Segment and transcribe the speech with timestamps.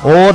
[0.00, 0.32] Og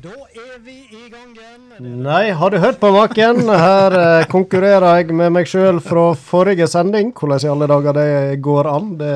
[0.00, 2.00] da er vi i gang igjen.
[2.02, 3.44] Nei, har du hørt på maken?
[3.46, 7.12] Her eh, konkurrerer jeg med meg sjøl fra forrige sending.
[7.14, 9.12] Hvordan i alle dager det går an, det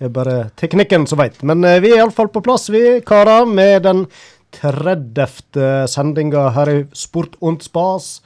[0.00, 1.42] er bare teknikken som veit.
[1.44, 4.06] Men eh, vi er iallfall på plass, vi karer, med den
[4.62, 5.28] 30.
[5.92, 8.22] sendinga her i Sport und Spas.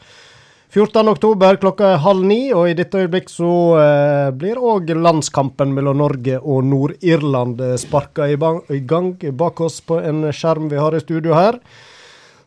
[0.70, 1.08] 14.
[1.10, 5.98] oktober klokka er halv ni, og i dette øyeblikk så eh, blir òg landskampen mellom
[5.98, 8.36] Norge og Nord-Irland eh, sparka i,
[8.70, 11.58] i gang bak oss på en skjerm vi har i studio her.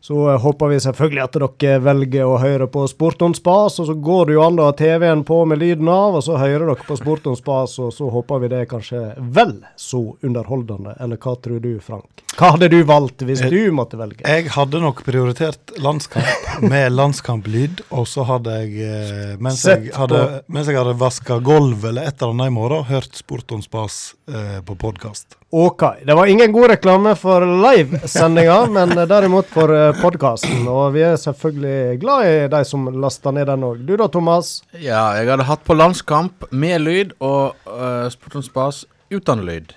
[0.03, 3.85] Så eh, håper vi selvfølgelig at dere velger å høre på Sport on Spas, og
[3.87, 6.65] så går det jo an å ha TV-en på med lyden av, og så hører
[6.67, 9.03] dere på Sport on Spas, og så håper vi det er kanskje
[9.37, 10.97] vel så underholdende.
[10.99, 12.25] Eller hva tror du, Frank?
[12.35, 14.25] Hva hadde du valgt hvis du måtte velge?
[14.27, 20.25] Jeg hadde nok prioritert landskamp med landskamplyd, og så hadde jeg, eh, mens jeg hadde,
[20.51, 24.17] mens jeg hadde vaska gulvet eller et eller annet i morgen, hørt Sport on Spas
[24.27, 25.39] eh, på podkast.
[25.53, 25.83] Ok.
[26.05, 29.69] Det var ingen god reklame for livesendinga, men derimot for
[30.01, 30.63] podkasten.
[30.65, 33.83] Og vi er selvfølgelig glad i de som laster ned den òg.
[33.85, 34.55] Du da, Thomas?
[34.73, 38.81] Ja, jeg hadde hatt på landskamp med lyd og uh, Sportens Spas
[39.13, 39.75] uten lyd.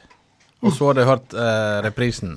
[0.64, 2.30] Og så hadde jeg hørt eh, reprisen.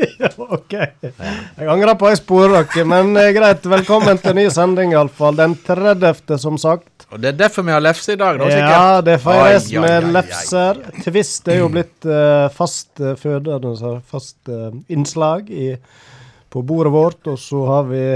[0.56, 0.74] ok.
[1.02, 3.66] Jeg angrer på jeg sporer dere, men eh, greit.
[3.68, 5.34] Velkommen til ny sending, iallfall.
[5.36, 7.08] Den 30., som sagt.
[7.10, 8.76] Og det er derfor vi har lefse i dag, da, sikkert.
[8.76, 10.12] Ja, det feires Oi, oi, med oi, oi.
[10.14, 10.80] lefser.
[11.08, 15.72] Twist er jo blitt eh, fast føde, fødende, så fast eh, innslag i,
[16.54, 17.20] på bordet vårt.
[17.34, 18.06] Og så har vi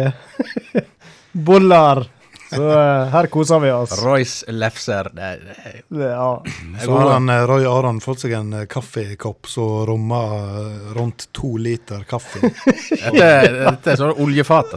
[1.51, 2.07] boller.
[2.51, 3.93] Så eh, her koser vi oss.
[4.05, 5.11] Royce lefser.
[5.13, 5.39] Det,
[5.89, 6.45] det, ja.
[6.85, 11.55] Så har han eh, Roy Aron fått seg en eh, kaffekopp som rommer rundt to
[11.63, 12.43] liter kaffe.
[13.15, 14.75] dette, er sånn oljefat.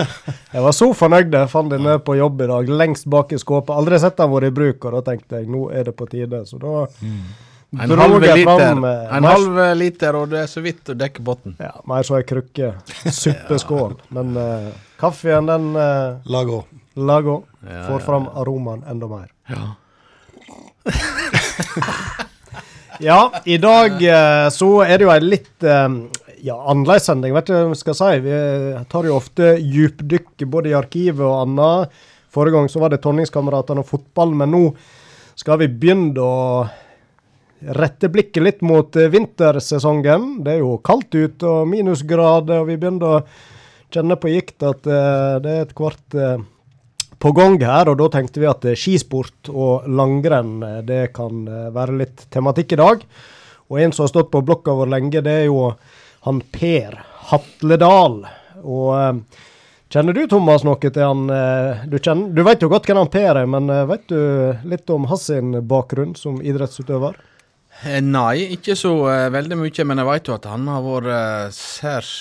[0.56, 3.34] Jeg var så fornøyd da jeg fant den nede på jobb i dag, lengst bak
[3.34, 3.74] i skåpet.
[3.74, 6.40] Aldri sett den vært i bruk, og da tenkte jeg nå er det på tide.
[6.48, 6.86] Så da
[7.76, 8.64] En dro halv liter,
[9.18, 11.58] en halv liter, og det er så vidt å dekke bunnen.
[11.60, 12.72] Ja, mer så ei krukke.
[13.04, 13.98] Suppeskål.
[14.16, 16.62] Men uh, kaffen, den uh, La gå.
[16.96, 19.28] Lager Ja, Får fram aromaen enda mer.
[19.52, 19.74] Ja.
[23.00, 25.86] Ja, i dag eh, så er det jo ei litt eh,
[26.46, 28.12] ja, annerledes sending, vet du hva jeg skal si.
[28.24, 31.98] Vi eh, tar jo ofte djupdykk både i arkivet og annet.
[32.32, 34.62] Forrige gang så var det Tonningskameratene og fotball, men nå
[35.36, 36.64] skal vi begynne å
[37.76, 40.42] rette blikket litt mot vintersesongen.
[40.44, 43.22] Det er jo kaldt ute og minusgrader, og vi begynner å
[43.92, 46.16] kjenne på gikt at det er et kvart
[47.26, 51.42] på gang her, og da tenkte vi at eh, skisport og langrenn eh, det kan
[51.50, 53.02] eh, være litt tematikk i dag.
[53.66, 55.72] Og en som har stått på blokka vår lenge, det er jo
[56.26, 57.00] han Per
[57.32, 58.20] Hatledal.
[58.62, 59.24] Og
[59.90, 61.26] kjenner du Thomas noe til han?
[61.90, 65.10] Du, kjenner, du vet jo godt hvem han Per er, men vet du litt om
[65.10, 65.26] hans
[65.66, 67.18] bakgrunn som idrettsutøver?
[68.06, 68.94] Nei, ikke så
[69.34, 72.14] veldig mye, men jeg vet jo at han har vært særs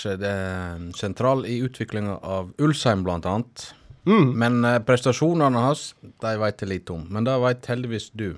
[0.97, 3.69] sentral i utviklinga av Ulsheim, blant annet.
[4.05, 4.27] Mm.
[4.37, 7.05] Men uh, prestasjonene hans, de vet jeg lite om.
[7.09, 8.35] Men det vet heldigvis du.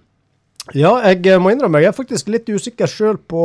[0.75, 3.44] Ja, jeg eh, må innrømme, jeg er faktisk litt usikker sjøl på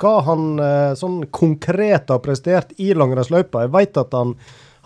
[0.00, 3.66] hva han eh, sånn konkret har prestert i langrennsløypa.
[3.66, 4.32] Jeg vet at han,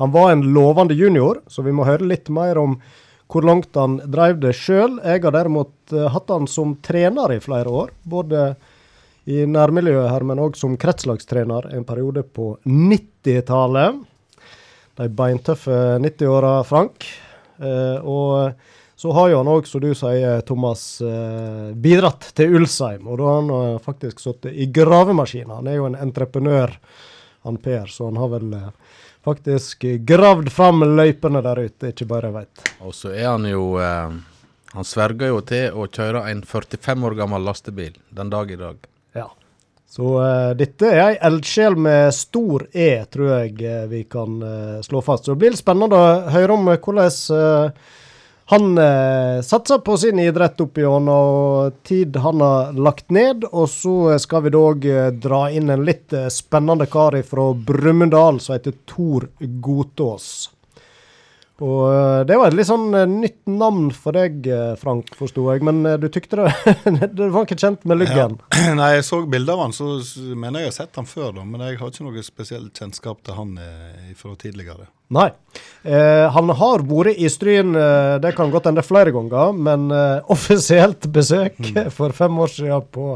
[0.01, 2.81] han var en lovende junior, så vi må høre litt mer om
[3.31, 4.99] hvor langt han drev det sjøl.
[5.03, 8.49] Jeg har derimot hatt han som trener i flere år, både
[9.27, 13.99] i nærmiljøet her, men òg som kretslagstrener en periode på 90-tallet.
[14.97, 17.05] De beintøffe 90-åra, Frank.
[17.59, 18.53] Eh, og
[18.97, 23.05] så har jo han òg, som du sier, Thomas, eh, bidratt til Ulsheim.
[23.05, 25.61] Og da har han eh, faktisk sittet i gravemaskina.
[25.61, 26.79] Han er jo en entreprenør,
[27.47, 28.55] han Per, så han har vel
[29.27, 32.65] faktisk gravd fram løypene der ute, ikke bare jeg veit.
[32.87, 34.17] Og så er han jo eh,
[34.77, 38.81] Han sverger jo til å kjøre en 45 år gammel lastebil den dag i dag.
[39.17, 39.31] Ja.
[39.89, 44.81] Så uh, dette er ei eldsjel med stor E, tror jeg eh, vi kan uh,
[44.85, 45.25] slå fast.
[45.25, 47.79] Så det blir litt spennende å høre om hvordan
[48.47, 53.43] han eh, satser på sin idrett opp gjennom tid han har lagt ned.
[53.51, 54.87] Og så skal vi dog
[55.19, 60.29] dra inn en litt spennende kar fra Brumunddal som heter Tor Godtås.
[61.65, 65.47] Og eh, det var et litt sånn eh, nytt navn for deg, eh, Frank, forsto
[65.49, 65.63] jeg.
[65.65, 66.51] Men du tykte det
[67.17, 68.37] Du var ikke kjent med luggen?
[68.81, 69.95] Nei, jeg så bilder av han, så
[70.37, 71.47] mener jeg jeg har sett han før, da.
[71.49, 74.91] Men jeg har ikke noe spesielt kjennskap til han eh, fra tidligere.
[75.17, 75.31] Nei.
[75.87, 79.89] Eh, han har vært i Stryn, eh, det kan godt hende flere ganger, men
[80.35, 81.57] offisielt besøk
[81.95, 83.15] for fem år siden på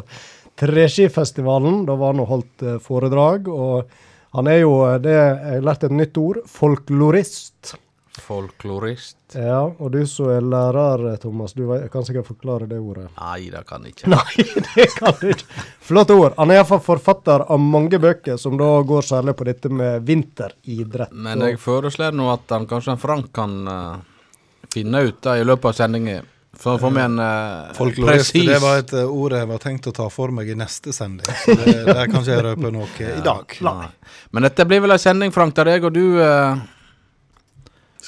[0.60, 1.84] Treskifestivalen.
[1.88, 3.52] Da var han og holdt foredrag.
[3.52, 3.92] Og
[4.36, 7.74] han er jo, det jeg har lært et nytt ord, folklorist.
[8.20, 9.16] Folklorist.
[9.34, 13.08] Ja, og du som er lærer, Thomas, du kan sikkert forklare det ordet.
[13.18, 14.10] Nei, det kan jeg ikke.
[14.14, 15.64] Nei, det kan du ikke.
[15.90, 16.34] Flott ord.
[16.38, 21.14] Han er iallfall forfatter av mange bøker som da går særlig på dette med vinteridrett.
[21.14, 24.26] Men jeg foreslår nå at han, kanskje en Frank kan uh,
[24.72, 26.28] finne ut det i løpet av sendingen.
[26.60, 29.92] å får vi en uh, Folklorist, det var et uh, ord jeg var tenkt å
[29.96, 31.30] ta for meg i neste sending.
[31.44, 32.90] Så det, der kan ikke jeg røpe noe
[33.20, 33.54] i dag.
[33.64, 33.86] Nei.
[34.34, 36.60] Men dette blir vel en sending, Frank, der jeg og du eh,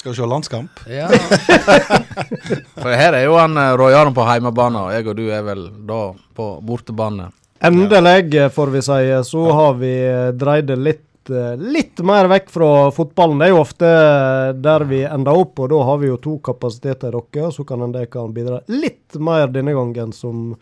[0.02, 0.80] Skal se landskamp?
[0.90, 1.06] Ja.
[2.82, 5.44] For her er jo han uh, Roy Aron på heimebane, og jeg og du er
[5.46, 6.00] vel da
[6.34, 7.28] på bortebane.
[7.62, 12.26] Endelig, eh, får vi si, så har vi eh, dreid det litt, eh, litt mer
[12.32, 13.38] vekk fra fotballen.
[13.38, 16.34] Det er jo ofte eh, der vi ender opp, og da har vi jo to
[16.50, 17.52] kapasiteter i dere.
[17.54, 20.56] Så kan en kan bidra litt mer denne gangen, som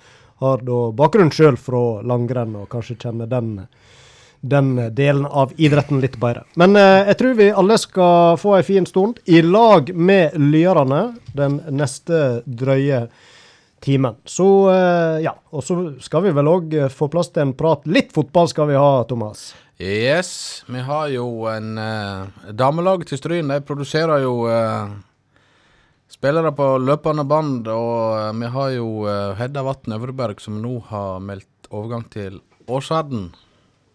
[0.44, 3.54] har da bakgrunn sjøl fra langrenn, og kanskje kjenner den,
[4.40, 6.44] den delen av idretten litt bedre.
[6.60, 11.02] Men eh, jeg tror vi alle skal få en fin stund i lag med Lyerne
[11.36, 13.06] den neste drøye
[13.84, 14.16] timen.
[14.24, 17.84] Så eh, ja, og så skal vi vel òg få plass til en prat.
[17.88, 19.50] Litt fotball skal vi ha, Thomas.
[19.80, 23.48] Yes, vi har jo en eh, damelag til Stryn.
[23.48, 24.90] De produserer jo eh,
[26.12, 30.74] spillere på løpende band, og eh, vi har jo uh, Hedda Vatn Øvreberg som nå
[30.90, 33.30] har meldt overgang til Åsarden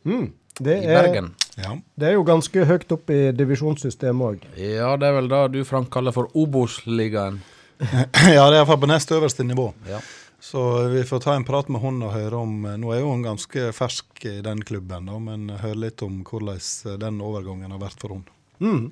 [0.05, 0.29] Mm.
[0.55, 1.33] Det, i er, Bergen.
[1.59, 1.73] Ja.
[1.99, 4.45] det er jo ganske høyt opp i divisjonssystemet òg.
[4.59, 7.41] Ja, det er vel det du, Frank, kaller for Obos-ligaen.
[7.83, 9.67] ja, det er iallfall på nest øverste nivå.
[9.89, 9.99] Ja.
[10.39, 10.61] Så
[10.93, 13.71] vi får ta en prat med hun og høre om Nå er jo hun ganske
[13.75, 18.15] fersk i den klubben, da, men høre litt om hvordan den overgangen har vært for
[18.15, 18.23] hun.
[18.61, 18.83] Mm.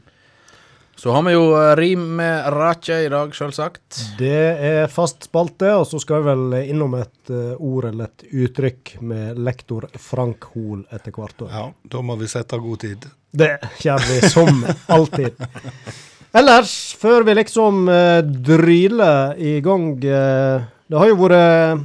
[0.95, 3.97] Så har vi jo eh, rim med Rache i dag, selvsagt.
[4.19, 8.25] Det er fast spalte, og så skal vi vel innom et eh, ord eller et
[8.45, 11.51] uttrykk med lektor Frank Hoel etter hvert år.
[11.51, 13.09] Ja, Da må vi sette av god tid.
[13.33, 14.63] Det gjør vi som
[14.93, 15.41] alltid.
[16.39, 21.83] Ellers, før vi liksom uh, dryler i gang eh, Det har jo vært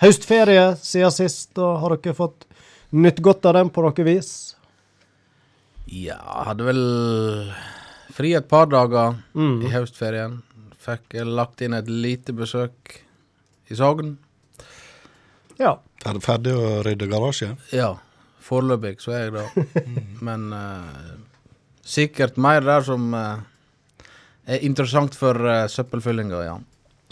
[0.00, 2.46] høstferie siden sist, og har dere fått
[2.96, 4.30] nytt godt av den på noe vis?
[5.84, 6.82] Ja, hadde vel
[8.14, 9.62] fri et par dager Mm.
[9.66, 10.40] i høstferien.
[10.84, 13.00] Fikk lagt inn et lite besøk
[13.70, 14.16] i Sogn.
[15.58, 15.78] Ja.
[16.04, 17.54] Er ferdig å rydde garasje?
[17.72, 17.94] Ja,
[18.44, 19.84] foreløpig så er jeg det.
[20.26, 21.16] Men uh,
[21.84, 23.40] sikkert mer der som uh,
[24.44, 26.58] er interessant for uh, søppelfyllinga, ja.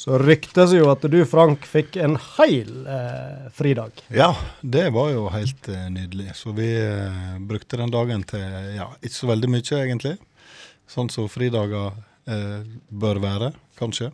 [0.03, 4.01] Så ryktes jo at du, Frank, fikk en heil eh, fridag.
[4.11, 4.31] Ja,
[4.65, 6.33] det var jo helt eh, nydelig.
[6.41, 8.43] Så vi eh, brukte den dagen til
[8.75, 10.15] ja, ikke så veldig mye, egentlig.
[10.93, 11.95] Sånn som fridager
[12.29, 14.11] eh, bør være, kanskje.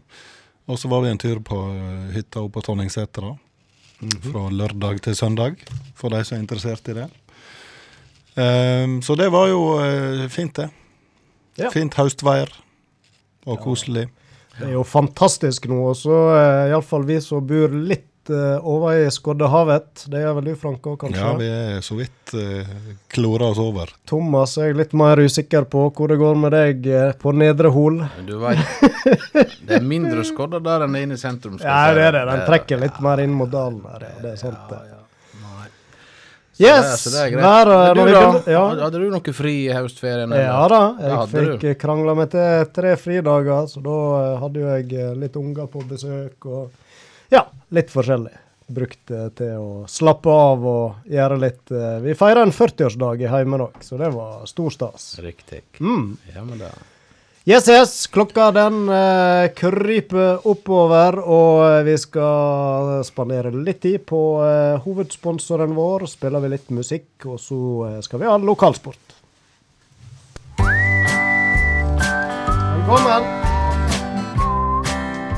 [0.68, 4.32] Og så var vi en tur på eh, hytta oppe på Tonningsetra mm -hmm.
[4.32, 5.56] Fra lørdag til søndag,
[5.94, 7.08] for de som er interessert i det.
[8.38, 10.70] Um, så det var jo uh, fint, det.
[11.56, 11.70] Ja.
[11.70, 12.48] Fint høstvær
[13.46, 14.08] og koselig.
[14.58, 15.88] Det er jo fantastisk nå.
[15.88, 20.04] Og så uh, iallfall vi som bor litt uh, over i Skoddehavet.
[20.12, 21.20] Det gjør vel du, Frank, òg, kanskje?
[21.22, 22.74] Ja, vi er så vidt uh,
[23.14, 23.92] klora oss over.
[24.08, 27.72] Thomas er jeg litt mer usikker på hvor det går med deg uh, på Nedre
[27.74, 28.02] Hol.
[28.04, 28.60] Men du veit,
[29.68, 31.58] det er mindre skodder der enn inne i sentrum.
[31.58, 32.26] skal Ja, det er det.
[32.34, 34.78] Den trekker litt mer inn mot dalen der, Ja, det er sant, det.
[34.84, 34.94] Ja, ja.
[36.58, 37.04] Så Yes!
[37.04, 38.04] det- det er eh, du da?
[38.04, 38.62] begynner- ja.
[38.82, 40.32] Hadde du noe fri i høstferien?
[40.32, 40.42] eller?
[40.42, 43.98] Ja da, jeg ja, fikk krangla meg til tre fridager, så da
[44.34, 46.72] eh, hadde jo jeg eh, litt unger på besøk og
[47.32, 48.34] ja, litt forskjellig.
[48.68, 53.30] Brukt det til å slappe av og gjøre litt eh, Vi feira en 40-årsdag i
[53.32, 55.14] heimen òg, så det var stor stas.
[55.24, 55.62] Riktig.
[55.80, 56.18] Mm.
[56.34, 56.68] Ja, men det
[57.48, 64.20] Yes, yes, klokka den eh, kryper oppover, og eh, vi skal spandere litt tid på
[64.44, 66.04] eh, hovedsponsoren vår.
[66.12, 69.16] Spiller vi litt musikk, og så eh, skal vi ha lokalsport.
[72.84, 73.47] Velkommen.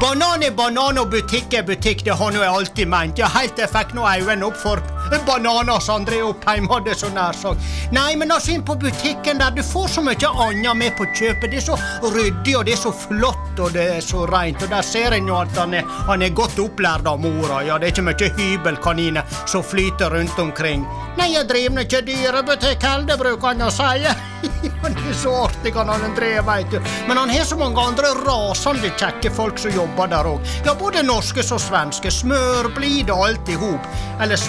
[0.00, 3.18] Banan er banan og butikk er butikk, det har nå jeg alltid ment.
[3.20, 4.80] Ja, helt til jeg fikk nå øynene opp for
[5.26, 7.60] bananer som André Oppheim hadde så nær sagt.
[7.94, 11.50] Nei, men altså inn på butikken der, du får så mye annet med på kjøpet.
[11.50, 11.78] Det er så
[12.14, 14.62] ryddig, og det er så flott, og det er så rent.
[14.62, 17.62] Og der ser en jo at han er, han er godt opplært av mora.
[17.66, 20.86] Ja, det er ikke mye hybelkaniner som flyter rundt omkring.
[21.18, 24.10] Nei, jeg driver ikke dyrebutikk heller, bruker han å si.
[24.80, 26.78] Han er så artig, han André, veit du.
[27.08, 30.46] Men han har så mange andre rasende kjekke folk som jobber der òg.
[30.64, 32.08] Ja, både norske som svenske.
[32.14, 33.88] Smørblide alt i hop.
[34.20, 34.40] Eller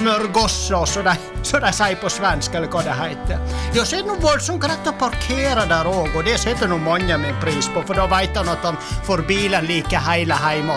[0.51, 3.39] också, så de, så de säger på svensk, eller hva det heter.
[3.73, 6.77] Ja, så är det nog våldsamt greit å parkere der òg, og det setter nå
[6.77, 8.77] mange min pris på, for da veit han at han
[9.07, 10.75] får bilen like heile hjemme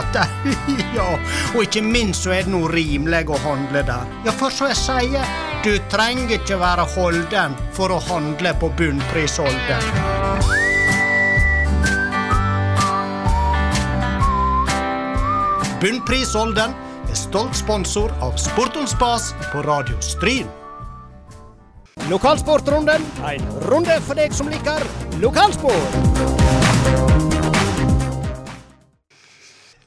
[0.95, 1.09] ja,
[1.55, 4.07] og ikke minst så er det nå rimelig å handle der.
[4.27, 9.91] Ja, for så jeg sier, du trenger ikke være holden for å handle på bunnprisholden.
[15.83, 16.73] Bunnprisholden
[17.15, 20.49] er stolt sponsor av Sportons Spas på Radio Stryn.
[22.11, 24.83] Lokalsportrunden, en runde for deg som liker
[25.23, 25.95] lokalsport.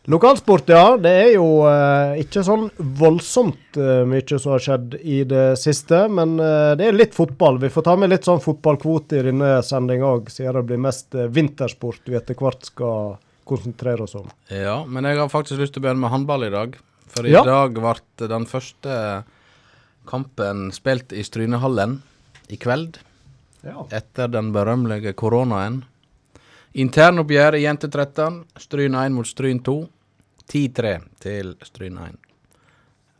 [0.07, 0.95] Lokalsport, ja.
[1.03, 2.69] Det er jo eh, ikke sånn
[3.01, 7.59] voldsomt eh, mye som har skjedd i det siste, men eh, det er litt fotball.
[7.59, 11.11] Vi får ta med litt sånn fotballkvote i denne sendinga òg, siden det blir mest
[11.11, 13.17] eh, vintersport vi etter hvert skal
[13.47, 14.31] konsentrere oss om.
[14.47, 16.79] Ja, men jeg har faktisk lyst til å begynne med håndball i dag.
[17.13, 17.43] For i Ja.
[17.43, 19.23] dag ble den første
[20.07, 22.01] kampen spilt i Strynehallen
[22.49, 22.97] i kveld.
[23.63, 23.83] Ja.
[23.91, 25.81] etter den berømmelige koronaen.
[26.77, 28.45] Internoppgjør i Jente 13.
[28.57, 29.89] Stryn 1 mot Stryn 2.
[30.47, 32.15] 10-3 til Stryn 1.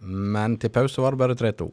[0.07, 1.71] Men til pause var det bare 3-2.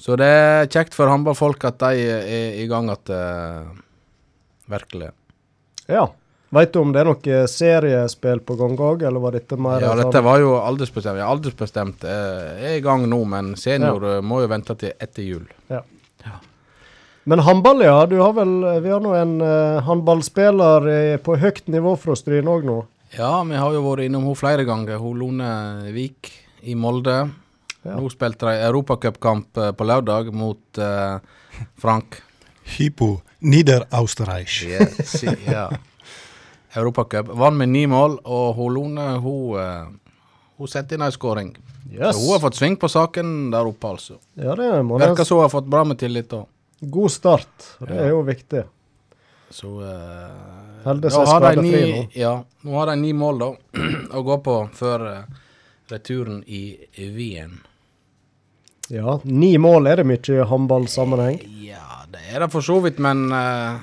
[0.00, 3.82] Så det er kjekt for håndballfolk at de er i gang igjen.
[4.68, 5.10] Virkelig.
[5.88, 6.06] ja.
[6.54, 9.90] Veit du om det er noe seriespill på gang òg, eller var dette mer Ja,
[9.92, 11.18] sånn- dette var jo aldersbestemt.
[11.18, 14.22] Ja, aldersbestemt eh, er i gang nå, men senior ja.
[14.22, 15.48] må jo vente til etter jul.
[17.24, 18.06] Men håndball, ja.
[18.06, 22.50] Du har vel Vi har nå en uh, håndballspiller eh, på høyt nivå fra Stryn
[22.52, 22.82] òg nå.
[23.16, 25.00] Ja, vi har jo vært innom henne flere ganger.
[25.00, 25.48] Hun Lone
[25.94, 26.32] Vik
[26.68, 27.16] i Molde.
[27.84, 27.96] Ja.
[27.96, 31.16] Nå spilte de europacupkamp eh, på lørdag mot eh,
[31.80, 32.20] Frank.
[32.76, 34.62] Hypo Niederausterreich.
[34.68, 35.68] Yes, ja.
[36.76, 37.28] Europacup.
[37.38, 39.86] Vant med ni mål, og hun Lone hun, eh,
[40.58, 41.52] hun setter inn ei skåring.
[41.92, 42.16] Yes.
[42.18, 44.16] Hun har fått sving på saken der oppe, altså.
[44.34, 46.46] Ja, det må Virker som hun har fått bra med tillit òg.
[46.90, 47.76] god start.
[47.80, 48.02] og Det Ja.
[48.02, 48.64] er jo viktig.
[49.50, 52.08] Så uh, Holder da seg skadefri nå.
[52.18, 53.52] Ja, nå har de ni mål da
[54.18, 55.24] å gå på før uh,
[55.90, 56.76] returen i
[57.14, 57.60] Wien.
[58.90, 61.38] Ja, ni mål er det mye i håndballsammenheng.
[61.64, 63.78] Ja, det er det for så vidt, men eh,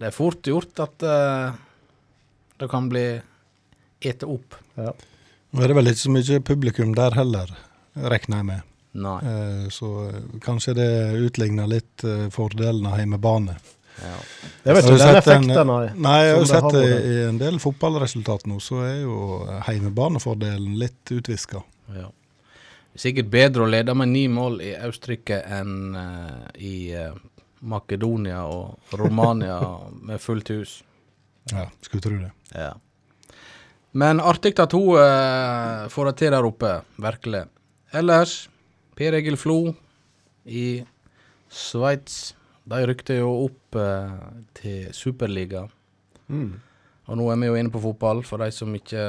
[0.00, 1.52] det er fort gjort at uh,
[2.60, 3.04] det kan bli
[4.00, 4.56] ete opp.
[4.80, 4.94] Ja.
[5.50, 7.50] Nå er det vel ikke så mye publikum der heller,
[8.00, 8.68] regner jeg med.
[9.00, 9.16] Nei.
[9.22, 10.88] Eh, Så eh, kanskje det
[11.22, 13.58] utligner litt uh, fordelen av hjemmebane.
[14.00, 14.14] Ja.
[14.64, 17.38] Jeg vet ikke du den effekten av Nei, jeg har jo sett det i en
[17.42, 19.18] del fotballresultat nå, så er jo
[19.68, 21.62] heimebanefordelen litt utviska.
[21.98, 22.08] ja.
[22.98, 27.14] Sikkert bedre å lede med ni mål i Austerrike enn uh, i eh,
[27.60, 29.58] Makedonia og Romania
[29.92, 30.78] med fullt hus.
[31.50, 32.30] Ja, skulle tro det.
[32.54, 32.72] Ja.
[33.92, 37.44] Men artig at hun eh, får det til der oppe, virkelig.
[37.92, 38.48] Ellers,
[38.94, 39.72] Per Egil Flo
[40.46, 40.82] i
[41.50, 42.34] Sveits.
[42.70, 44.18] De rykte jo opp eh,
[44.54, 45.64] til Superliga.
[46.30, 46.52] Mm.
[47.10, 49.02] Og nå er vi jo inne på fotball, for de som ikke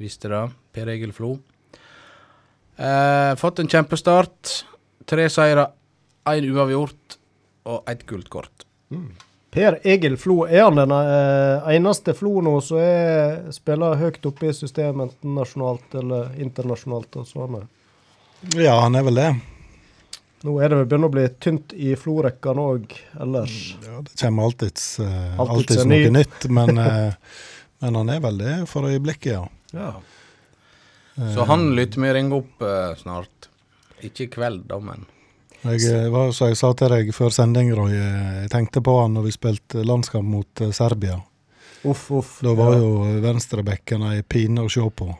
[0.00, 0.42] visste det.
[0.76, 1.38] Per Egil Flo.
[2.76, 4.58] Eh, fått en kjempestart.
[5.08, 5.70] Tre seire,
[6.28, 7.19] én uavgjort
[7.70, 8.64] og et gult kort.
[9.50, 14.50] Per Egil Flo, er han den eh, eneste Flo nå som er- spiller høyt oppe
[14.50, 17.16] i systemet, enten nasjonalt eller internasjonalt?
[17.18, 17.56] og sånn?
[18.54, 19.30] Ja, han er vel det.
[20.46, 23.56] Nå er det vel begynner å bli tynt i Flo-rekkene òg ellers.
[23.84, 26.14] Ja, det kommer alltids, uh, Alltids alltids noe ny.
[26.14, 27.12] nytt, men, uh,
[27.82, 29.44] men han er vel det for øyeblikket, ja.
[29.76, 29.90] Ja.
[31.34, 33.50] Så han lytter vi ringe opp uh, snart.
[34.00, 35.04] Ikke i kveld, da, men
[35.62, 38.94] Jeg, eh, var, så jeg sa til deg før sending, Roy, eh, jeg tenkte på
[39.02, 41.18] han når vi spilte landskamp mot eh, Serbia.
[41.84, 42.38] Uff, uff.
[42.44, 42.84] Da var ja.
[42.84, 45.10] jo venstrebekken ei pine å se på.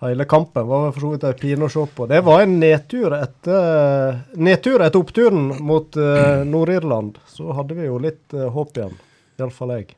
[0.00, 2.06] Hele kampen var for så vidt ei pine å se på.
[2.08, 7.18] Det var en nedtur etter Nedtur etter oppturen mot uh, Nord-Irland.
[7.28, 8.96] Så hadde vi jo litt uh, håp igjen.
[9.36, 9.90] Iallfall jeg.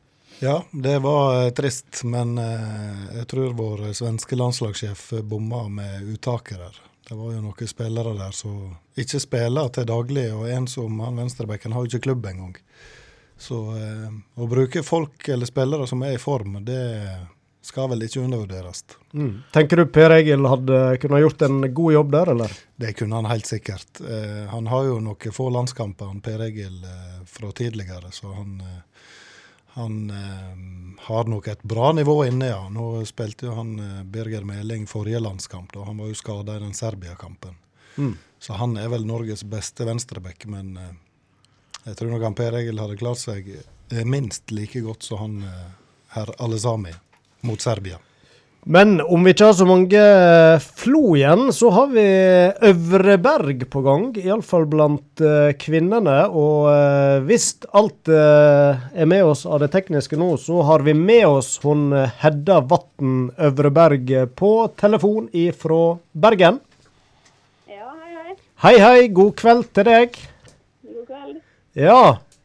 [0.43, 6.83] Ja, det var uh, trist, men jeg tror vår svenske landslagssjef bomma med uttaket der.
[7.13, 11.19] Det var jo noen spillere der som ikke spiller til daglig, og en som han
[11.21, 12.55] venstrebekken har jo ikke klubb engang.
[13.37, 16.79] Så eh, å bruke folk eller spillere som er i form, det
[17.61, 18.81] skal vel ikke undervurderes.
[19.13, 19.43] Mm.
[19.53, 22.57] Tenker du Per Egil hadde kunne gjort en god jobb der, eller?
[22.81, 24.01] Det kunne han helt sikkert.
[24.01, 28.57] Eh, han har jo noen få landskamper, han Per Egil, eh, fra tidligere, så han,
[28.65, 28.81] eh,
[29.75, 32.69] han eh, har nok et bra nivå inne, ja.
[32.69, 35.87] Nå spilte jo han eh, Birger Meling forrige landskamp, da.
[35.89, 37.57] Han var jo skada i den Serbia-kampen.
[37.97, 38.17] Mm.
[38.39, 40.93] Så han er vel Norges beste venstreback, men eh,
[41.87, 45.41] jeg tror nok han Per Egil hadde klart seg eh, minst like godt som han
[45.49, 45.69] eh,
[46.17, 46.93] herr Alesami
[47.49, 47.99] mot Serbia.
[48.65, 52.05] Men om vi ikke har så mange eh, Flo igjen, så har vi
[52.69, 54.05] Øvreberg på gang.
[54.23, 56.21] Iallfall blant eh, kvinnene.
[56.31, 60.95] Og uh, hvis alt eh, er med oss av det tekniske nå, så har vi
[60.95, 65.83] med oss hun eh, Hedda Vatn Øvreberg eh, på telefon ifra
[66.15, 66.63] Bergen.
[67.67, 68.41] Ja, hei, hei.
[68.63, 68.99] Hei, hei.
[69.11, 70.21] God kveld til deg.
[70.87, 71.39] God kveld.
[71.83, 72.03] Ja,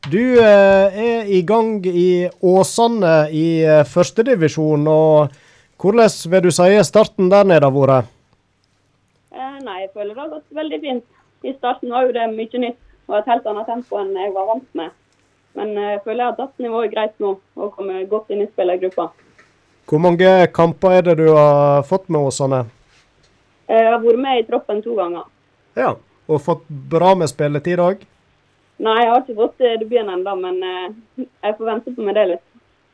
[0.09, 5.43] du eh, er i gang i Åsane i eh, førstedivisjon, og
[5.77, 8.07] Hvordan vil du si starten der nede har vært?
[9.31, 11.03] Eh, nei, jeg føler det har gått veldig fint.
[11.45, 14.47] I starten var jo det mye nytt og et helt annet tempo enn jeg var
[14.49, 14.95] vant med.
[15.57, 18.49] Men eh, jeg føler jeg har tatt nivået greit nå og kommet godt inn i
[18.49, 19.07] spillergruppa.
[19.87, 22.63] Hvor mange kamper er det du har fått med Åsane?
[23.69, 25.29] Eh, Jeg har vært med i troppen to ganger.
[25.77, 25.93] Ja.
[26.27, 28.01] Og fått bra med spilletid òg?
[28.83, 30.57] Nei, jeg har ikke fått eh, debuten ennå, men
[31.21, 32.46] jeg får vente på meg det litt.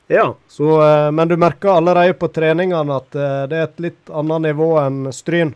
[0.08, 0.36] Ja.
[0.48, 4.50] Så, eh, men du merker allerede på treningene at eh, det er et litt annet
[4.50, 5.54] nivå enn Stryn?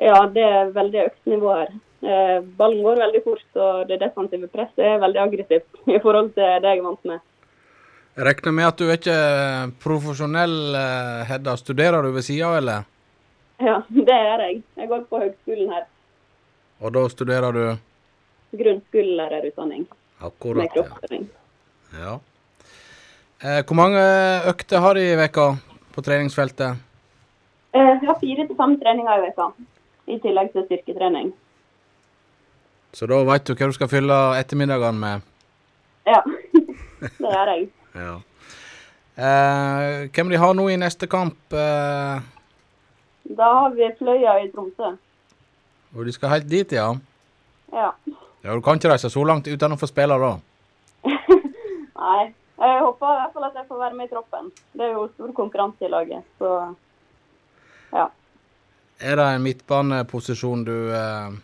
[0.00, 1.72] Ja, det er veldig økt nivå her.
[2.06, 6.60] Eh, Ballen går veldig fort, og det defensive presset er veldig aggressivt i forhold til
[6.64, 7.24] det jeg er vant med.
[8.16, 11.56] Jeg regner med at du er ikke er profesjonell, eh, Hedda.
[11.60, 12.86] Studerer du ved sida eller?
[13.60, 14.62] Ja, det er jeg.
[14.80, 15.84] Jeg går på høgskolen her.
[16.80, 17.62] Og da studerer du
[18.56, 21.18] Grunnskolelærerutdanning med akkurat, ja.
[21.98, 22.18] ja.
[23.44, 24.00] Eh, hvor mange
[24.48, 25.46] økter har de i veka
[25.94, 26.78] på treningsfeltet?
[27.76, 29.48] Eh, vi har fire til fem treninger i veka,
[30.08, 31.32] i tillegg til styrketrening.
[32.96, 35.26] Så da veit du hva du skal fylle ettermiddagene med.
[36.08, 36.22] Ja,
[37.02, 37.66] det gjør jeg.
[37.98, 38.14] Ja.
[39.16, 41.36] Eh, hvem de har nå i neste kamp?
[41.52, 42.32] Eh,
[43.36, 44.92] Da har vi Fløya i Tromsø.
[45.96, 46.92] og de skal helt dit, ja?
[47.72, 47.90] Ja.
[48.44, 50.36] Ja, Du kan ikke reise så langt uten å få spille, da?
[52.00, 52.32] Nei.
[52.56, 54.48] Jeg håper i hvert fall at jeg får være med i troppen.
[54.72, 56.52] Det er jo stor konkurranse i laget, så
[57.92, 58.06] ja.
[58.98, 61.36] Er det en midtbaneposisjon du eh,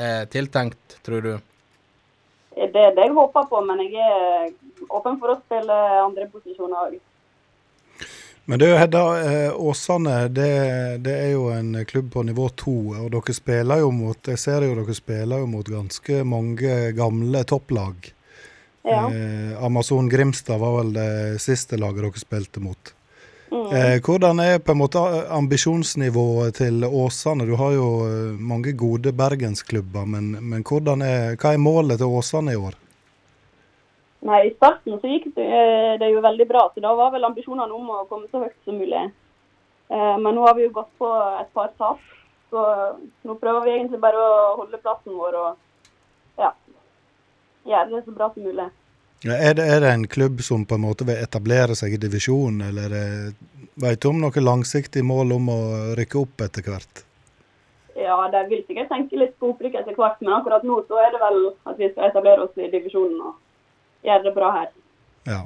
[0.00, 1.32] er tiltenkt, tror du?
[2.56, 4.50] Det er det jeg håper på, men jeg er
[4.88, 6.98] åpen for å spille andre posisjoner òg.
[8.50, 10.48] Men er Hedda, eh, Åsane det,
[11.04, 12.74] det er jo en klubb på nivå to.
[12.98, 17.44] Og dere spiller jo mot jeg ser jo dere spiller jo mot ganske mange gamle
[17.44, 18.10] topplag.
[18.82, 19.02] Ja.
[19.12, 21.10] Eh, Amazon Grimstad var vel det
[21.44, 22.94] siste laget dere spilte mot.
[23.50, 25.00] Eh, hvordan er på en måte
[25.34, 27.46] ambisjonsnivået til Åsane?
[27.48, 32.54] Du har jo eh, mange gode bergensklubber, men, men er, hva er målet til Åsane
[32.54, 32.78] i år?
[34.22, 37.26] Nei, I starten så gikk det, eh, det jo veldig bra, så da var vel
[37.26, 39.10] ambisjonene om å komme så høyt som mulig.
[39.90, 41.98] Eh, Men nå har vi jo gått på et par tap,
[42.50, 42.64] så
[43.26, 45.56] nå prøver vi egentlig bare å holde plassen vår og
[46.38, 46.52] ja,
[47.66, 48.70] gjøre det så bra som mulig.
[49.24, 52.00] Ja, Er det, er det en klubb som på en måte vil etablere seg i
[52.00, 53.32] divisjonen, eller er-
[53.76, 55.60] vet du om noe langsiktig mål om å
[55.98, 57.04] rykke opp etter hvert?
[58.00, 61.10] Ja, de vil sikkert tenke litt på opprykk etter hvert, men akkurat nå så er
[61.12, 63.34] det vel at vi skal etablere oss i divisjonen og
[64.06, 64.68] gjøre det bra her.
[65.26, 65.42] Ja.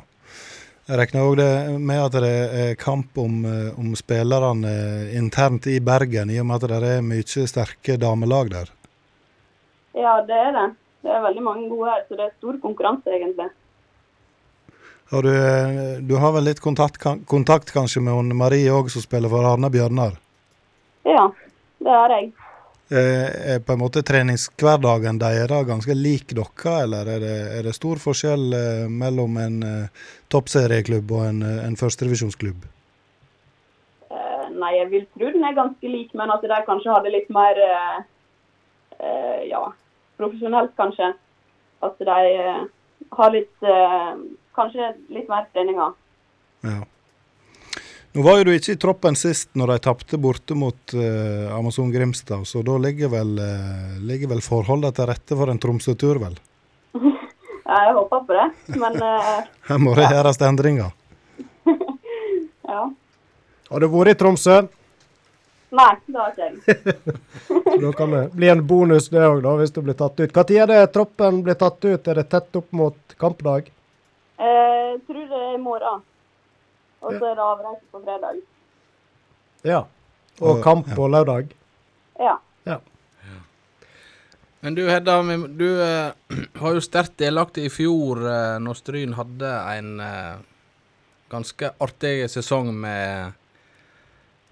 [0.87, 6.31] Jeg regner òg med at det er kamp om, eh, om spillerne internt i Bergen,
[6.31, 8.69] i og med at det er mye sterke damelag der.
[9.97, 10.67] Ja, det er det.
[11.05, 13.51] Det er veldig mange gode her, så det er stor konkurranse egentlig.
[15.13, 19.05] Og du, eh, du har vel litt kontakt, kontakt kanskje med hun Marie òg, som
[19.05, 20.17] spiller for Arna Bjørnar?
[21.05, 21.29] Ja,
[21.85, 22.33] det har jeg.
[22.91, 27.75] Eh, Er på en måte treningshverdagen deres ganske lik dere, eller er det, er det
[27.77, 29.61] stor forskjell eh, mellom en
[30.33, 32.65] toppserieklubb og en, en førstedivisjonsklubb?
[34.09, 37.33] Eh, nei, jeg vil tro den er ganske lik, men at de kanskje hadde litt
[37.33, 37.61] mer
[39.45, 39.61] ja,
[40.21, 41.13] profesjonelt, kanskje.
[41.85, 42.65] At de eh,
[43.19, 44.11] har litt eh,
[44.55, 45.95] Kanskje litt mer treninger.
[46.63, 46.77] Ja.
[48.15, 51.89] Nå var jo du ikke i troppen sist når de tapte borte mot uh, Amazon
[51.91, 56.39] Grimstad, så da ligger vel, uh, ligger vel forholdene til rette for en Tromsø-tur, vel?
[57.65, 60.95] Ja, jeg håper på det, men uh, Her må det gjøres endringer.
[62.71, 62.83] ja.
[63.73, 64.61] Har du vært i Tromsø?
[65.75, 66.97] Nei, det har ikke jeg.
[67.85, 70.35] Da kan det bli en bonus det òg, hvis du blir tatt ut.
[70.37, 72.09] Når er det troppen blir tatt ut?
[72.13, 73.71] Er det tett opp mot kampdag?
[74.39, 76.03] Eh, Jeg tror det er i morgen.
[77.03, 78.39] Og så er det avreise på fredag.
[79.67, 79.81] Ja.
[80.41, 81.51] Og Og- kamp på lørdag?
[82.21, 82.37] Ja.
[82.67, 82.79] Ja.
[84.61, 85.19] Men du Hedda,
[85.59, 86.13] du eh,
[86.63, 90.37] var jo sterkt delaktig i fjor eh, når Stryn hadde en eh,
[91.35, 93.33] ganske artig sesong med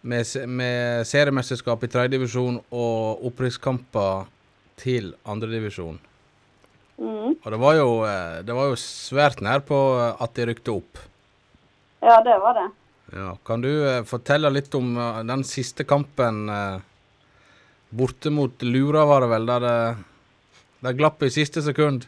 [0.02, 4.26] med, med seriemesterskap i tredjedivisjon og opprykkskamper
[4.82, 5.98] til andredivisjon.
[7.02, 7.34] Mm.
[7.34, 10.74] Og det var, jo, eh, det var jo svært nær på eh, at de rykte
[10.74, 11.02] opp.
[12.02, 12.68] ja, det var det.
[13.12, 14.94] Ja, kan du eh, fortelle litt om
[15.28, 16.46] den siste kampen
[17.92, 19.76] borte mot Lura, var det vel, der det,
[20.80, 22.06] det glapp i siste sekund?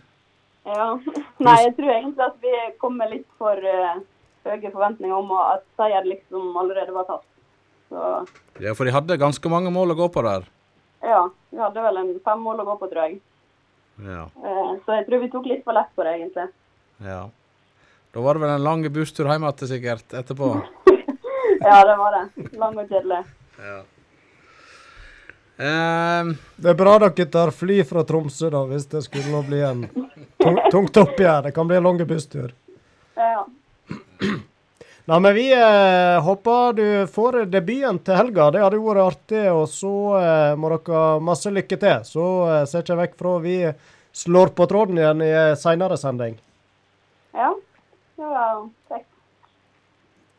[0.64, 0.94] Ja.
[1.44, 4.00] Nei, jeg tror egentlig at vi kom med litt for uh,
[4.48, 7.26] høye forventninger om at seier liksom allerede var tatt.
[7.94, 8.26] Så
[8.64, 10.44] Ja, for de hadde ganske mange mål å gå på der.
[11.04, 13.20] ja, vi hadde vel en fem mål å gå på, tror jeg.
[14.02, 14.24] Ja.
[14.42, 16.48] Eh, Så jeg tror vi tok litt for lett på det, egentlig.
[17.06, 17.22] ja.
[18.14, 20.50] Da var det vel en lang busstur hjem igjen sikkert etterpå.
[21.64, 22.52] Ja, det var det.
[22.60, 23.22] Lang og kjedelig.
[25.58, 29.84] Ehm, Det er bra dere tar fly fra Tromsø, da, hvis det skulle bli en
[30.70, 31.42] tungt oppgjør.
[31.48, 32.52] Det kan bli en lang busstur.
[33.16, 33.46] Ja.
[35.04, 38.46] Nei, men vi eh, håper du får debuten til helga.
[38.54, 39.42] Det hadde vært artig.
[39.52, 42.06] Og så eh, må dere ha masse lykke til.
[42.08, 43.58] Så eh, ser ikke vekk fra vi
[44.16, 46.38] slår på tråden igjen i en seinere sending.
[47.36, 47.52] ja.
[48.14, 49.08] Det var kjekt.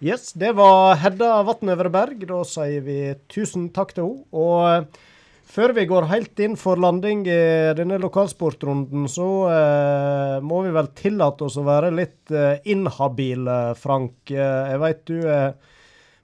[0.06, 2.21] Yes, det var Hedda Vatnøvreberg.
[2.30, 2.99] Da sier vi
[3.32, 4.23] tusen takk til henne.
[4.32, 5.04] Og eh,
[5.45, 7.41] før vi går helt inn for landing i
[7.77, 14.17] denne lokalsportrunden, så eh, må vi vel tillate oss å være litt eh, inhabile, Frank.
[14.31, 15.55] Eh, jeg vet du er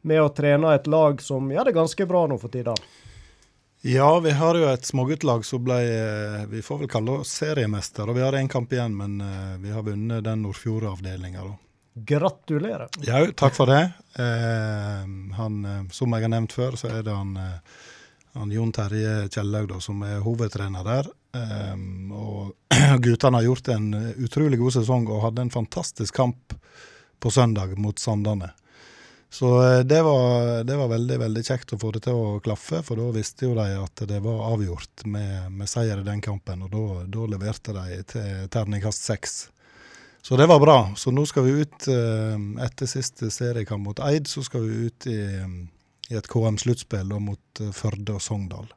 [0.02, 2.76] med å trene et lag som gjør det ganske bra nå for tida.
[3.82, 8.10] Ja, vi har jo et småguttlag som ble eh, Vi får vel kalle oss seriemester.
[8.10, 11.48] og Vi har én kamp igjen, men eh, vi har vunnet den Nordfjord-avdelinga.
[11.96, 12.92] Gratulerer.
[13.08, 13.82] Ja, takk for det.
[14.22, 15.08] Eh,
[15.40, 15.58] han,
[15.92, 17.34] som jeg har nevnt før, så er det han,
[18.38, 21.12] han Jon Terje Kjellaug som er hovedtrener der.
[21.32, 22.74] Um, og
[23.06, 26.56] guttene har gjort en utrolig god sesong og hadde en fantastisk kamp
[27.22, 28.52] på søndag mot Sandane.
[29.32, 32.82] Så eh, det var, det var veldig veldig kjekt å få det til å klaffe,
[32.84, 36.66] for da visste jo de at det var avgjort med, med seier i den kampen.
[36.68, 39.38] Og da leverte de til terningkast seks.
[40.22, 40.92] Så det var bra.
[41.00, 45.08] Så nå skal vi ut eh, etter siste seriekamp mot Eid, så skal vi ut
[45.08, 45.22] i,
[46.12, 48.70] i et KM-sluttspill mot eh, Førde og Sogndal.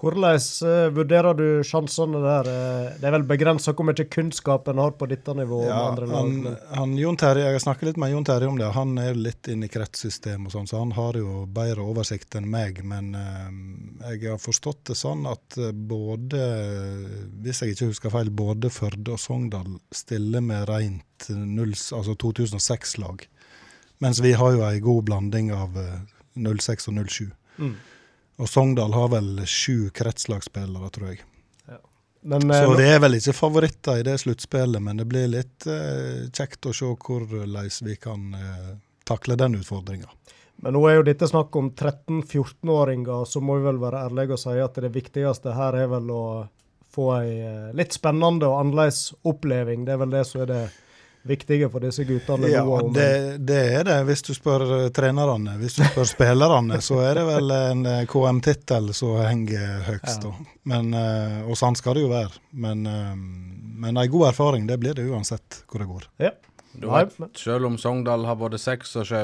[0.00, 2.48] Hvordan eh, vurderer du sjansene der?
[2.48, 5.82] Eh, det er vel begrensa hvor mye kunnskap en har på dette nivået Ja,
[6.14, 8.70] han, han Jon Terje, Jeg har snakket litt med Jon Terje om det.
[8.76, 12.48] Han er litt inne i kretssystemet, og sånn, så han har jo bedre oversikt enn
[12.50, 12.80] meg.
[12.80, 16.40] Men eh, jeg har forstått det sånn at både,
[17.44, 23.26] hvis jeg ikke husker feil, både Førde og Sogndal stiller med rent altså 2006-lag.
[24.00, 25.76] Mens vi har jo ei god blanding av
[26.36, 27.30] 06 og 07.
[27.58, 27.74] Mm.
[28.40, 31.24] Og Sogndal har vel sju kretslagsspillere, tror jeg.
[32.22, 35.66] Men, eh, Så det er vel ikke favoritter i det sluttspillet, men det blir litt
[35.66, 38.72] eh, kjekt å se hvordan vi kan eh,
[39.08, 40.08] takle den utfordringa.
[40.60, 44.42] Men nå er jo dette snakk om 13-14-åringer, så må vi vel være ærlige og
[44.42, 46.24] si at det viktigste her er vel å
[46.92, 49.86] få ei eh, litt spennende og annerledes oppleving.
[49.86, 50.62] Det er vel det som er det
[51.22, 52.48] viktige for disse guttene.
[52.48, 55.56] Ja, det, det er det, hvis du spør eh, trenerne.
[55.60, 60.24] Hvis du spør spillerne, så er det vel en eh, KM-tittel som henger høyest.
[60.24, 60.30] Ja.
[60.30, 60.56] da.
[60.72, 62.40] Men, eh, og sånn skal det jo være.
[62.50, 62.86] Men,
[63.80, 66.10] men ei god erfaring, det blir det uansett hvor det går.
[66.28, 66.34] Ja.
[66.72, 69.22] du vet, selv om Sogndal har både seks og sju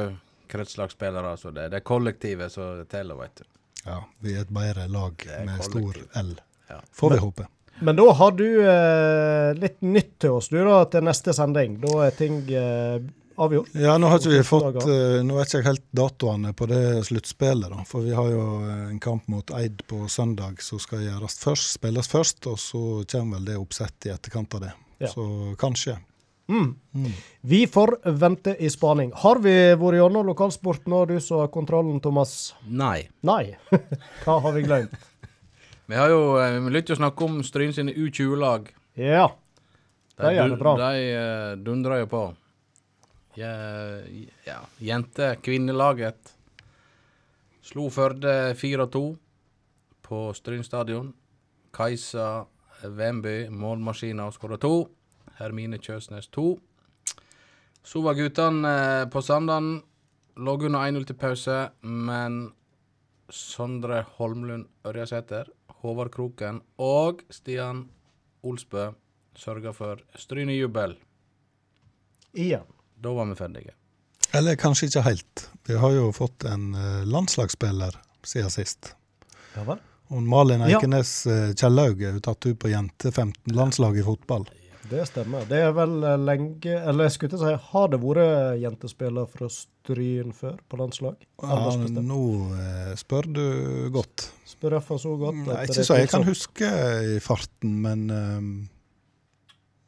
[0.50, 3.48] kretslagsspillere, så det, det er kollektivet som teller, vet du.
[3.86, 5.98] Ja, vi er et bedre lag er med stor.
[6.18, 6.32] L.
[6.68, 6.80] Ja.
[6.94, 7.46] Får vi håpe.
[7.80, 11.76] Men da har du eh, litt nytt til oss du da, til neste sending.
[11.82, 13.02] Da er ting eh,
[13.36, 13.68] avgjort.
[13.76, 17.68] Ja, nå har ikke vi fått eh, Nå vet ikke helt datoene på det sluttspillet,
[17.72, 17.84] da.
[17.88, 21.76] For vi har jo eh, en kamp mot Eid på søndag som skal gjøres først,
[21.76, 24.74] spilles først, og så kommer vel det oppsett i etterkant av det.
[25.04, 25.12] Ja.
[25.12, 25.26] Så
[25.60, 25.98] kanskje.
[26.48, 26.76] Mm.
[27.40, 29.10] Vi får vente i spaning.
[29.18, 32.54] Har vi vært gjennom lokalsport nå, du som har kontrollen, Thomas?
[32.64, 33.08] Nei.
[33.26, 33.56] Nei.
[34.24, 34.94] Hva har vi glemt?
[35.86, 38.70] Vi har jo eh, Vi lytter jo snakke om Stryn sine U20-lag.
[38.98, 39.28] Ja.
[40.16, 40.72] De gjør det bra.
[40.80, 42.22] De uh, dundrer jo på.
[43.36, 43.52] Ja,
[44.46, 44.62] ja.
[44.80, 46.32] Jente-kvinnelaget
[47.66, 49.02] slo Førde 4-2
[50.06, 51.10] på Stryn stadion.
[51.76, 52.46] Kajsa
[52.82, 54.86] Vemby, målmaskina, skåra to.
[55.36, 56.54] Hermine Kjøsnes to.
[57.84, 59.76] Så var guttene eh, på Sandan.
[60.36, 62.50] Lå under 1-0 til pause, men
[63.32, 65.48] Sondre Holmlund Ørjasæter,
[65.82, 67.86] Håvard Kroken og Stian
[68.46, 68.90] Olsbø
[69.36, 70.96] sørga for strynejubel.
[72.36, 72.64] Igjen.
[72.96, 73.74] Da var vi ferdige.
[74.34, 75.48] Eller kanskje ikke helt.
[75.68, 78.94] Vi har jo fått en eh, landslagsspiller siden sist.
[79.56, 79.82] Ja vel.
[80.08, 80.62] Og Malin.
[80.62, 81.50] Eikenes ja.
[81.58, 84.46] Kjellaug er jo tatt ut på jente-15-landslaget i fotball.
[84.90, 85.46] Det stemmer.
[85.50, 89.30] Det er vel eh, lenge Eller jeg skulle til å si, har det vært jentespiller
[89.30, 91.26] fra Stryn før på landslag?
[91.42, 92.22] Ja, nå
[92.54, 93.46] eh, spør du
[93.94, 94.30] godt.
[94.64, 95.42] Iallfall så godt.
[95.44, 96.70] Nei, ikke så jeg kan huske
[97.16, 98.48] i farten, men um,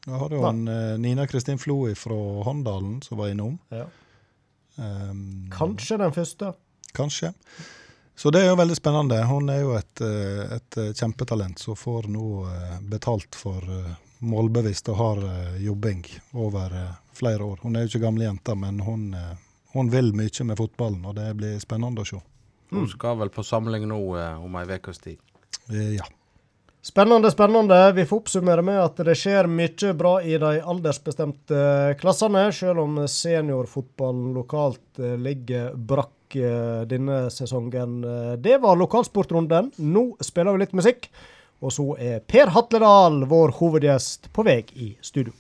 [0.05, 3.59] jeg har jo en, eh, Nina Kristin Flo fra Håndalen som var innom.
[3.73, 3.87] Ja.
[4.79, 6.53] Um, Kanskje den første.
[6.97, 7.33] Kanskje.
[8.19, 9.19] Så det er jo veldig spennende.
[9.29, 12.29] Hun er jo et, eh, et eh, kjempetalent som får nå
[12.91, 13.63] betalt for
[14.19, 16.03] målbevisst og hard eh, jobbing
[16.35, 16.75] over
[17.15, 17.61] flere år.
[17.63, 19.13] Hun er jo ikke gamle jenta, men hun,
[19.75, 22.21] hun vil mye med fotballen, og det blir spennende å se.
[22.71, 25.19] Hun skal vel på samling nå eh, om ei ukes tid.
[25.71, 26.07] Eh, Ja.
[26.89, 27.93] Spennende, spennende.
[27.93, 31.59] Vi får oppsummere med at det skjer mye bra i de aldersbestemte
[32.01, 37.99] klassene, selv om seniorfotballen lokalt eh, ligger brakk eh, denne sesongen.
[38.05, 39.73] Eh, det var lokalsportrunden.
[39.77, 41.11] Nå spiller vi litt musikk.
[41.61, 45.35] Og så er Per Hatledal, vår hovedgjest, på vei i studio.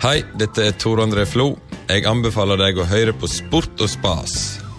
[0.00, 1.56] Hei, dette er Tor André Flo.
[1.90, 4.69] Jeg anbefaler deg å høre på Sport og spas.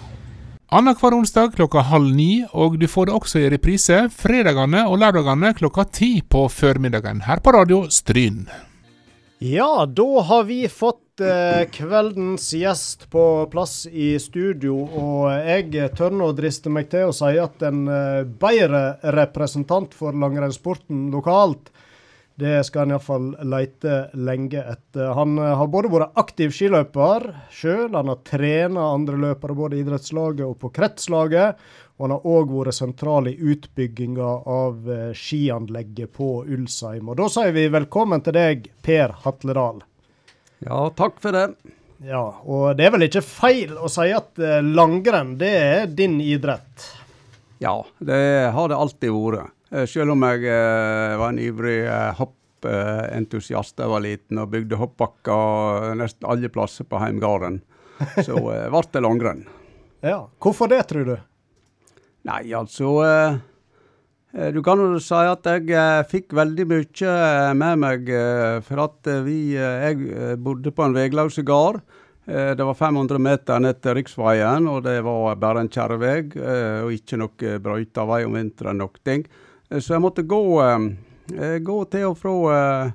[0.72, 5.50] Annenhver onsdag klokka halv ni, og du får det også i reprise fredagene og lørdagene
[5.52, 8.46] klokka ti på formiddagen her på Radio Stryn.
[9.44, 16.16] Ja, da har vi fått eh, kveldens gjest på plass i studio, og jeg tør
[16.16, 21.68] nå driste meg til å si at en eh, bedre representant for langrennssporten lokalt
[22.40, 25.12] det skal en iallfall leite lenge etter.
[25.16, 29.84] Han eh, har både vært aktiv skiløper sjøl, han har trena andre løpere både i
[29.84, 31.60] idrettslaget og på kretslaget.
[31.98, 37.12] Og han har òg vært sentral i utbygginga av eh, skianlegget på Ulsheim.
[37.12, 39.84] Og da sier vi velkommen til deg, Per Hatledal.
[40.64, 41.50] Ja, takk for det.
[42.02, 46.16] Ja, og det er vel ikke feil å si at eh, langrenn, det er din
[46.24, 46.88] idrett?
[47.62, 48.22] Ja, det
[48.56, 49.52] har det alltid vært.
[49.72, 54.50] Eh, selv om jeg eh, var en ivrig eh, hoppentusiast da jeg var liten og
[54.52, 57.62] bygde hoppbakker nesten alle plasser på heimgården,
[58.26, 59.46] så ble det langrenn.
[60.02, 61.16] Ja, Hvorfor det, tror du?
[62.26, 62.90] Nei, altså
[64.54, 67.14] Du kan jo si at jeg fikk veldig mye
[67.58, 68.10] med meg.
[68.66, 71.82] For at vi Jeg bodde på en veiløs gard.
[72.26, 76.16] Det var 500 meter ned til riksveien, og det var bare en kjerrevei
[76.82, 78.82] og ikke noe brøyta vei om vinteren.
[78.82, 79.26] noe ting.
[79.72, 82.92] Eh, så jeg måtte gå, eh, gå til og fra eh,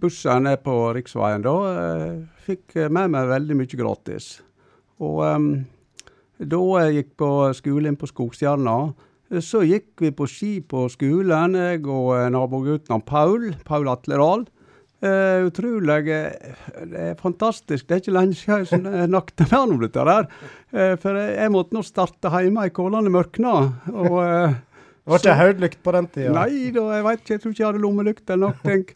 [0.00, 1.44] bussen ned på riksveien.
[1.44, 1.54] Da
[2.44, 4.42] fikk med meg veldig mye gratis.
[5.00, 5.22] Og
[6.44, 8.76] da jeg gikk på skolen på Skogstjerna,
[9.40, 14.44] så gikk vi på ski på skolen, jeg og nabogutten Paul, Paul Atledal.
[15.04, 16.04] Uh, utrolig.
[16.04, 17.86] Det er fantastisk.
[17.86, 20.04] Det er ikke lenge siden jeg snakket med han om dette.
[20.08, 20.28] der.
[20.72, 23.54] Uh, for jeg, måtte nå starte hjemme i Kålane Mørkna.
[23.92, 24.54] Og uh,
[25.04, 26.32] det var ikke hodelykt på den tida?
[26.32, 28.64] Nei, da, jeg vet ikke, jeg tror ikke jeg hadde lommelykt eller noe.
[28.64, 28.94] tenk.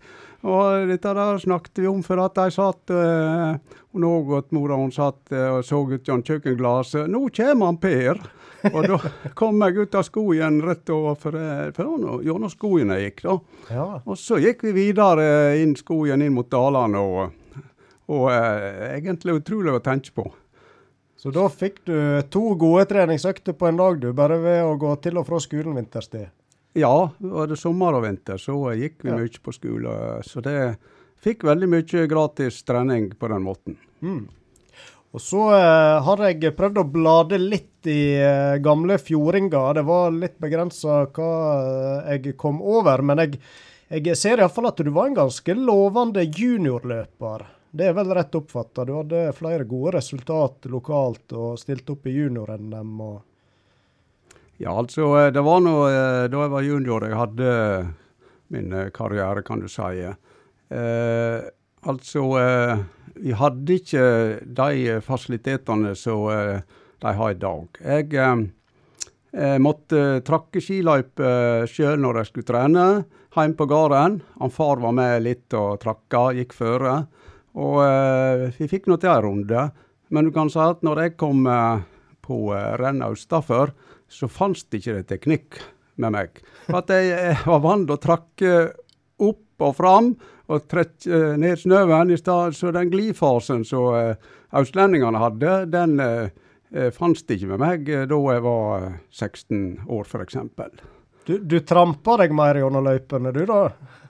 [0.49, 3.57] Og dette der snakket vi om før at de satt uh,
[3.92, 7.11] Hun og mora hun satt uh, og så ut gjennom kjøkkenglasset.
[7.11, 8.27] 'Nå kommer han Per!'
[8.73, 8.97] og da
[9.38, 11.37] kom jeg ut av skogen rett overfor
[11.77, 13.23] for gjennom skogen jeg gikk.
[13.23, 13.37] da.
[13.71, 13.87] Ja.
[14.03, 17.68] Og så gikk vi videre inn skogen inn mot dalene, og,
[18.09, 20.27] og uh, egentlig utrolig å tenke på.
[21.18, 21.96] Så da fikk du
[22.31, 25.74] to gode treningsøkter på en dag, du, bare ved å gå til og fra skolen
[25.74, 26.28] vinterstid?
[26.78, 29.18] Ja, var det sommer og vinter, så gikk vi ja.
[29.18, 29.94] mye på skole.
[30.22, 30.76] Så det
[31.24, 33.78] fikk veldig mye gratis trening på den måten.
[33.98, 34.28] Mm.
[35.16, 39.81] Og så eh, har jeg prøvd å blade litt i eh, gamle fjordinger.
[39.81, 41.33] Det var litt begrensa hva
[42.04, 43.40] eh, jeg kom over, men jeg,
[43.90, 47.48] jeg ser iallfall at du var en ganske lovende juniorløper.
[47.70, 48.85] Det er vel rett oppfatta.
[48.88, 53.00] Du hadde flere gode resultat lokalt og stilte opp i junior-NM.
[54.59, 57.50] Ja, altså eh, det var nå eh, da jeg var junior jeg hadde
[58.48, 60.02] min eh, karriere, kan du si.
[60.68, 61.40] Eh,
[61.81, 62.78] altså eh,
[63.18, 64.04] Vi hadde ikke
[64.44, 66.28] de fasilitetene som
[67.02, 67.78] de har i dag.
[67.83, 71.31] Jeg måtte trakke skiløype
[71.66, 72.85] sjøl når jeg skulle trene,
[73.35, 74.20] hjemme på gården.
[74.38, 76.94] Han far var med litt og trakka, gikk føre.
[77.59, 79.68] Og eh, vi fikk nå til en runde.
[80.14, 81.85] Men du kan si at når jeg kom eh,
[82.25, 83.75] på eh, rennet utafor,
[84.09, 85.61] så fantes det ikke teknikk
[86.01, 86.42] med meg.
[86.73, 88.59] At jeg, jeg var vant til å trakke
[89.29, 90.12] opp og fram
[90.49, 92.57] og trekke ned snøen i stedet.
[92.57, 98.21] Så den glifasen som eh, østlendingene hadde, den eh, fantes det ikke med meg da
[98.29, 100.38] jeg var 16 år, f.eks.
[101.29, 103.62] Du, du trampa deg mer gjennom løypene, du da?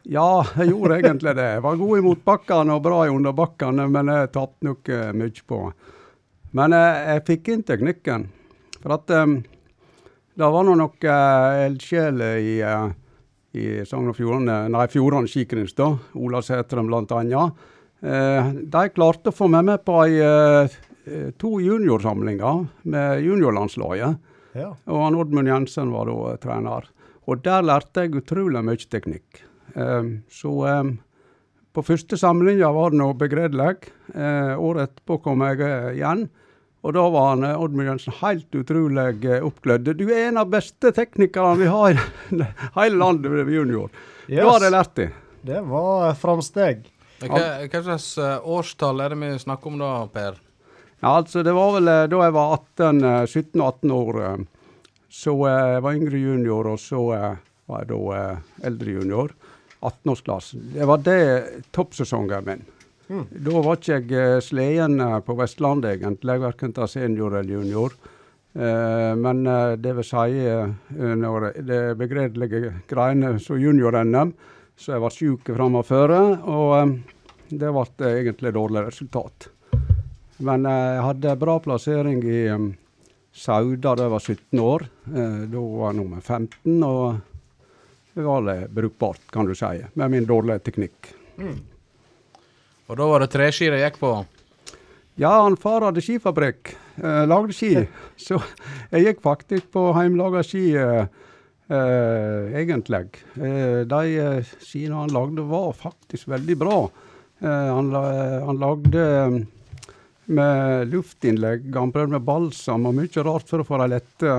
[0.08, 1.46] Ja, jeg gjorde egentlig det.
[1.58, 5.42] Jeg var god i motbakkene og bra i underbakkene, men jeg tapte nok uh, mye
[5.52, 5.58] på.
[6.56, 8.24] Men uh, jeg fikk inn teknikken.
[8.80, 9.34] For at um,
[10.38, 12.88] det var nå noen uh, eldsjeler i, uh,
[13.52, 15.90] i Sogn og Fjordane, nei, Fjordane skikrins, da.
[16.16, 17.60] Ola Sæteren blant annet.
[18.00, 20.22] Uh, de klarte å få meg med på ei,
[21.40, 24.24] to juniorsamlinger med juniorlandslaget.
[24.56, 24.72] Ja.
[24.88, 26.88] Og Oddmund Jensen var da trener.
[27.28, 29.44] Og der lærte jeg utrolig mye teknikk.
[29.74, 30.50] Um, så
[30.80, 30.98] um,
[31.76, 33.90] på første samlinga var det nå begredelig.
[34.14, 36.26] Uh, året etterpå kom jeg uh, igjen.
[36.86, 39.92] Og da var han uh, Oddmund Jensen helt utrolig oppglødd.
[39.98, 42.42] Du er en av beste teknikerne vi har i
[42.78, 43.90] hele landet ved junior.
[44.28, 44.42] Yes.
[44.42, 45.08] Da hadde jeg lært det.
[45.48, 46.86] Det var framsteg.
[47.18, 47.40] Hva,
[47.82, 50.36] slags årstall er det vi snakker om da, Per?
[51.00, 54.20] Ja, altså Det var vel da jeg var 17-18 år.
[55.10, 57.00] Så jeg var yngre junior, og så
[57.68, 59.34] var jeg da eh, eldre junior.
[59.80, 60.72] 18-årsklassen.
[60.74, 61.22] Det var det
[61.74, 62.66] toppsesongen min.
[63.08, 67.94] Da var ikke jeg eh, sleden eh, på Vestlandet, egentlig, verken til senior eller junior.
[68.58, 70.70] Uh, men uh, det vil si, uh,
[71.20, 74.32] når det begredelige greiene som junior-NM,
[74.78, 76.92] så jeg var sjuk fram og eh,
[77.50, 79.48] det ble egentlig dårlig resultat.
[80.38, 82.68] Men jeg hadde bra plassering i um,
[83.34, 84.84] Sauda da jeg var 17 år.
[85.10, 87.18] Da var jeg nummer 15, og
[88.18, 91.12] det brukbart, kan du si, med min dårlige teknikk.
[92.88, 94.12] Og da var det treski de gikk på.
[95.18, 97.72] Ja, han far hadde skifabrikk, eh, lagde ski.
[98.26, 98.38] Så
[98.92, 101.08] jeg gikk faktisk på heimelaga ski, eh,
[101.68, 103.18] eh, egentlig.
[103.34, 106.78] Eh, de eh, skiene han lagde var faktisk veldig bra.
[107.42, 109.04] Eh, han, han lagde
[110.28, 114.38] med luftinnlegg, han prøvde med balsam og mye rart for å få dem lette.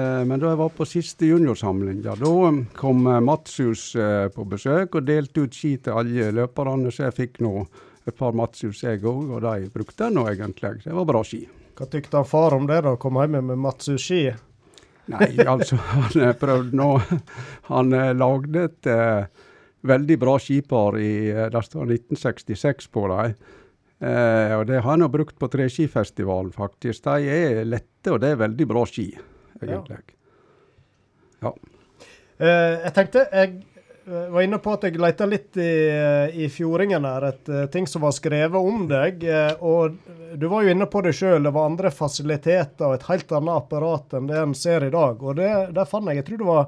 [0.00, 4.26] Eh, men da jeg var på siste juniorsamling, ja, da eh, kom eh, Matshus eh,
[4.34, 7.54] på besøk og delte ut ski til alle løperne, så jeg fikk nå
[8.08, 10.80] et par Matshus jeg òg, og de brukte jeg nå egentlig.
[10.86, 11.44] Det var bra ski.
[11.76, 12.96] Hva tykte far om det, da?
[13.00, 14.24] Kom hjem med Matsushi?
[15.10, 16.90] Nei, altså, han prøvde nå
[17.70, 19.46] Han lagde et eh,
[19.88, 21.12] veldig bra skipar i
[21.50, 23.34] Det står 1966 på dem.
[24.00, 27.04] Eh, og det har han brukt på treskifestivalen, faktisk.
[27.04, 29.10] De er lette, og det er veldig bra ski,
[29.66, 30.16] egentlig.
[32.40, 33.50] Eh, jeg tenkte jeg
[34.06, 37.66] eh, var inne på at jeg leita litt i, eh, i fjordingen her, et eh,
[37.72, 39.24] ting som var skrevet om deg.
[39.60, 39.96] og
[40.40, 43.56] du var jo inne på det sjøl, det var andre fasiliteter og et helt annet
[43.56, 45.22] apparat enn det en ser i dag.
[45.22, 46.66] Og det, der fant jeg, jeg tror det var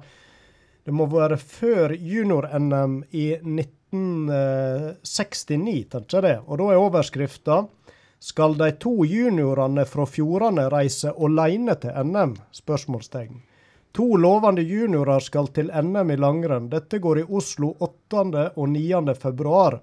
[0.83, 6.38] Det må være før junior-NM i 1969, tenker jeg det.
[6.48, 7.57] Og da er overskrifta
[8.22, 12.37] Skal de to juniorene fra Fjordane reise alene til NM?
[12.54, 13.40] Spørsmålstegn.
[13.98, 16.68] To lovende juniorer skal til NM i langrenn.
[16.70, 18.22] Dette går i Oslo 8.
[18.54, 19.16] og 9.
[19.24, 19.80] februar.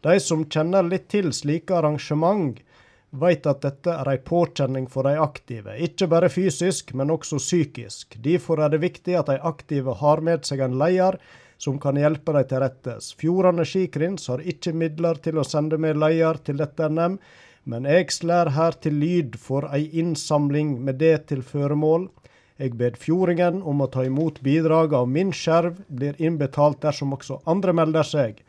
[0.00, 2.62] De som kjenner litt til slike arrangement,
[3.10, 5.74] vet at dette er en påkjenning for de aktive.
[5.82, 8.14] Ikke bare fysisk, men også psykisk.
[8.14, 11.18] Derfor er det viktig at de aktive har med seg en leder
[11.58, 13.14] som kan hjelpe dem til rettes.
[13.18, 17.18] Fjordane skikrins har ikke midler til å sende med leder til dette NM,
[17.64, 22.08] men jeg slær her til lyd for ei innsamling med det til føremål.
[22.58, 27.40] Jeg bed fjordingen om å ta imot bidraget av min skjerv, blir innbetalt dersom også
[27.46, 28.42] andre melder seg.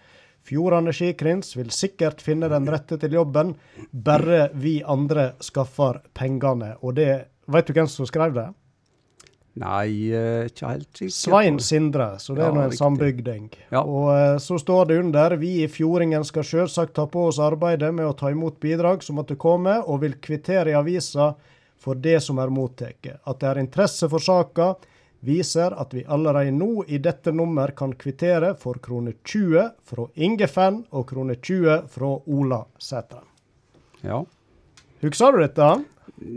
[0.43, 3.54] Fjordane skikrins vil sikkert finne den rette til jobben,
[3.91, 6.76] bare vi andre skaffer pengene.
[6.82, 7.12] Og det
[7.43, 8.45] Vet du hvem som skrev det?
[9.53, 11.13] Nei, eh, ikke helt sikker.
[11.13, 13.51] Svein Sindre, så det er nå en sambygding.
[13.69, 13.83] Ja.
[13.83, 17.91] Og eh, så står det under vi i Fjordingen skal selvsagt ta på oss arbeidet
[17.93, 21.35] med å ta imot bidrag som måtte komme, og vil kvittere i avisa
[21.77, 23.11] for det som er mottatt.
[23.29, 24.73] At det er interesse for saka,
[25.23, 30.49] viser at vi allerede nå i dette nummer kan kvittere for krone 20 fra Inge
[30.49, 33.21] Fenn og krone 20 fra Ola Sætre.
[34.01, 34.23] Ja.
[35.03, 35.69] Husker du dette?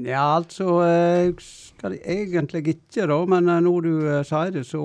[0.07, 3.19] Ja, altså Jeg husker egentlig ikke, da.
[3.31, 4.83] Men eh, når du eh, sier det, så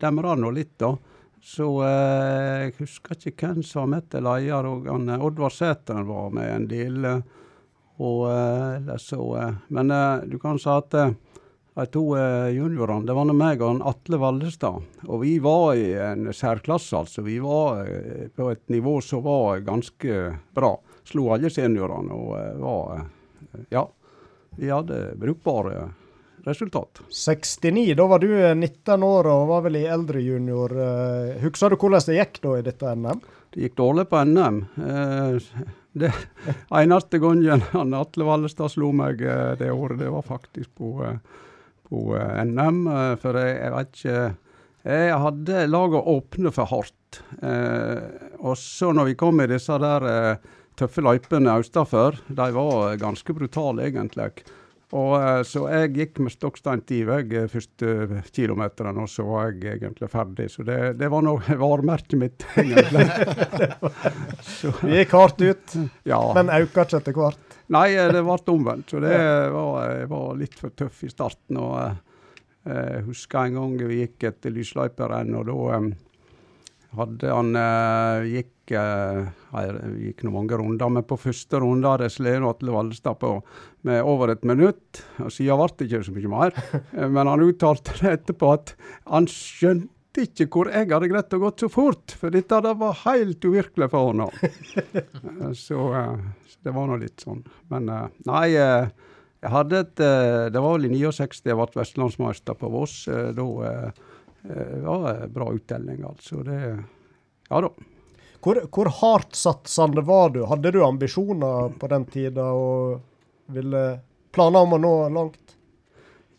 [0.00, 0.94] demrer det nå litt, da.
[1.40, 4.66] Så eh, jeg husker ikke hvem som var med til leder.
[4.68, 7.04] Eh, Oddvar Sæteren var med en del.
[7.04, 7.20] eh,
[8.00, 11.10] og eh, ellers så eh, Men eh, du kan si at eh,
[11.80, 14.82] de to eh, juniorene, det var nå meg og Atle Valdestad.
[15.06, 17.24] Og vi var i en særklasse, altså.
[17.24, 20.20] Vi var eh, på et nivå som var ganske
[20.56, 20.74] bra.
[21.08, 23.08] Slo alle seniorene og eh, var eh,
[23.72, 23.86] Ja.
[24.60, 25.88] Vi hadde brukbare
[26.44, 27.00] resultat.
[27.08, 30.74] 69, da var du eh, 19 år og var vel i eldre junior.
[30.76, 33.22] Eh, Husker du hvordan det gikk da i dette NM?
[33.54, 34.58] Det gikk dårlig på NM.
[34.84, 35.64] Eh,
[36.04, 36.12] det
[36.76, 41.08] eneste gangen han Atle Vallestad slo meg eh, det året, det var faktisk på,
[41.88, 42.04] på
[42.52, 42.84] NM.
[43.24, 44.20] for jeg, jeg vet ikke
[44.92, 47.24] Jeg hadde laget åpne for hardt.
[48.44, 50.04] Og så når vi kom i disse der
[50.80, 54.32] tøffe løypene østafor, de var ganske brutale egentlig.
[54.96, 59.78] Og eh, Så jeg gikk med stokksteintiv til vei første kilometeren, og så var jeg
[59.78, 60.48] egentlig ferdig.
[60.50, 63.06] Så det, det var nå varemerket mitt, egentlig.
[64.58, 65.78] så, Vi gikk hardt ut,
[66.08, 66.20] ja.
[66.36, 67.58] men auka ikke etter hvert.
[67.70, 68.90] Nei, eh, det ble omvendt.
[68.90, 69.16] Så det
[69.54, 71.60] var, jeg var litt for tøff i starten.
[71.62, 71.76] og
[72.66, 75.90] eh, Jeg husker en gang vi gikk etter lysløyperenn, og da eh,
[76.98, 79.64] hadde han eh, gikk eh, nei,
[79.96, 83.30] Vi gikk nå mange runder, men på første runde hadde jeg slått Atle Vallestad på
[83.88, 85.02] med over et minutt.
[85.22, 86.54] og Siden ble det ikke så mye mer.
[86.96, 88.74] Eh, Men han uttalte det etterpå at
[89.08, 92.96] han skjønte ikke hvor jeg hadde greid å gå så fort, for dette det var
[93.04, 94.26] helt uvirkelig for ham.
[94.90, 97.44] Eh, Så, eh, så det var nå litt sånn.
[97.70, 98.88] Men eh, nei, eh,
[99.40, 102.96] jeg hadde et eh, Det var vel i 69 jeg ble vestlandsmester på Voss.
[103.08, 104.00] Eh, Da eh,
[104.50, 106.42] eh, det var bra uttelling, altså.
[106.44, 106.58] Det,
[107.50, 107.70] ja da.
[108.40, 110.44] Hvor, hvor hardt satsende var du?
[110.48, 113.00] Hadde du ambisjoner på den tida og
[113.52, 113.82] ville
[114.32, 115.56] planer om å nå langt?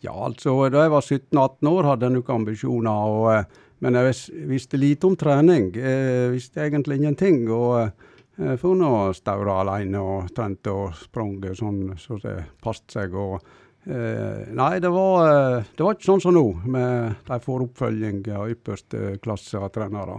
[0.02, 3.12] Ja, altså, da jeg var 17-18 år, hadde jeg nok ambisjoner.
[3.12, 5.68] Og, eh, men jeg visste lite om trening.
[5.78, 7.44] Jeg visste egentlig ingenting.
[7.54, 7.92] Og
[8.40, 12.34] jeg for nå staura alene og trente og sprang sånn så det
[12.64, 13.14] passet seg.
[13.14, 13.46] Og,
[13.86, 16.46] eh, nei, det var, eh, det var ikke sånn som nå.
[16.66, 20.18] Med de får oppfølging av ypperste klasse av trenere.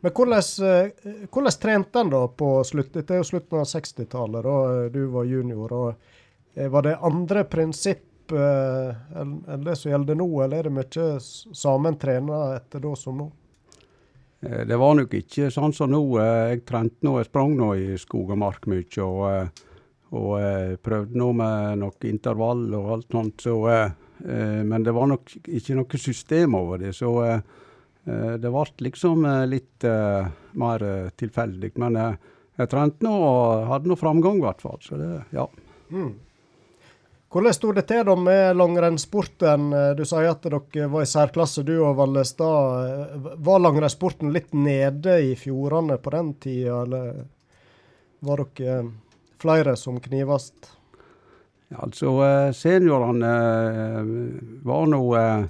[0.00, 2.92] Men hvordan, eh, hvordan trente en da på slutt?
[2.94, 5.72] Dette er jo slutten av 60-tallet, da eh, du var junior.
[5.72, 5.94] og
[6.54, 11.08] eh, Var det andre prinsipp eh, enn det som gjelder nå, eller er det mye
[11.20, 13.30] sammen trener etter da som nå?
[14.46, 16.00] Det var nok ikke sånn som nå.
[16.20, 18.84] Jeg trente nå, jeg sprang nå i skog og mark mye.
[19.02, 19.62] Og,
[20.14, 23.46] og prøvde nå med noe intervall og alt sånt.
[23.48, 26.92] Så, eh, men det var nok ikke noe system over det.
[26.94, 27.40] Så eh,
[28.06, 30.28] det ble liksom eh, litt eh,
[30.62, 31.72] mer eh, tilfeldig.
[31.82, 32.14] Men eh,
[32.60, 34.78] jeg trente nå og hadde nå framgang, i hvert fall.
[34.84, 35.44] Så det, ja.
[37.36, 39.66] Hvordan sto det til da med langrennssporten?
[39.74, 42.86] Eh, Du sier at dere var i særklasse, du og Vallestad.
[42.86, 47.24] Eh, Var langrennssporten litt nede i fjordene på den tida, eller
[48.24, 48.88] var dere eh,
[49.42, 50.70] flere som knivast?
[51.68, 53.34] Ja, altså, eh, seniorene
[53.98, 54.10] eh,
[54.64, 55.46] var nå eh,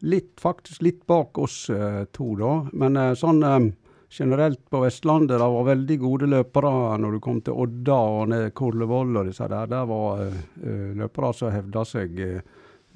[0.00, 2.54] litt, faktisk litt bak oss eh, to, da.
[2.72, 3.70] Men eh, sånn eh,
[4.10, 8.48] generelt på Vestlandet, det var veldig gode løpere når du kom til Odda og ned
[8.58, 9.70] Korlevoll og disse der.
[9.70, 12.40] Der var eh, løpere som hevda seg eh,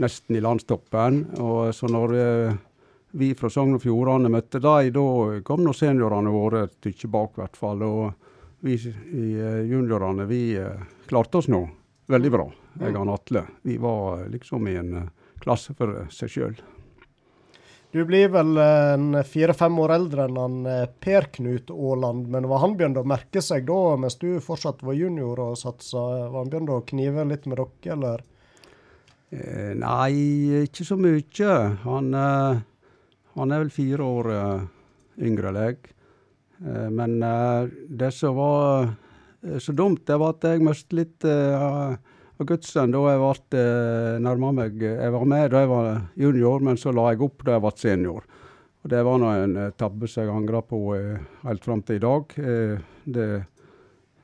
[0.03, 1.21] nesten i landstoppen.
[1.39, 2.59] Og så når eh,
[3.15, 5.07] vi fra Sogn og Fjordane møtte dem, da
[5.47, 7.87] kom nå seniorene våre et stykke bak, i hvert fall.
[7.87, 9.29] Og vi i
[9.69, 10.57] juniorene, vi
[11.07, 11.61] klarte oss nå
[12.11, 12.49] veldig bra,
[12.81, 13.45] jeg og Atle.
[13.63, 14.97] Vi var liksom i en
[15.45, 16.57] klasse for seg sjøl.
[17.95, 18.59] Du blir vel
[19.23, 23.39] fire-fem år eldre enn han eh, Per Knut Aaland, men var han begynt å merke
[23.39, 26.03] seg da, mens du fortsatt var junior og satsa?
[26.03, 28.25] Var han begynt å knive litt med dere, eller?
[29.31, 31.53] Eh, nei, ikke så mye.
[31.85, 32.65] Han, eh,
[33.39, 34.67] han er vel fire år eh,
[35.31, 35.79] yngre enn jeg.
[36.67, 37.71] Eh, men eh,
[38.03, 38.91] det som var
[39.63, 41.95] så dumt, det var at jeg mistet litt eh,
[42.41, 46.65] av gudsen da jeg ble eh, nærma meg Jeg var med da jeg var junior,
[46.67, 48.25] men så la jeg opp da jeg ble senior.
[48.85, 52.01] Og Det var nå en eh, tabbe som jeg angrer på eh, helt fram til
[52.01, 52.39] i dag.
[52.39, 53.29] Eh, det,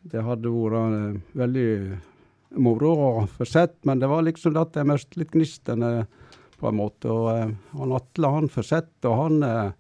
[0.03, 1.71] det hadde vært eh, veldig
[2.59, 6.03] moro å få sett, men det var liksom det at jeg mistet litt gnisten eh,
[6.61, 7.09] på en måte.
[7.09, 9.73] Og eh, han Atle han får sett, og han eh,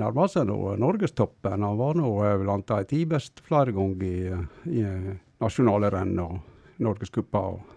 [0.00, 1.64] nærma seg nå norgestoppen.
[1.64, 5.90] Han var nå eh, blant de ti beste flere ganger i, eh, i eh, nasjonale
[5.94, 6.38] renn og
[6.80, 7.38] norgescuper.
[7.38, 7.76] og-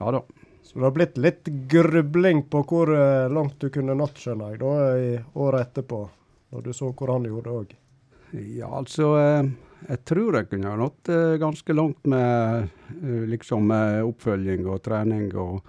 [0.00, 0.22] Ja da.
[0.62, 4.58] Så det har blitt litt grubling på hvor eh, langt du kunne nådd, skjønner jeg,
[4.60, 6.00] da i året etterpå.
[6.52, 7.76] Når du så hvor han gjorde det òg.
[8.58, 9.50] Ja, altså eh,
[9.88, 12.68] Jeg tror jeg kunne ha nådd eh, ganske langt med
[13.30, 15.60] liksom oppfølging og trening og,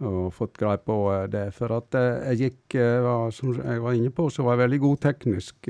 [0.00, 0.96] og fått greie på
[1.28, 1.52] det.
[1.54, 5.00] For at jeg gikk, var, som jeg var inne på, så var jeg veldig god
[5.04, 5.68] teknisk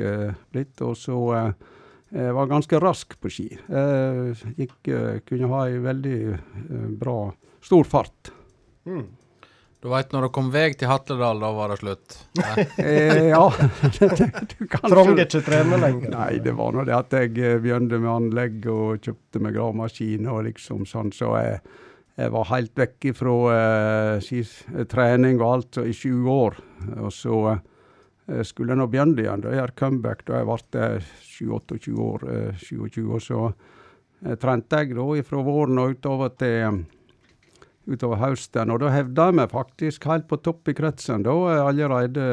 [0.52, 0.80] blitt.
[0.86, 1.18] Og så
[2.14, 3.48] jeg var ganske rask på ski.
[3.52, 7.20] Jeg gikk, eh, kunne ha ei veldig eh, bra,
[7.64, 8.32] stor fart.
[9.78, 12.16] Du veit når det kom vei til Hatledal, da var det slutt.
[12.40, 12.54] Ja.
[12.88, 13.44] Eh, ja,
[14.88, 16.10] Trang ikke trene lenger.
[16.14, 20.26] Nei, det var nå det at jeg eh, begynte med anlegg og kjøpte meg gravemaskin
[20.30, 21.60] og liksom sånn, så jeg,
[22.18, 26.58] jeg var helt vekk fra eh, eh, trening og alt så i sju år.
[27.04, 27.62] Og så eh,
[28.44, 30.84] skulle nå begynne igjen, da gjøre comeback da jeg ble
[31.24, 32.28] 27-28 år.
[32.34, 36.84] Eh, 27 år, så eh, trente jeg da fra våren og utover til
[37.88, 41.24] utover høsten, og da hevda jeg meg faktisk helt på topp i kretsen.
[41.24, 42.26] Da er allerede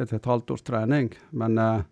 [0.00, 1.10] etter et halvt års trening.
[1.36, 1.82] Men eh,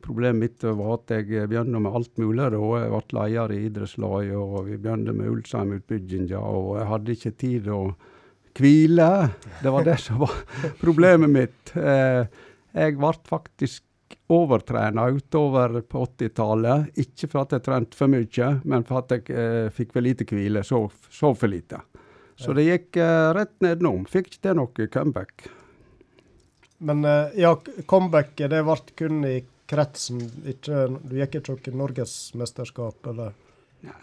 [0.00, 2.50] problemet mitt var at jeg begynte med alt mulig.
[2.54, 2.60] da.
[2.80, 7.68] Jeg ble leder i idrettslaget, og vi begynte med Ulsheim-utbygginga, og jeg hadde ikke tid
[7.68, 7.82] å
[8.56, 9.10] hvile.
[9.62, 10.38] Det var det som var
[10.80, 11.76] problemet mitt.
[11.76, 12.24] Eh,
[12.72, 13.84] jeg ble faktisk
[14.30, 16.90] overtrena utover på 80-tallet.
[17.02, 20.26] Ikke for at jeg trente for mye, men for at jeg eh, fikk for lite
[20.28, 20.62] hvile.
[20.66, 21.82] Sov, sov for lite.
[22.40, 24.06] Så det gikk eh, rett nedenom.
[24.08, 25.48] Fikk ikke til noe comeback.
[26.86, 27.52] Men eh, ja,
[27.90, 29.36] comebacket det ble kun i
[29.70, 30.22] kretsen.
[30.48, 33.36] Ikke, du gikk ikke noe norgesmesterskap, eller?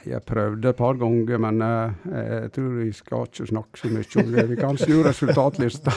[0.08, 4.22] Jeg prøvde et par ganger, men uh, jeg tror vi skal ikke snakke så mye
[4.24, 4.46] om det.
[4.50, 5.94] Vi kan snu resultatlista.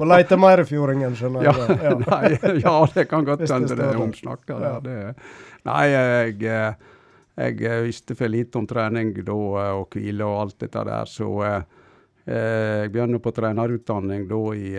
[0.00, 1.78] Og leite mer i fjordingen, skjønner jeg.
[1.86, 1.94] Ja.
[2.02, 4.02] nei, ja, det kan godt hende det er der.
[4.04, 4.60] omsnakka.
[4.60, 5.14] Ja.
[5.70, 6.92] nei, jeg, eh,
[7.40, 9.40] jeg eh, visste for lite om trening da,
[9.80, 11.32] og hvile og alt dette der, så
[12.26, 14.70] Eh, jeg begynte på trenerutdanning da i,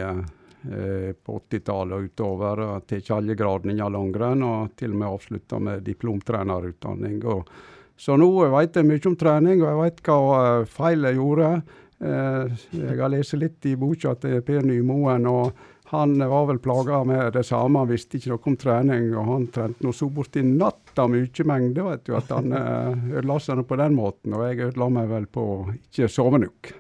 [0.74, 2.64] eh, på 80-tallet og utover.
[2.66, 7.20] og Tatt alle gradene innen langrenn, og til og med avslutta med diplomtrenerutdanning.
[7.26, 7.50] Og,
[7.98, 11.52] så nå vet jeg mye om trening, og jeg vet hva eh, feil jeg gjorde.
[11.98, 17.04] Eh, jeg har lest litt i boka til Per Nymoen, og han var vel plaga
[17.08, 17.80] med det samme.
[17.80, 21.86] Han visste ikke noe om trening, og han trente noe så borti natta mye mengde,
[21.86, 24.36] vet du, at han eh, ødela seg på den måten.
[24.36, 25.48] Og jeg ødela meg vel på
[25.78, 26.74] ikke sove nok.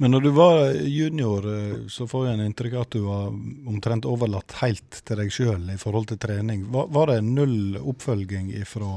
[0.00, 3.26] Men når du var junior, eh, så får jeg en inntrykk av at du var
[3.70, 6.66] omtrent overlatt helt til deg sjøl i forhold til trening.
[6.72, 8.92] Var, var det null oppfølging ifra,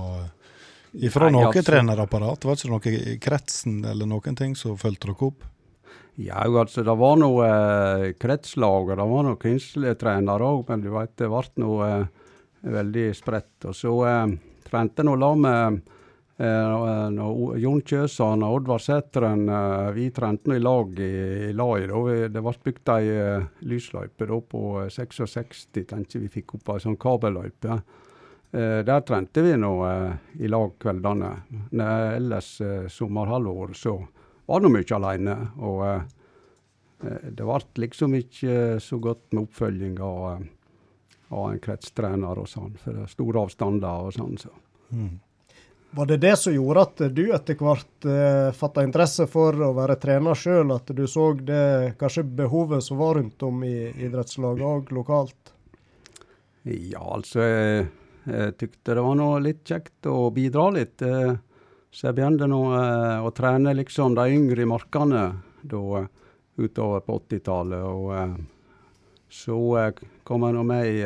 [0.93, 2.47] ifra Nei, noe altså- trenerapparat?
[2.47, 5.49] Var det ikke noe i kretsen eller noen ting som fulgte dere opp?
[6.21, 10.91] Ja, altså, det var noe eh, kretslag, og det var noen kunsttrenere òg, men du
[10.93, 12.29] vet, det ble noe eh,
[12.69, 13.65] veldig spredt.
[13.65, 14.35] Og så eh,
[14.67, 15.81] trente nå lag med
[16.43, 21.87] eh, nå- Jon Kjøsan og Oddvar Sætren Eh, vi trente i lag i, i Lai.
[22.29, 26.79] Det ble bygd ei eh, lysløype da på eh, 66, tenkte vi fikk opp ei
[26.83, 27.79] sånn kabelløype.
[28.53, 30.11] Eh, der trente vi nå eh,
[30.45, 31.31] i lag kveldene.
[31.71, 31.87] Ne,
[32.17, 33.95] ellers eh, sommerhalvår så
[34.45, 35.37] var nå mye alene.
[35.63, 36.03] Og eh,
[37.07, 40.47] eh, det ble liksom ikke så godt med oppfølging av, eh,
[41.33, 44.37] av en kretstrener og sånn, for det er store avstander og sånn.
[44.37, 44.51] Så.
[45.95, 49.99] Var det det som gjorde at du etter hvert eh, fatta interesse for å være
[50.01, 50.71] trener sjøl?
[50.73, 55.51] At du så det kanskje behovet som var rundt om i idrettslaget òg lokalt?
[56.65, 57.85] Ja, altså jeg,
[58.25, 61.05] jeg tykte det var noe litt kjekt å bidra litt.
[61.05, 61.35] eh,
[61.93, 65.23] Så jeg begynte nå eh, å trene liksom de yngre i markene
[65.61, 66.07] da
[66.57, 67.85] utover på 80-tallet.
[67.85, 68.33] Og eh,
[69.29, 69.61] så
[70.25, 70.99] kom jeg nå med i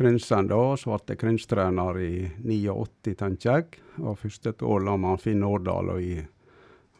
[0.00, 3.82] Krynsen da, så ble jeg krynstrener i 89, tenker jeg.
[4.00, 6.14] Og første et år la med han Finn Årdal og i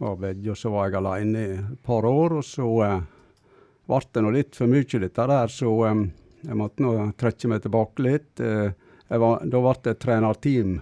[0.00, 2.38] og så var jeg alene i et par år.
[2.40, 3.00] Og så eh,
[3.88, 6.04] ble det nå litt for mye, dette der, så eh,
[6.44, 8.40] jeg måtte nå trekke meg tilbake litt.
[8.40, 8.72] Eh,
[9.10, 10.76] var, da ble det et trenerteam,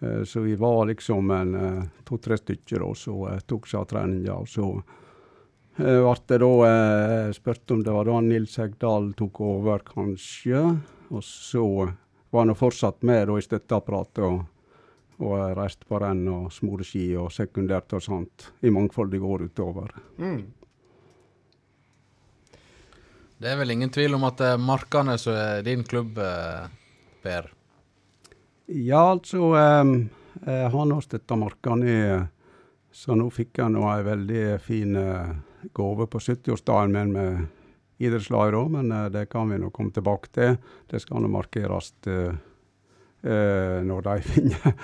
[0.00, 3.90] eh, så vi var liksom en eh, to-tre stykker da, som eh, tok seg av
[3.94, 4.38] treninga.
[4.42, 4.70] Og så
[5.78, 10.64] eh, ble det da spurt om det var da Nils Hegdal tok over, kanskje.
[11.10, 11.66] Og så
[12.30, 14.24] var han fortsatt med da i støtteapparatet.
[14.24, 14.40] og
[15.20, 19.92] og reiste på renn og smoreski og sekundært og sånt i mangfoldige år utover.
[23.40, 26.68] Det er vel ingen tvil om at det er Markane som er din klubb, eh,
[27.20, 27.50] Per?
[28.66, 30.08] Ja, altså um,
[30.46, 32.28] Jeg har nå støtta Markane,
[32.92, 35.32] så nå fikk jeg nå ei veldig fin eh,
[35.76, 37.48] gave på 70-årsdagen min med
[38.00, 40.56] idrettslag, da, men eh, det kan vi nå komme tilbake til.
[40.90, 42.32] Det skal nå markeres eh,
[43.22, 44.74] eh, når de finner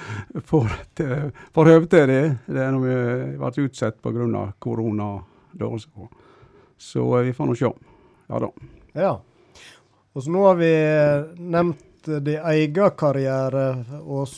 [0.45, 2.23] får, til- høve til det.
[2.47, 4.45] Det er noe vi ble utsatt pga.
[4.59, 5.11] korona
[5.57, 6.09] da, så,
[6.77, 7.73] så vi får nå se.
[8.29, 8.53] Ja da.
[8.97, 9.14] Ja.
[10.17, 10.73] Og så nå har vi
[11.45, 13.64] nevnt din egen karriere,
[14.05, 14.29] og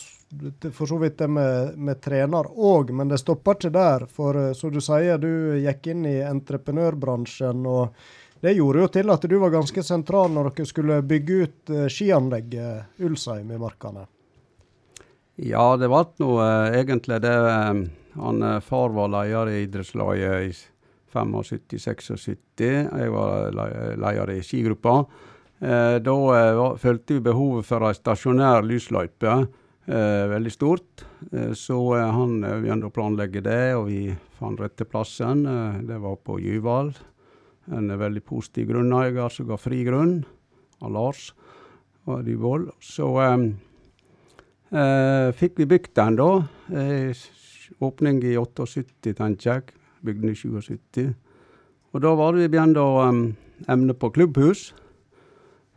[0.74, 4.04] for så vidt det med, med trener òg, men det stopper ikke der.
[4.12, 7.94] For som du sier, du gikk inn i entreprenørbransjen, og
[8.40, 11.86] det gjorde jo til at du var ganske sentral når dere skulle bygge ut eh,
[11.90, 14.06] skianlegget Ulsheim i Markane.
[15.38, 17.82] Ja, det ble nå eh, egentlig det eh,
[18.18, 20.52] han, eh, Far var leder i idrettslaget i
[21.14, 22.64] 75-76.
[23.00, 25.04] Jeg var le- leder i skigruppa.
[25.60, 31.04] Eh, da eh, følte vi behovet for ei stasjonær lysløype eh, veldig stort.
[31.32, 34.02] Eh, så eh, han eh, begynte å planlegge det, og vi
[34.38, 35.46] fant rette plassen.
[35.46, 36.92] Eh, det var på Jyval.
[37.74, 40.22] En veldig positiv grunneier som ga fri grunn,
[40.80, 41.32] av Lars
[42.08, 42.70] og Dyvold.
[42.80, 43.50] Så um,
[44.72, 46.30] uh, fikk vi bygd den da.
[46.72, 47.26] Uh,
[47.84, 49.76] åpning i 78, tenker jeg.
[50.00, 51.14] bygden den i 77.
[51.92, 53.22] Og da var det vi begynte å um,
[53.68, 54.70] emne på klubbhus.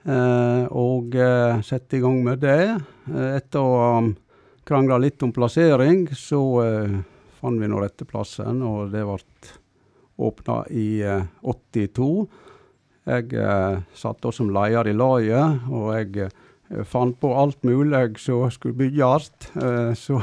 [0.07, 2.77] Uh, og uh, sette i gang med det.
[3.11, 4.13] Etter å ha um,
[4.65, 6.39] krangla litt om plassering, så
[7.41, 9.17] fant vi nå rette plassen, og det ble
[10.27, 12.11] åpna i eh, 82.
[13.09, 18.19] Jeg eh, satt da som leder i laget, og jeg eh, fant på alt mulig
[18.21, 19.31] som skulle bygges.
[19.57, 20.21] Eh, så,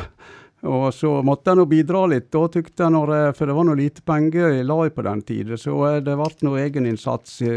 [0.68, 3.76] og så måtte jeg nå bidra litt, da, tykte jeg, når, for det var nå
[3.78, 5.60] lite penger i laget på den tiden.
[5.60, 7.54] Så eh, det ble noe egeninnsats i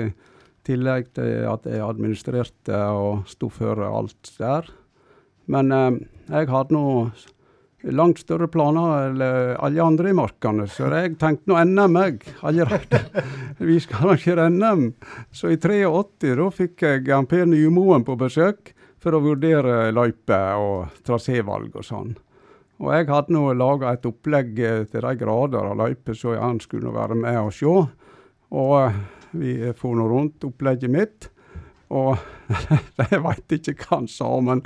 [0.65, 4.69] tillegg til at jeg administrerte og sto for alt der.
[5.51, 6.87] Men eh, jeg hadde nå
[7.89, 9.21] langt større planer enn
[9.57, 13.01] alle andre i markene, så jeg tenkte nå NM, jeg, allerede.
[13.69, 14.83] Vi skal arrangere NM.
[15.33, 20.61] Så i 83 da fikk jeg MP Per Nymoen på besøk for å vurdere løyper
[20.61, 22.11] og trasévalg og sånn.
[22.81, 26.59] Og jeg hadde nå laga et opplegg eh, til de grader av løyper så han
[26.61, 27.75] skulle være med og se.
[28.57, 29.01] Og eh,
[29.37, 31.30] vi for nå rundt opplegget mitt.
[31.91, 32.15] Og
[33.11, 34.61] jeg veit ikke hva han sa, men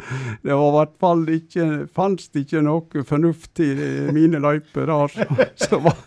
[0.46, 5.16] det var i hvert fall ikke fantes ikke noe fornuftig i mine løyper der.
[5.58, 5.98] Så, var,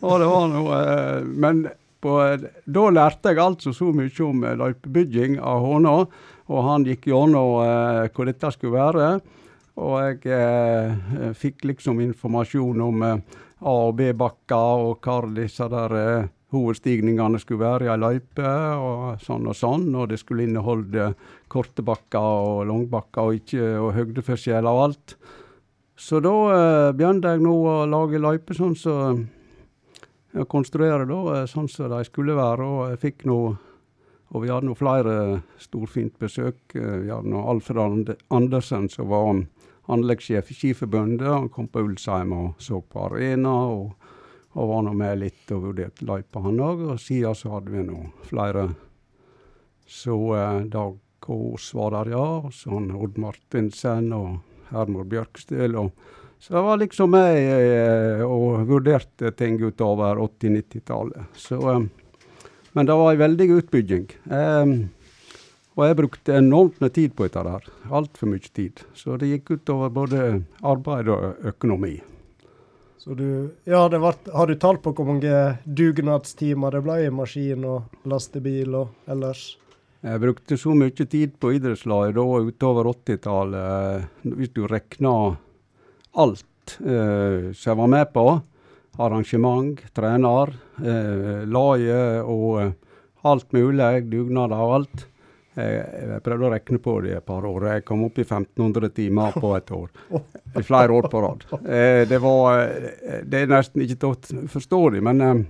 [0.00, 1.66] og det var noe eh, Men
[2.00, 2.16] på,
[2.64, 5.96] da lærte jeg altså så mye om eh, løypebygging av Håna,
[6.46, 9.08] og han gikk gjennom eh, hvor dette skulle være.
[9.76, 15.96] Og jeg eh, fikk liksom informasjon om eh, A- og B-bakker, og hvor disse der
[16.00, 19.88] eh, hovedstigningene skulle være i ei løype, og sånn og sånn.
[19.94, 21.12] Og det skulle inneholde
[21.52, 25.16] korte bakker og langbakker, og ikke og høydeforskjeller og alt.
[25.96, 28.96] Så da eh, begynte jeg nå å lage løyper sånn så
[30.36, 33.38] ja, Konstruere da eh, sånn som de skulle være, og jeg fikk nå
[34.34, 35.12] og vi hadde nå flere
[35.62, 36.58] storfint besøk.
[36.74, 39.44] Eh, Vi hadde nå Alfred Andersen, som var
[39.88, 41.28] anleggssjef i Skiforbundet.
[41.28, 43.94] Han kom på Ulsheim og så på arena, og,
[44.56, 46.84] og var nå med litt og vurderte løypa, han òg.
[46.94, 48.68] Og siden så hadde vi nå flere.
[49.86, 52.26] Så eh, Dag Kås var der, ja.
[52.46, 54.38] Og så han Odd Martinsen og
[54.72, 55.76] Hermor Bjørkstøl.
[55.76, 55.92] og
[56.38, 61.38] så jeg var liksom med eh, og vurderte ting utover 80-90-tallet.
[61.56, 61.80] Eh,
[62.76, 64.04] men det var en veldig utbygging.
[64.28, 64.74] Eh,
[65.76, 67.70] og jeg brukte enormt med tid på dette der.
[67.92, 68.84] Altfor mye tid.
[68.96, 70.28] Så det gikk utover både
[70.64, 71.96] arbeid og økonomi.
[73.06, 75.30] Så du Ja, det vart, har du tall på hvor mange
[75.62, 79.52] dugnadstimer det ble i maskin og lastebil og ellers?
[80.02, 85.38] Jeg brukte så mye tid på idrettslaget da utover 80-tallet, hvis du regner
[86.18, 88.26] alt eh, som jeg var med på.
[88.98, 92.72] Arrangement, trener, eh, laget og eh,
[93.22, 94.02] alt mulig.
[94.10, 95.06] Dugnader og alt.
[95.56, 95.76] Jeg,
[96.10, 97.64] jeg prøvde å regne på det i et par år.
[97.72, 99.88] Jeg kom opp i 1500 timer på et år.
[100.60, 101.46] I flere år på rad.
[101.64, 105.40] Eh, det var eh, Det er nesten ikke til å forstå det, men eh,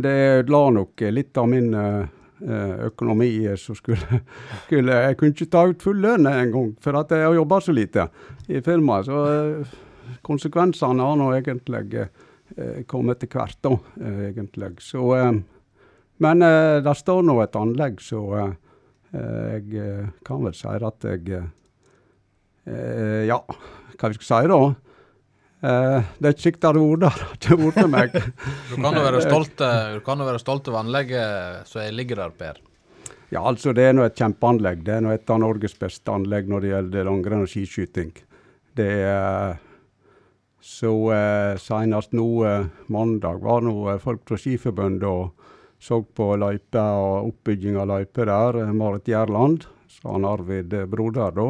[0.00, 2.00] det ødela nok litt av min eh,
[2.48, 3.30] eh, økonomi.
[3.46, 4.22] eh, Så skulle,
[4.66, 7.76] skulle Jeg kunne ikke ta ut full lønn engang, for at jeg har jobba så
[7.76, 8.08] lite
[8.48, 9.06] i firmaet.
[9.12, 9.78] Så eh,
[10.26, 14.74] konsekvensene har nå egentlig eh, kommet etter hvert, da, eh, egentlig.
[14.80, 15.32] Så eh,
[16.24, 18.52] Men eh, det står nå et anlegg, så eh,
[19.14, 21.36] jeg eh, kan vel si at jeg
[22.66, 23.38] eh, Ja,
[23.94, 24.60] hva vi skal si da?
[25.64, 28.16] Eh, det er et sikkert det hadde vært der, det hadde vært meg.
[28.70, 32.62] Du kan jo være stolt, du være stolt av anlegget som ligger der, Per.
[33.32, 34.82] Ja, altså det er nå et kjempeanlegg.
[34.86, 38.12] Det er nå et av Norges beste anlegg når det gjelder langrenn og skiskyting.
[38.74, 39.62] Det er
[40.64, 45.43] Så eh, senest nå eh, mandag var nå folk fra Skiforbundet og
[45.84, 48.60] så på løyper og oppbygging av løyper der.
[48.62, 51.48] Eh, Marit Gjerland, så han Arvid eh, Broder da,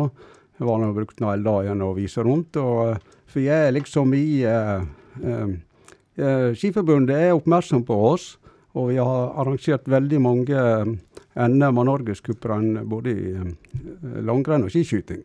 [0.64, 2.58] var nå brukt hele dagen å vise rundt.
[2.58, 4.88] Og, eh, for jeg er liksom i eh,
[5.22, 8.34] eh, Skiforbundet er oppmerksom på oss,
[8.74, 10.58] og vi har arrangert veldig mange
[11.34, 15.24] NM og Norgescuprenn både i eh, langrenn og skiskyting.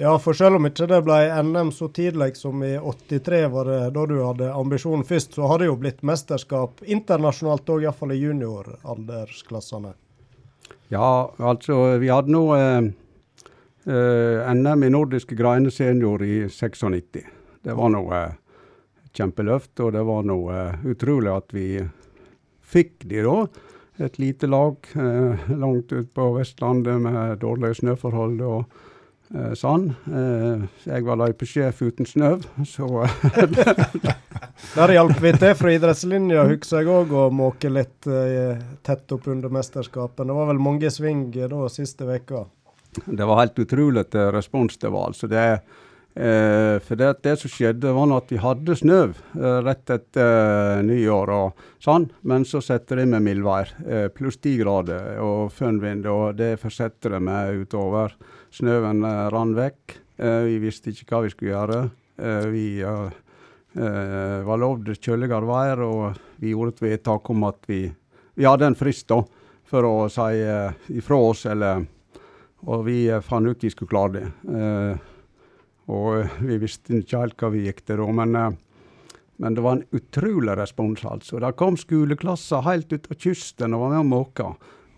[0.00, 3.78] Ja, for selv om ikke det ble NM så tidlig som i 83, var det
[3.96, 8.20] da du hadde ambisjonen først, så har det jo blitt mesterskap internasjonalt òg, iallfall i
[8.20, 9.90] junioraldersklassene.
[10.94, 11.08] Ja,
[11.42, 12.86] altså vi hadde nå eh,
[13.90, 17.24] eh, NM i nordiske greiner senior i 96.
[17.66, 18.36] Det var noe eh,
[19.18, 21.72] kjempeløft, og det var noe eh, utrolig at vi
[22.62, 23.40] fikk de da.
[24.06, 28.78] Et lite lag eh, langt ut på Vestlandet med dårlige snøforhold og
[29.58, 29.90] sånn.
[30.08, 32.88] Eh, jeg var løypesjef uten snø, så
[34.74, 39.28] Der hjalp vi til fra idrettslinja, husker jeg òg, å måke litt eh, tett opp
[39.30, 40.26] under mesterskapet.
[40.26, 42.46] Det var vel mange sving eh, da siste veka.
[43.04, 45.12] Det var helt utrolig respons det var.
[45.12, 49.94] altså det eh, For det, det som skjedde, var at vi hadde snø eh, rett
[49.94, 50.32] etter
[50.80, 53.74] eh, nyår og sånn, men så setter det med mildvær.
[53.86, 58.16] Eh, pluss ti grader og fønvind, og det fortsetter det med utover.
[58.54, 59.96] Snøen eh, rant vekk.
[60.18, 61.80] Eh, vi visste ikke hva vi skulle gjøre.
[62.18, 62.68] Eh, vi
[63.78, 67.84] var lovd kjøligere vær, og vi gjorde et vedtak om at vi,
[68.34, 69.20] vi hadde en frist da,
[69.68, 71.84] for å si ifra oss, eller
[72.64, 74.96] og vi fant ut vi skulle klare det.
[75.94, 78.34] Og vi visste ikke helt hva vi gikk til da, men,
[79.36, 81.04] men det var en utrolig respons.
[81.04, 81.38] altså.
[81.44, 84.50] Det kom skoleklasser helt ut av kysten og var med og måka.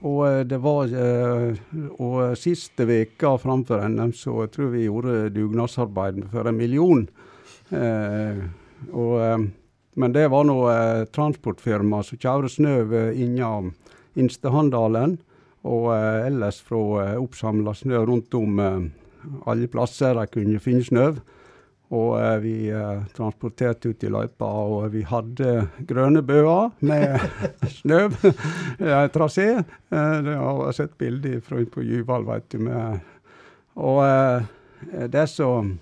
[0.06, 1.58] Og eh, det var eh,
[2.00, 7.06] Og siste veka framfor NM så jeg tror vi gjorde dugnadsarbeid for en million.
[7.70, 8.44] Eh,
[8.90, 9.42] og, eh,
[10.00, 13.74] men det var nå eh, transportfirma som kjørte snø eh, innom
[14.18, 15.18] Instehandalen.
[15.68, 18.80] Og eh, ellers fra eh, oppsamla snø rundt om eh,
[19.50, 21.10] alle plasser de kunne finne snø.
[21.90, 27.18] Og eh, vi eh, transporterte ut i løypa, og vi hadde grønne bøer med
[27.80, 29.48] snøtrasé.
[29.58, 32.60] Eh, det har jeg sett bilder fra på Jyval, vet du.
[32.68, 33.00] Med.
[33.82, 34.46] Og eh,
[35.10, 35.74] det som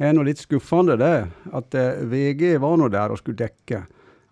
[0.00, 1.14] er nå litt skuffende, det
[1.58, 3.82] at eh, VG var nå der og skulle dekke.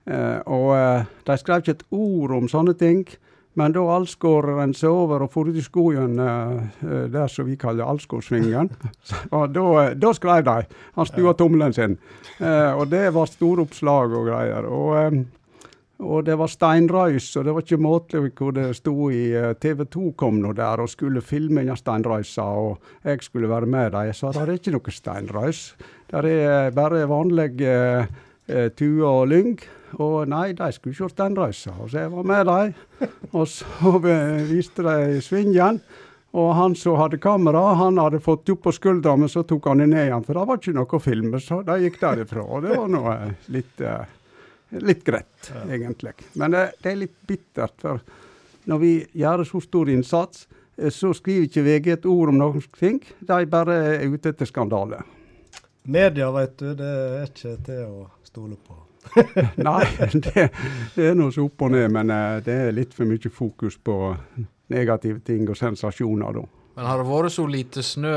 [0.09, 3.03] Eh, og eh, de skrev ikke et ord om sånne ting.
[3.59, 6.61] Men da Alsgaard seg over og for ut i skogen uh,
[7.11, 8.71] der som vi kaller Alsgårdsvingen,
[9.37, 10.69] og da, da skrev de.
[10.99, 11.99] Han stua tommelen sin.
[12.39, 14.67] Og det var store oppslag og greier.
[14.71, 15.17] Og,
[15.99, 19.25] og det var steinrøys, og det var ikke måte hvor det sto i
[19.59, 23.91] TV 2 kom nå der og skulle filme den steinrøysa, og jeg skulle være med
[23.97, 24.07] dem.
[24.13, 25.65] Jeg sa det er ikke noe steinrøys.
[26.13, 27.51] Det er bare vanlig
[28.79, 29.59] tue og lyng.
[29.97, 31.73] Og nei, de skulle ikke gjort den steinrøysa.
[31.81, 33.09] Og så jeg var med dem.
[33.33, 33.95] Og så
[34.53, 35.81] viste de svingen.
[36.37, 39.81] Og han som hadde kamera, han hadde fått opp på skuldra, men så tok han
[39.81, 40.27] det ned igjen.
[40.27, 42.45] For det var ikke noe å filme, så de gikk derifra.
[42.45, 43.17] Og det var noe
[43.55, 43.85] litt,
[44.85, 46.13] litt greit, egentlig.
[46.37, 47.79] Men det, det, er litt bittert.
[47.81, 48.05] For
[48.69, 50.45] når vi gjør så stor innsats,
[50.95, 53.01] så skriver ikke VG et ord om noen ting.
[53.19, 55.01] De bare er ute etter skandale.
[55.89, 58.88] Media, vet du, det er ikke til å stole på.
[59.69, 60.49] Nei, det,
[60.95, 63.79] det er noe så opp og ned, men uh, det er litt for mye fokus
[63.81, 63.97] på
[64.73, 66.45] negative ting og sensasjoner, da.
[66.79, 68.17] Men har det vært så lite snø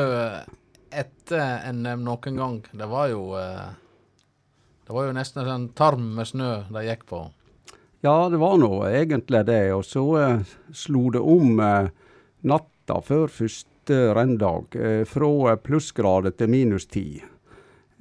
[0.92, 2.58] etter NM noen gang?
[2.78, 3.72] Det var jo uh,
[4.86, 7.24] Det var jo nesten en tarm med snø de gikk på.
[8.02, 9.64] Ja, det var nå egentlig det.
[9.78, 11.60] Og så eh, slo det om
[12.42, 14.74] natta før første renndag,
[15.06, 17.22] fra plussgrader til minus ti.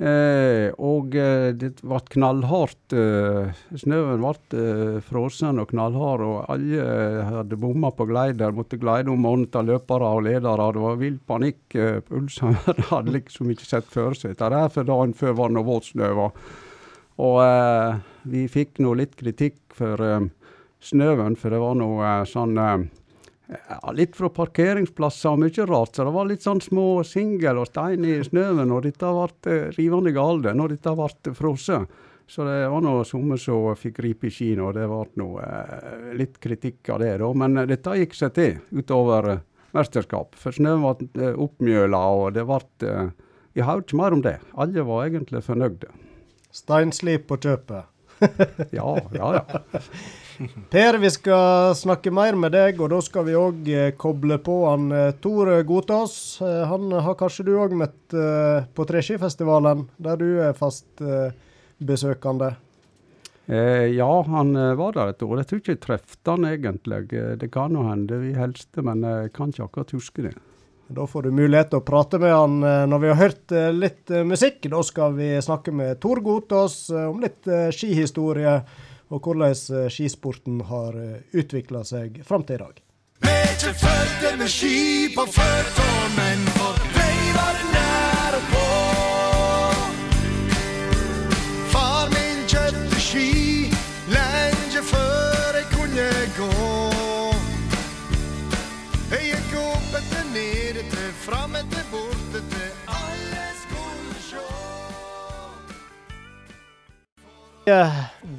[0.00, 2.94] Eh, og eh, det ble knallhardt.
[2.96, 3.50] Eh,
[3.82, 8.54] snøen ble eh, frossen og knallhard, og alle eh, hadde bomma på gleider.
[8.56, 10.70] Måtte gleide om morgenen til løpere og ledere.
[10.72, 11.60] Det var vill panikk.
[11.76, 12.56] Eh, Pulsene
[12.92, 14.62] hadde liksom ikke sett for seg dette.
[14.72, 16.12] For dagen før var det våt snø.
[17.20, 17.40] Og
[18.32, 20.00] vi fikk nå litt kritikk for
[20.80, 22.56] snøen, for det var noe sånn
[23.50, 25.96] ja, litt fra parkeringsplasser og mye rart.
[25.96, 29.68] Så det var litt sånn små singel og stein i snøen Og dette ble eh,
[29.76, 32.00] rivende galt, når dette ble frosset.
[32.30, 36.10] Så det var nå somme som fikk gripe i skiene, og det ble nå eh,
[36.20, 37.16] litt kritikk av det.
[37.18, 37.30] da.
[37.34, 39.42] Men eh, dette gikk seg til utover eh,
[39.74, 40.38] mesterskap.
[40.38, 43.10] For snøen ble eh, oppmjøla, og det ble eh,
[43.58, 44.36] Jeg har ikke mer om det.
[44.54, 45.90] Alle var egentlig fornøyde.
[46.54, 47.90] Steinslip på kjøpet.
[48.78, 48.86] ja,
[49.16, 49.44] ja, ja.
[50.70, 54.54] Per, vi skal snakke mer med deg, og da skal vi òg eh, koble på
[54.64, 56.14] han eh, Tor Godtås.
[56.40, 58.16] Eh, han har kanskje du òg møtt
[58.74, 61.02] på Treskifestivalen, der du er fast
[61.78, 62.54] besøkende?
[63.46, 65.36] Eh, ja, han var der et år.
[65.42, 67.04] Jeg tror ikke jeg trefte han egentlig.
[67.38, 70.34] Det kan jo hende vi helste, men jeg kan ikke akkurat huske det.
[70.90, 72.56] Da får du mulighet til å prate med han
[72.90, 74.64] når vi har hørt litt musikk.
[74.72, 78.56] Da skal vi snakke med Tor Godtås om litt skihistorie
[79.10, 82.80] og hvordan eh, skisporten har eh, utvikla seg fram til i dag.
[83.20, 88.66] Ikke fødte med ski på føtter, men for deg var det nære på.
[91.72, 93.32] Far min kjøpte ski
[94.14, 96.08] lenge før jeg kunne
[96.38, 96.52] gå.
[99.10, 102.70] Jeg gikk opp etter ned etter, fram etter bort etter,
[103.02, 104.48] alle skulle sjå.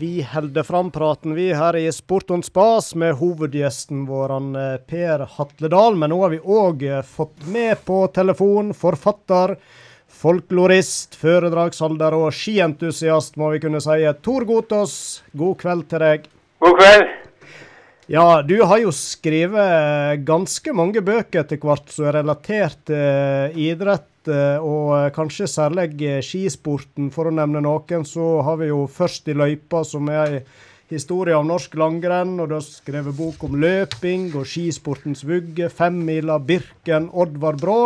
[0.01, 5.27] Vi holder fram praten vi her i Sport on spas med hovedgjesten vår eh, Per
[5.35, 5.93] Hatledal.
[5.95, 9.53] Men nå har vi òg eh, fått med på telefon forfatter,
[10.23, 14.01] folklorist, foredragsholder og skientusiast, må vi kunne si.
[14.25, 14.95] Tor Gotaas,
[15.37, 16.25] god kveld til deg.
[16.65, 17.07] God kveld.
[18.09, 24.07] Ja, du har jo skrevet ganske mange bøker etter hvert som er relatert til idrett
[24.07, 28.05] Eh, og eh, kanskje særlig eh, skisporten, for å nevne noen.
[28.05, 30.41] Så har vi jo Først i løypa, som er ei
[30.91, 32.37] historie av norsk langrenn.
[32.39, 37.83] Og du har skrevet bok om løping og skisportens vugge, femmila, Birken, Oddvar Brå.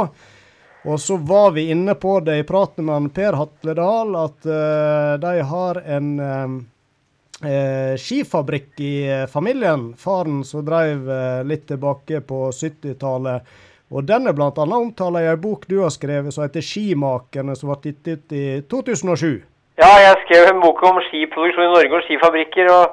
[0.85, 5.31] Og så var vi inne på det i praten med Per Hatledal, at uh, de
[5.49, 8.97] har en uh, skifabrikk i
[9.29, 9.87] familien.
[9.97, 11.09] Faren som drev
[11.49, 13.49] litt tilbake på 70-tallet
[13.91, 14.49] og den er bl.a.
[14.49, 18.61] omtalt i en bok du har skrevet som heter 'Skimakerne', som ble gitt ut i
[18.71, 19.43] 2007.
[19.77, 22.65] Ja, jeg skrev en bok om skiproduksjon i Norge og skifabrikker.
[22.77, 22.85] og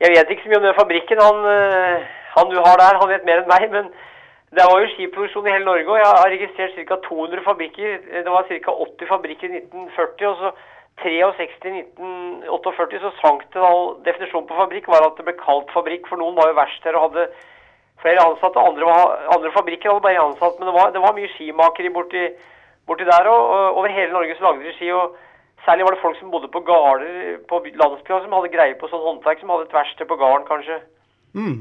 [0.00, 1.96] Jeg vet ikke så mye om den fabrikken han, eh,
[2.36, 3.64] han du har der, han vet mer enn meg.
[3.76, 3.84] Men
[4.56, 6.96] det var jo skiproduksjon i hele Norge, og jeg har registrert ca.
[7.08, 7.88] 200 fabrikker.
[8.24, 8.72] Det var ca.
[8.86, 10.26] 80 fabrikker i 1940.
[10.30, 10.48] og så
[11.02, 13.72] 63 i 1948 så sank det da
[14.08, 17.06] Definisjonen på fabrikk var at det ble kalt fabrikk, for noen var jo verksteder og
[17.08, 17.24] hadde
[18.02, 18.60] flere ansatte.
[18.60, 22.28] Andre, var, andre fabrikker hadde bare ansatt, men det var, det var mye skimakere borti,
[22.88, 24.92] borti der og, og over hele Norge så lagde de ski.
[24.92, 25.18] og
[25.66, 29.04] Særlig var det folk som bodde på gårder på landsbygda som hadde greie på sånn
[29.04, 30.78] håndverk, som hadde et verksted på gården, kanskje.
[31.36, 31.58] Mm.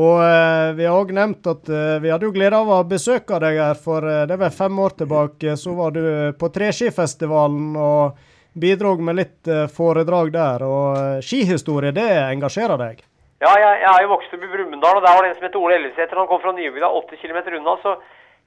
[0.00, 3.40] Og eh, vi har òg nevnt at eh, vi hadde jo glede av å besøke
[3.42, 5.56] deg her, for eh, det var fem år tilbake.
[5.60, 6.02] Så var du
[6.40, 8.20] på Treskifestivalen og
[8.52, 10.64] bidro med litt eh, foredrag der.
[10.66, 13.02] Og eh, skihistorie, det engasjerer deg?
[13.40, 15.44] Ja, jeg, jeg er jo vokst opp i Brumunddal, og der var det en som
[15.46, 16.18] heter Ole Ellefsæter.
[16.20, 17.76] Han kom fra Nybygda, åtte kilometer unna.
[17.80, 17.94] Så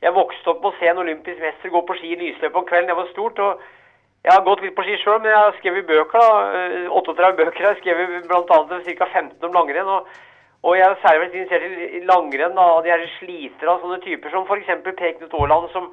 [0.06, 2.68] jeg vokste opp med å se en olympisk mester gå på ski i lysløypa om
[2.68, 2.92] kvelden.
[2.92, 3.40] Det var stort.
[3.40, 3.64] og
[4.24, 6.20] jeg har gått litt på ski sjøl, men jeg har skrevet bøker.
[6.20, 7.64] da, 38 bøker.
[7.64, 8.60] Jeg har skrevet bl.a.
[9.00, 9.08] ca.
[9.08, 9.90] 15 om langrenn.
[9.96, 10.12] Og,
[10.62, 14.46] og jeg er særlig interessert i langrenn av de her slitere av sånne typer som
[14.46, 14.70] f.eks.
[14.86, 15.72] Per Knut Aaland.
[15.74, 15.90] som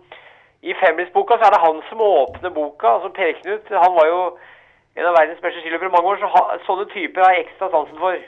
[0.61, 2.99] I femmilsboka så er det han som åpner boka.
[2.99, 4.21] altså Per Knut han var jo
[5.01, 7.71] en av verdens beste skiløpere i mange år, så ha, sånne typer har jeg ekstra
[7.73, 8.21] sansen for.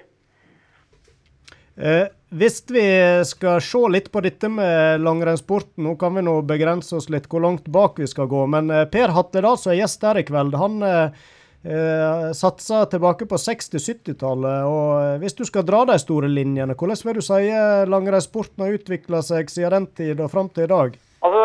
[1.76, 2.84] Eh, hvis vi
[3.24, 7.44] skal se litt på dette med langrennssporten, nå kan vi nå begrense oss litt hvor
[7.44, 8.44] langt bak vi skal gå.
[8.46, 11.22] Men eh, Per Hattedal som er gjest her i kveld, han eh,
[11.62, 14.66] eh satsa tilbake på 60-70-tallet.
[14.66, 17.48] og Hvis du skal dra de store linjene, hvordan vil du si
[17.88, 20.98] langrennssporten har utvikla seg siden den tid og fram til i dag?
[21.22, 21.42] Altså,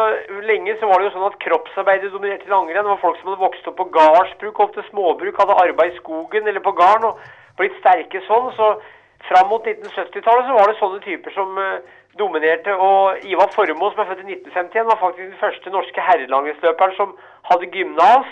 [0.48, 2.84] Lenge så var det jo sånn at kroppsarbeidet dominerte langrenn.
[2.88, 6.48] Det var folk som hadde vokst opp på gardsbruk, ofte småbruk, hadde arbeid i skogen
[6.48, 7.20] eller på gården og
[7.60, 8.50] blitt sterke sånn.
[8.58, 8.78] så
[9.26, 11.80] Fram mot 1970-tallet så var det sånne typer som uh,
[12.20, 12.72] dominerte.
[12.76, 17.10] Og Ivar Formoe, som er født i 1951, var faktisk den første norske herrelangrennsløperen som
[17.50, 18.30] hadde gymnas.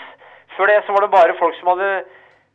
[0.56, 1.90] Før det så var det bare folk som hadde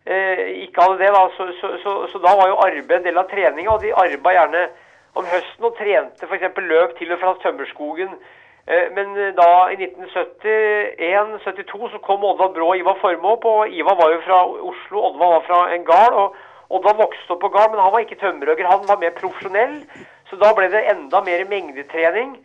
[0.09, 1.11] uh, ikke hadde det.
[1.17, 1.23] Da.
[1.37, 4.37] Så, så, så, så, da var jo arbeid en del av treninga, og de arbeida
[4.39, 4.61] gjerne
[5.19, 6.45] om høsten og trente f.eks.
[6.71, 8.11] løp til og fra tømmerskogen.
[8.71, 9.07] Uh, men
[9.37, 14.39] da i 1971-72 så kom Oddvar Brå og Ivar Formoe og Ivar var jo fra
[14.71, 16.15] Oslo, Oddvar var fra en gard.
[16.23, 16.27] og
[16.71, 19.81] Oddvar vokste opp på gard, men han var ikke tømmerhogger, Han var mer profesjonell.
[20.29, 22.37] Så da ble det enda mer mengdetrening.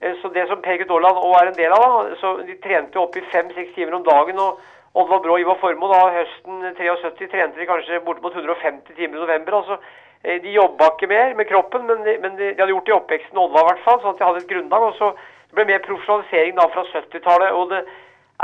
[0.00, 2.54] Eh, så det som Per Gutt Aaland òg er en del av, da, så de
[2.62, 4.38] trente opp i fem-seks timer om dagen.
[4.38, 4.60] og
[4.94, 9.20] Oddvar Brå og Ivar Formoe da høsten 73 trente de kanskje bortimot 150 timer i
[9.24, 9.58] november.
[9.60, 9.78] altså
[10.22, 12.94] eh, De jobba ikke mer med kroppen, men de, men de, de hadde gjort det
[12.94, 14.88] i oppveksten, Oddvar i hvert fall, sånn at de hadde et grunnlag.
[14.90, 15.12] og så
[15.52, 17.52] det ble mer profesjonalisering da fra 70-tallet.
[17.52, 17.82] og det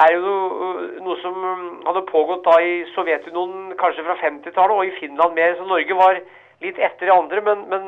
[0.04, 0.34] er jo
[1.02, 5.56] noe som um, hadde pågått da i Sovjetunionen kanskje fra 50-tallet, og i Finland mer.
[5.58, 6.20] Så Norge var
[6.62, 7.86] litt etter de andre, men, men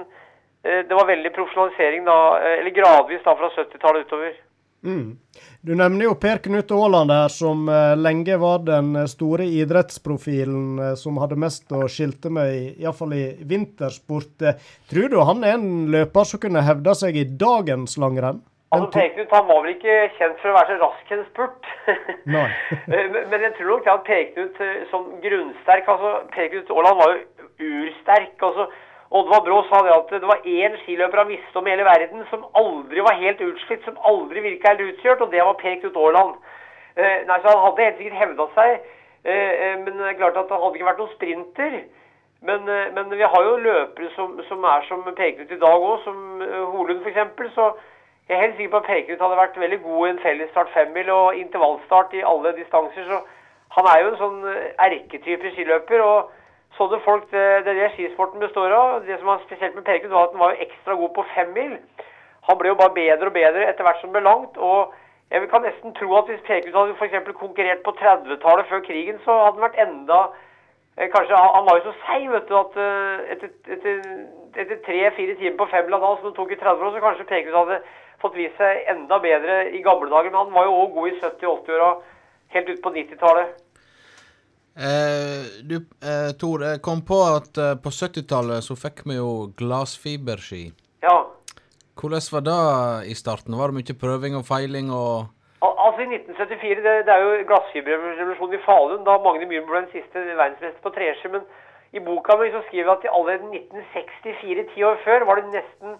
[0.64, 4.38] eh, det var veldig profesjonalisering da, eh, eller gradvis da fra 70-tallet utover.
[4.80, 5.18] Mm.
[5.60, 11.20] Du nevner jo Per Knut Aaland her, som uh, lenge var den store idrettsprofilen som
[11.20, 14.46] hadde mest å skilte med, iallfall i vintersport.
[14.90, 18.40] Tror du han er en løper som kunne hevda seg i dagens langrenn?
[18.70, 21.70] Altså, Peknut han var vel ikke kjent for å være så rask en spurt.
[22.36, 22.46] Nei.
[23.30, 28.36] men jeg tror nok at Peknut eh, som grunnsterk altså Peknut Aaland var jo ursterk.
[28.38, 28.68] altså
[29.10, 32.22] Oddvar Brå sa det at det var én skiløper han visste om i hele verden
[32.30, 35.98] som aldri var helt utslitt, som aldri virka helt utkjørt, og det var Per Knut
[35.98, 36.36] Aaland.
[36.94, 38.86] Eh, nei, så Han hadde helt sikkert hevda seg,
[39.24, 41.74] eh, eh, men det er klart at han hadde ikke vært noen sprinter.
[42.46, 45.88] Men, eh, men vi har jo løpere som, som er som Per Knut i dag
[45.90, 47.50] òg, som Holund f.eks.
[47.58, 47.72] Så
[48.30, 51.08] jeg er helt sikker på at Pekerud hadde vært veldig god i en fellesstart femmil
[51.10, 53.08] og intervallstart i alle distanser.
[53.10, 53.18] så
[53.76, 56.00] Han er jo en sånn eh, erketype skiløper.
[56.00, 56.30] og
[56.78, 59.02] Sånne folk, det, er det skisporten består av.
[59.06, 61.74] Det som var spesielt med Pekerud, var at han var jo ekstra god på femmil.
[62.46, 64.56] Han ble jo bare bedre og bedre etter hvert som det ble langt.
[64.56, 64.94] og
[65.30, 69.30] jeg kan nesten tro at hvis Pekerud hadde for konkurrert på 30-tallet før krigen, så
[69.42, 70.20] hadde han vært enda
[70.98, 74.00] eh, Kanskje Han var jo så seig, vet du, at eh, etter, etter,
[74.62, 77.60] etter tre-fire timer på femmila da, som det tok i 30 år, så kanskje Pekerud
[77.60, 77.82] hadde
[78.22, 80.30] fått vist seg enda bedre i gamle dager.
[80.30, 81.90] Men han var jo òg god i 70-80-åra,
[82.54, 83.58] helt ut på 90-tallet.
[84.80, 89.50] Eh, du, eh, Tor, jeg kom på at eh, på 70-tallet så fikk vi jo
[89.58, 90.70] glassfiberski.
[91.02, 91.18] Ja.
[92.00, 92.60] Hvordan var det
[93.12, 93.58] i starten?
[93.58, 95.28] Var det mye prøving og feiling og
[95.60, 99.82] Al Altså I 1974, det, det er jo glassfiberrevolusjonen i Falun, da Magne Myhren ble
[99.82, 101.28] den siste verdensmester på treski.
[101.34, 101.44] Men
[101.92, 105.98] i boka mi så skriver jeg at allerede 1964, ti år før, var det nesten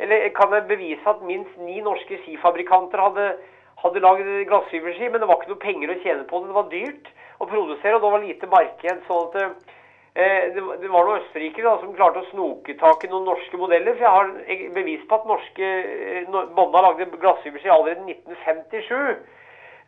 [0.00, 3.26] eller kan jeg bevise at minst ni norske skifabrikanter hadde,
[3.82, 6.48] hadde lagd glassfiberski, men det var ikke noe penger å tjene på det.
[6.50, 9.02] Det var dyrt å produsere, og det var lite marked.
[9.08, 9.36] sånn at
[10.14, 13.96] eh, det, var noen østerrikere som klarte å snoke tak i noen norske modeller.
[13.96, 19.36] For jeg har bevis på at norske eh, Bonna lagde glassfiberski allerede i 1957.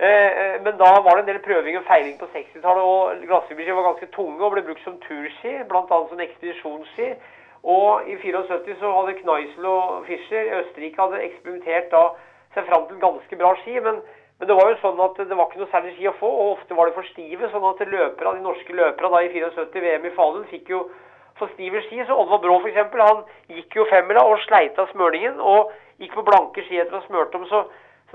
[0.03, 3.77] Eh, eh, men da var det en del prøving og feiling på 60-tallet, og glassfiberski
[3.77, 5.85] var ganske tunge og ble brukt som turski, bl.a.
[6.11, 7.15] som ekspedisjonsski.
[7.63, 12.09] Og i 74 så hadde Kneisel og Fischer i Østerrike hadde eksperimentert da
[12.57, 13.77] seg fram til ganske bra ski.
[13.85, 14.01] Men,
[14.39, 16.57] men, det var jo sånn at det var ikke noe særlig ski å få, og
[16.57, 17.51] ofte var det for stive.
[17.53, 20.83] Sånn at løpere, de norske løperne da i 74 VM i Falun fikk jo
[21.39, 22.03] for stive ski.
[22.09, 22.99] Så Oddvar Brå f.eks.
[22.99, 25.71] han gikk jo femmila og sleit av smørningen og
[26.03, 27.47] gikk på blanke ski etter å ha smurt dem.
[27.47, 27.63] Så,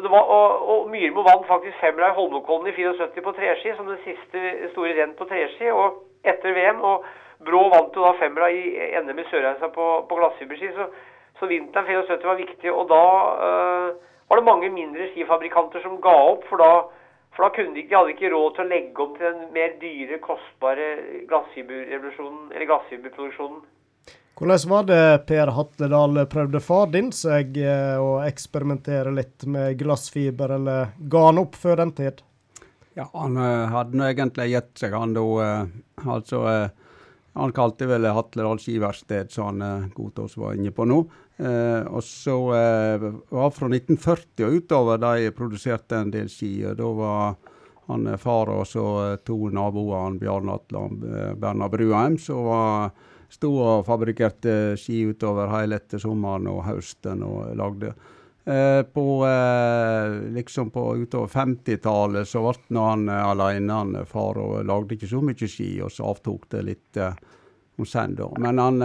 [0.04, 4.02] var, og, og Myrmo vant faktisk femmila i Holmenkollen i 74 på treski, som det
[4.04, 4.44] siste
[4.76, 5.72] store renn på treski.
[5.72, 6.84] Og etter VM.
[6.84, 7.08] Og
[7.46, 8.62] Brå vant jo da femmila i
[9.04, 10.72] NM i Sørreisa på, på glassfiberski.
[10.74, 10.88] Så,
[11.40, 12.72] så vinteren 74 var viktig.
[12.74, 13.04] Og da
[13.48, 13.90] øh,
[14.28, 16.48] var det mange mindre skifabrikanter som ga opp.
[16.50, 16.72] For da,
[17.38, 19.44] for da kunne de ikke, de hadde ikke råd til å legge om til den
[19.56, 20.88] mer dyre, kostbare
[21.30, 23.66] glassfiberrevolusjonen, eller glassfiberproduksjonen.
[24.38, 30.54] Hvordan var det Per Hatledal prøvde far din seg eh, å eksperimentere litt med glassfiber,
[30.60, 32.22] eller ga han opp før den tid?
[32.98, 35.24] Ja, han eh, hadde nå egentlig gitt seg, han da.
[36.06, 36.44] altså,
[37.38, 41.04] han kalte vel Hatledal skiverksted, som han uh, Gotaas var inne på nå.
[41.38, 46.66] Eh, og så eh, var fra 1940 og utover de produserte en del ski.
[46.66, 47.36] og Da var
[47.92, 51.06] han eh, far og så eh, to naboer, han Bjarne Atle og
[51.38, 52.50] Berna Bruheim, som
[53.30, 57.94] sto og fabrikkerte ski utover hele etter sommeren og høsten og lagde.
[58.48, 64.62] Eh, på eh, liksom på utover 50-tallet så ble han eh, alene, han far, og
[64.64, 68.30] lagde ikke så mye ski, og så avtok det litt om senn da.
[68.40, 68.80] Men han,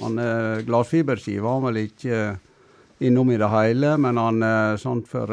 [0.00, 0.18] han
[0.66, 2.18] glassfiberski var vel ikke
[3.06, 4.42] innom i det hele, men han
[4.82, 5.30] sånn for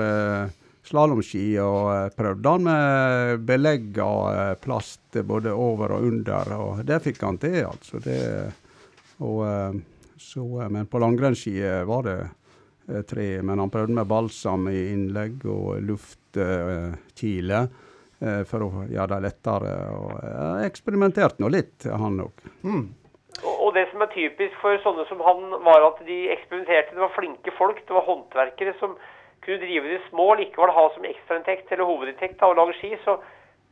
[0.86, 7.26] slalåmski og prøvde han med belegg av plast både over og under, og det fikk
[7.26, 8.00] han til, altså.
[8.06, 8.22] Det,
[9.26, 9.82] og,
[10.22, 11.58] så, men på langrennsski
[11.90, 12.18] var det
[13.10, 19.22] tre, men han prøvde med balsam i innlegg og luftkile eh, for å gjøre det
[19.28, 19.78] lettere.
[19.94, 22.46] og eh, Eksperimenterte nå litt, han òg.
[23.44, 26.94] Og og det som er typisk for sånne som han, var at de eksperimenterte.
[26.94, 28.94] Det var flinke folk, det var håndverkere som
[29.44, 32.94] kunne drive de små, likevel ha som ekstrainntekt eller hovedinntekt av å lage ski.
[33.04, 33.18] Så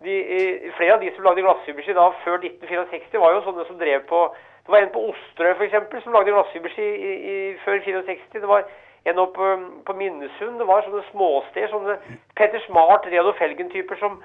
[0.01, 3.78] de, eh, flere av de som lagde glassfiberski da før 1964, var jo sånne som
[3.78, 4.24] drev på
[4.62, 7.36] Det var en på Osterøy eksempel, som lagde glassfiberski i, i,
[7.66, 8.41] før 64.
[8.41, 8.68] Det var
[9.03, 9.49] en oppe på,
[9.85, 10.59] på Minnesund.
[10.59, 11.97] Det var sånne småsteder, sånne
[12.37, 14.19] Petter Smart, Reodor Felgen-typer som,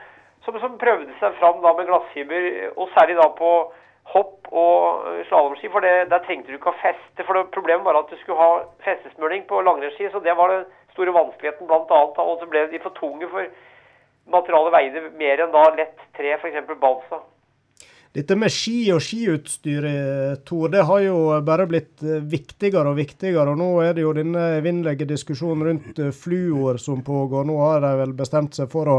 [0.45, 3.53] som, som prøvde seg fram da med glassfiber, og særlig da på
[4.13, 7.25] hopp og eh, slalåmski, for det, der trengte du ikke å feste.
[7.25, 10.67] For det, problemet var at du skulle ha festesmøring på langrennsski, så det var den
[10.95, 12.21] store vanskeligheten annet.
[12.23, 13.49] Og så ble de for tunge for
[14.31, 16.71] materialet veide mer enn da lett tre, f.eks.
[16.83, 17.23] balsa.
[18.17, 22.97] Dette med ski og skiutstyr, eh, Tor, det har jo bare blitt eh, viktigere og
[22.97, 23.53] viktigere.
[23.53, 27.45] og Nå er det jo denne evinnelige diskusjonen rundt eh, fluor som pågår.
[27.45, 28.95] Nå har de vel bestemt seg for å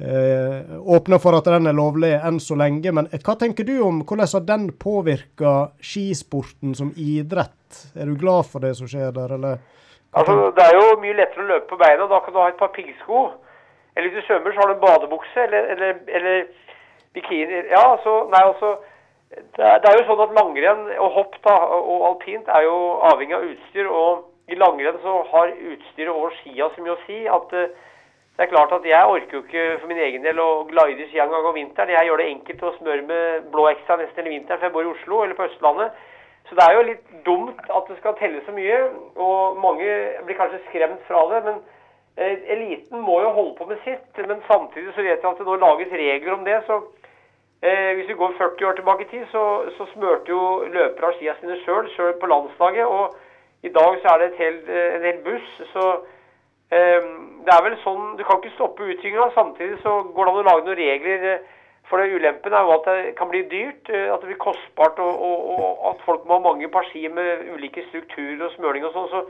[0.00, 2.94] eh, åpne for at den er lovlig enn så lenge.
[2.96, 5.52] Men hva tenker du om hvordan har den påvirka
[5.84, 7.82] skisporten som idrett?
[8.00, 9.60] Er du glad for det som skjer der, eller?
[10.16, 12.08] Altså, Det er jo mye lettere å løpe på beina.
[12.08, 13.26] Da kan du ha et par piggsko.
[13.92, 16.40] Eller hvis du svømmer, så har du en badebukse eller, eller, eller
[17.18, 17.66] bikini.
[17.74, 18.76] Ja, altså, nei, altså
[19.28, 22.78] det er, jo sånn at langrenn og hopp da, og alpint er jo
[23.10, 23.90] avhengig av utstyr.
[23.92, 27.74] Og i langrenn så har utstyret og skia så mye å si at eh,
[28.38, 31.08] det er klart at jeg orker jo ikke for min egen del å glide i
[31.10, 31.90] skia en gang om vinteren.
[31.90, 34.86] Jeg gjør det enkelt å smøre med blå ekstra nesten hele vinteren, for jeg bor
[34.86, 36.04] i Oslo eller på Østlandet.
[36.48, 38.78] Så det er jo litt dumt at det skal telle så mye,
[39.20, 39.88] og mange
[40.24, 41.42] blir kanskje skremt fra det.
[41.48, 41.58] Men
[42.16, 44.22] eh, eliten må jo holde på med sitt.
[44.22, 46.62] Men samtidig så vet jeg at det nå lages regler om det.
[46.70, 46.78] så
[47.62, 49.44] eh, Hvis vi går 40 år tilbake i tid, så,
[49.76, 52.86] så smørte jo løpere av skia sine sjøl, sjøl på landslaget.
[52.86, 53.16] Og
[53.62, 55.50] i dag så er det et helt, eh, en hel buss.
[55.72, 55.84] så
[56.70, 57.08] eh,
[57.44, 59.30] det er vel sånn, Du kan ikke stoppe utviklinga.
[59.34, 61.24] Samtidig så går det an å lage noen regler.
[61.32, 61.54] eh,
[61.88, 64.98] For det ulempen er jo at det kan bli dyrt, eh, at det blir kostbart,
[65.00, 68.84] og, og, og at folk må ha mange par ski med ulike strukturer og smøring
[68.84, 69.08] og sånn.
[69.08, 69.22] Så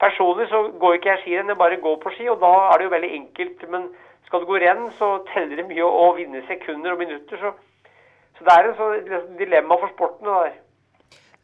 [0.00, 2.86] personlig så går ikke jeg skirenn, jeg bare går på ski, og da er det
[2.88, 3.66] jo veldig enkelt.
[3.68, 3.90] Men
[4.24, 7.42] skal du gå renn, så teller det mye å vinne sekunder og minutter.
[7.42, 7.52] Så,
[8.38, 10.26] så det er en sånn dilemma for sporten.
[10.28, 10.56] det der.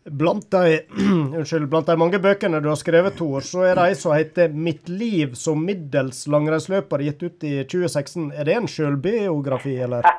[0.04, 0.80] Blant de,
[1.38, 4.52] unnskyld, blant de mange bøkene du har skrevet, Tor, så er det ei som heter
[4.52, 8.32] 'Mitt liv som middels langrennsløper', gitt ut i 2016.
[8.36, 10.04] Er det en sjølbiografi, eller?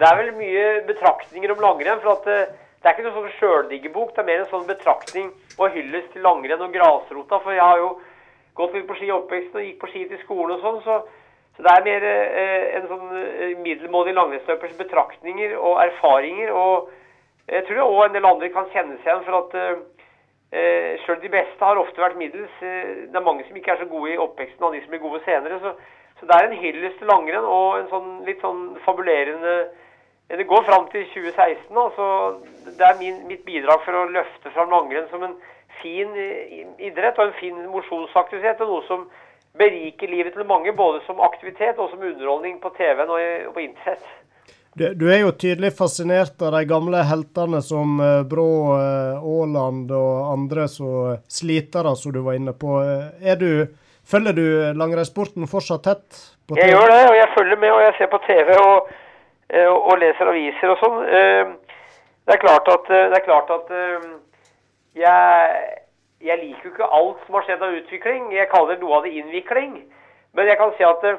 [0.00, 2.00] Det er vel mye betraktninger om langrenn.
[2.00, 5.26] for at eh, Det er ikke noen sånn sjøldiggebok, det er mer en sånn betraktning
[5.58, 7.40] og hyllest til langrenn og grasrota.
[7.44, 7.90] For jeg har jo
[8.56, 10.78] gått litt på ski i oppveksten og gikk på ski til skolen og sånn.
[10.86, 10.96] Så,
[11.56, 16.52] så det er mer eh, en sånn eh, middelmådig langrennsløpers betraktninger og erfaringer.
[16.54, 16.90] Og
[17.50, 19.56] jeg tror òg en del andre kan kjenne seg igjen, for at
[20.52, 22.56] eh, sjøl de beste har ofte vært middels.
[22.62, 25.04] Eh, det er mange som ikke er så gode i oppveksten av de som blir
[25.04, 25.60] gode senere.
[25.62, 25.74] Så,
[26.20, 29.60] så det er en hyllest til langrenn og en sånn litt sånn fabulerende
[30.30, 31.74] Det går fram til 2016.
[31.74, 32.04] Altså,
[32.78, 35.34] det er min, mitt bidrag for å løfte fram langrenn som en
[35.80, 38.62] fin eh, idrett og en fin mosjonsaktivitet.
[38.62, 39.08] Og noe som
[39.58, 44.06] beriker livet til mange, både som aktivitet og som underholdning på TV-en og, på internett.
[44.78, 48.48] Du, du er jo tydelig fascinert av de gamle heltene som eh, Brå,
[48.78, 52.78] eh, Aaland og andre som slitere, som du var inne på.
[52.84, 53.66] Eh, du
[54.10, 56.06] Følger du langrennssporten fortsatt tett?
[56.48, 58.88] på Jeg gjør det, og jeg følger med, og jeg ser på TV og,
[59.50, 60.96] eh, og, og leser aviser og sånn.
[61.06, 61.52] Eh,
[62.26, 64.08] Det er klart at, eh, det er klart at eh,
[65.02, 65.60] jeg,
[66.20, 68.30] jeg liker jo ikke alt som har skjedd av utvikling.
[68.36, 69.76] Jeg kaller noe av det innvikling.
[70.36, 71.14] Men jeg kan si at det,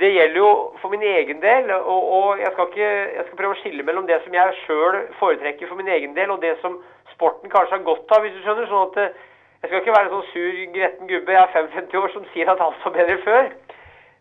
[0.00, 0.50] det gjelder jo
[0.82, 4.08] for min egen del, og, og jeg, skal ikke, jeg skal prøve å skille mellom
[4.10, 6.80] det som jeg sjøl foretrekker for min egen del, og det som
[7.14, 8.68] sporten kanskje har godt av, hvis du skjønner.
[8.70, 9.18] sånn at eh,
[9.60, 12.50] jeg skal ikke være en sånn sur, gretten gubbe, jeg er 55 år, som sier
[12.50, 13.50] at alt var bedre før.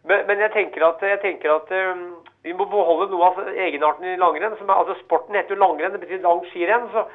[0.10, 2.04] Men, men jeg tenker at, jeg tenker at um,
[2.44, 4.56] vi må beholde noe av egenarten i langrenn.
[4.68, 6.88] Altså Sporten heter jo langrenn, det betyr lang skirenn.
[6.94, 7.06] så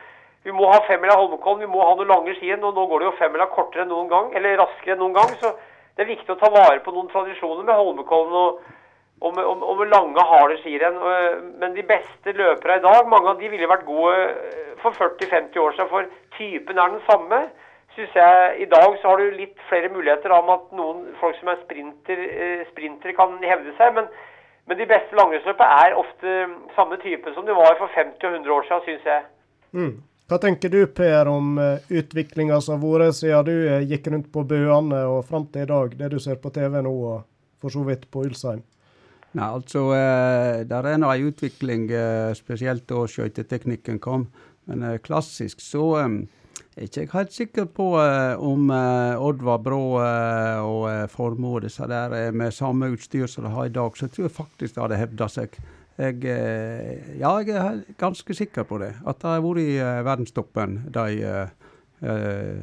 [0.44, 2.62] Vi må ha femmila Holmenkollen, vi må ha noen lange skien.
[2.64, 5.32] og Nå går det jo femmila kortere enn noen gang, eller raskere enn noen gang.
[5.40, 5.54] Så
[5.96, 8.62] det er viktig å ta vare på noen tradisjoner med Holmenkollen og,
[9.20, 11.00] og, med, og, med lange, harde skirenn.
[11.62, 15.60] Men de beste løpere i dag, mange av de ville vært gode eh, for 40-50
[15.64, 15.92] år siden.
[15.92, 17.44] For typen er den samme
[17.94, 21.50] synes jeg I dag så har du litt flere muligheter om at noen folk som
[21.52, 23.94] er sprinter, eh, sprintere kan hevde seg.
[23.94, 24.08] Men,
[24.66, 26.34] men de beste langrennsløpene er ofte
[26.74, 29.22] samme type som de var for 50 og 100 år siden, syns jeg.
[29.78, 29.94] Mm.
[30.24, 34.30] Hva tenker du, Per, om uh, utviklinga som har vært siden du eh, gikk rundt
[34.32, 37.26] på bøene og fram til i dag, det du ser på TV nå, og
[37.60, 38.62] for så vidt på Ulsheim?
[39.34, 44.28] Nei, altså, eh, Der er nå en utvikling, eh, spesielt da skøyteteknikken kom.
[44.64, 46.16] Men eh, klassisk så eh,
[46.76, 51.66] er ikke jeg helt sikker på eh, om eh, Oddvar Brå eh, og eh, Formoe
[51.66, 54.38] disse der eh, med samme utstyr som de har i dag, så jeg tror jeg
[54.38, 55.58] faktisk det hadde hevda seg.
[55.94, 58.94] Jeg, eh, ja, jeg er ganske sikker på det.
[59.06, 60.80] At de har vært i eh, verdenstoppen.
[60.94, 62.56] De, eh,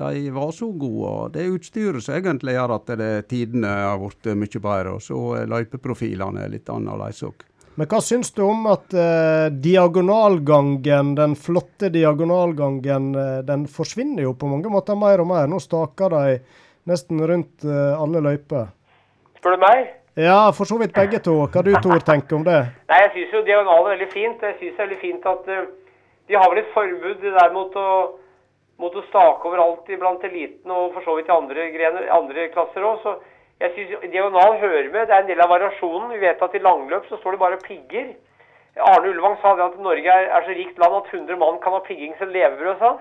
[0.00, 1.10] de var så gode.
[1.10, 4.96] og Det er utstyret som egentlig gjør at det, tidene har blitt mye bedre.
[4.96, 7.46] Og så er løypeprofilene litt annerledes òg.
[7.78, 13.12] Men hva syns du om at eh, diagonalgangen, den flotte diagonalgangen,
[13.46, 15.46] den forsvinner jo på mange måter mer og mer.
[15.48, 16.40] Nå staker de
[16.88, 18.70] nesten rundt eh, alle løyper.
[19.40, 19.88] Spør du meg?
[20.14, 21.36] Ja, for så vidt begge to.
[21.46, 22.58] Hva du Tor tenker om det?
[22.90, 24.42] Nei, jeg syns jo diagonal er veldig fint.
[24.42, 25.68] Jeg synes det er veldig fint at uh,
[26.26, 27.90] de har vel et forbud der mot å,
[28.82, 32.88] mot å stake overalt iblant eliten og for så vidt i andre, grener, andre klasser
[32.88, 33.04] òg.
[33.04, 33.14] Så
[33.62, 35.06] jeg syns diagonal hører med.
[35.06, 36.10] Det er en del av variasjonen.
[36.16, 38.10] Vi vet at i langløp så står det bare pigger.
[38.80, 41.74] Arne Ullevang sa det at Norge er, er så rikt land at 100 mann kan
[41.74, 43.00] ha pigging som levebrød, sa han.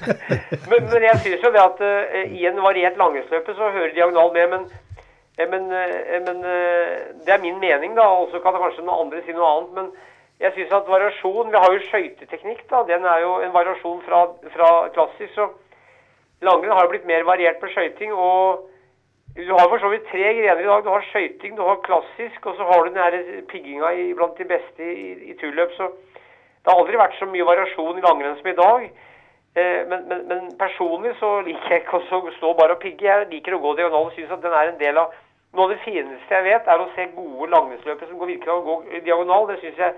[0.70, 4.30] men, men jeg syns jo det at uh, i en variert langrennsløype så hører diagonal
[4.34, 4.54] med.
[4.54, 4.91] men
[5.38, 8.06] Men, eh, men eh, det er min mening, da.
[8.20, 9.72] Og så kan kanskje noen andre si noe annet.
[9.78, 9.92] Men
[10.42, 12.82] jeg syns at variasjon Vi har jo skøyteteknikk, da.
[12.88, 14.26] Den er jo en variasjon fra,
[14.56, 15.32] fra klassisk.
[15.34, 15.48] Så
[16.44, 18.12] langrenn har jo blitt mer variert med skøyting.
[18.12, 18.68] Og
[19.36, 20.84] du har for så vidt tre grener i dag.
[20.84, 23.16] Du har skøyting, du har klassisk, og så har du den her
[23.48, 25.72] pigginga blant de beste i, i turløp.
[25.78, 28.84] Så det har aldri vært så mye variasjon i langrenn som i dag.
[29.56, 33.08] Eh, Men, men, men personlig så liker jeg ikke å stå bare og pigge.
[33.08, 35.12] Jeg liker å gå diagonal og syns at den er en del av
[35.52, 38.62] Noe av det fineste jeg vet, er å se gode langrennsløpere som går virkelig å
[38.66, 39.48] gå diagonal.
[39.50, 39.96] Det syns jeg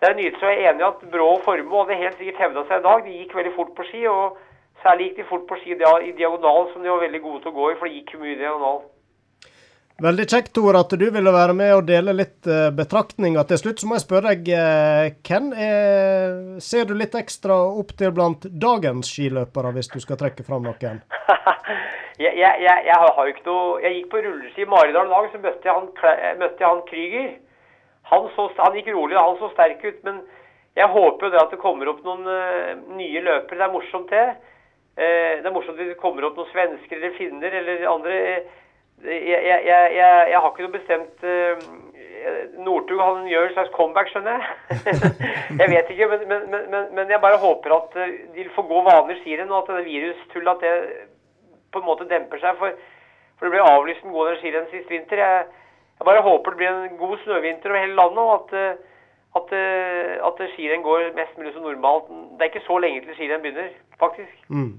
[0.00, 0.44] det er nytelse.
[0.44, 2.84] Og jeg er enig i at Brå og Formoe hadde helt sikkert hevda seg i
[2.86, 3.06] dag.
[3.06, 4.02] De gikk veldig fort på ski.
[4.10, 4.36] og
[4.84, 7.56] Særlig gikk de fort på ski i diagonal, som de var veldig gode til å
[7.56, 8.84] gå i, for de gikk mye i diagonal.
[10.04, 13.46] Veldig kjekt, Tor, at du ville være med og dele litt eh, betraktninger.
[13.48, 17.94] Til slutt så må jeg spørre deg, eh, hvem er, ser du litt ekstra opp
[17.96, 21.00] til blant dagens skiløpere, hvis du skal trekke fram noen?
[22.18, 25.14] jeg, jeg, jeg, jeg har jo ikke noe Jeg gikk på rulleski i Maridal en
[25.14, 27.30] dag, så møtte jeg han, Kle- møtte jeg han Krüger.
[28.10, 30.02] Han, så, han gikk rolig, han så sterk ut.
[30.06, 30.20] Men
[30.76, 33.58] jeg håper jo det at det kommer opp noen uh, nye løpere.
[33.58, 34.52] Det er morsomt, det.
[34.96, 38.20] Uh, det er morsomt hvis det kommer opp noen svensker eller finner eller andre.
[39.02, 41.26] Uh, jeg, jeg, har ikke noe bestemt
[42.58, 44.46] Northug han gjør en slags comeback, skjønner jeg.
[45.60, 48.80] jeg vet ikke, men, men, men, men, jeg bare håper at eh, de får gå
[48.86, 50.74] vanlig skirenn, og at det virustullet at det
[51.76, 52.58] på en måte demper seg.
[52.60, 52.74] For,
[53.36, 55.22] for det ble avlyst en god del skirenn sist vinter.
[55.22, 55.46] Jeg,
[56.00, 58.98] jeg bare håper det blir en god snøvinter over hele landet, og at, eh,
[59.40, 62.10] at, eh, at skirenn går mest mulig som normalt.
[62.36, 64.36] Det er ikke så lenge til skirenn begynner, faktisk.
[64.48, 64.74] Mm.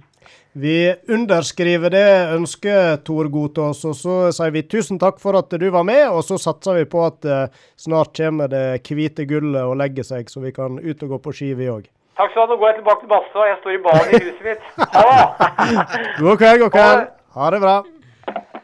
[0.58, 5.68] Vi underskriver det ønsket, Tor Gotaas, og så sier vi tusen takk for at du
[5.74, 6.08] var med.
[6.10, 10.32] Og så satser vi på at eh, snart kommer det hvite gullet og legger seg,
[10.32, 11.86] så vi kan ut og gå på ski, vi òg.
[12.18, 12.50] Takk skal du ha.
[12.50, 13.46] Nå går jeg tilbake til badstua.
[13.52, 14.66] Jeg står i badet i huset mitt.
[14.98, 15.12] Ha!
[16.24, 17.04] God kveld, god kveld.
[17.38, 17.76] Ha det bra.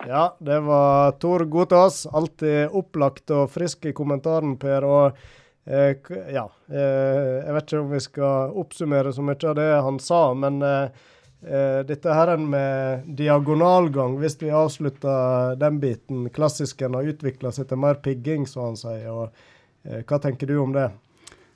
[0.10, 2.04] Ja, det var Tor Gotaas.
[2.10, 4.88] Alltid opplagt og frisk i kommentaren, Per.
[4.90, 5.22] Og
[5.70, 5.94] eh,
[6.34, 10.24] ja, eh, jeg vet ikke om vi skal oppsummere så mye av det han sa,
[10.34, 11.06] men eh,
[11.46, 17.86] eh, dette her med diagonalgang, hvis vi avslutter den biten Klassisken har utvikla seg til
[17.86, 19.08] mer pigging, som han sier.
[19.14, 19.30] og
[19.86, 20.90] eh, Hva tenker du om det?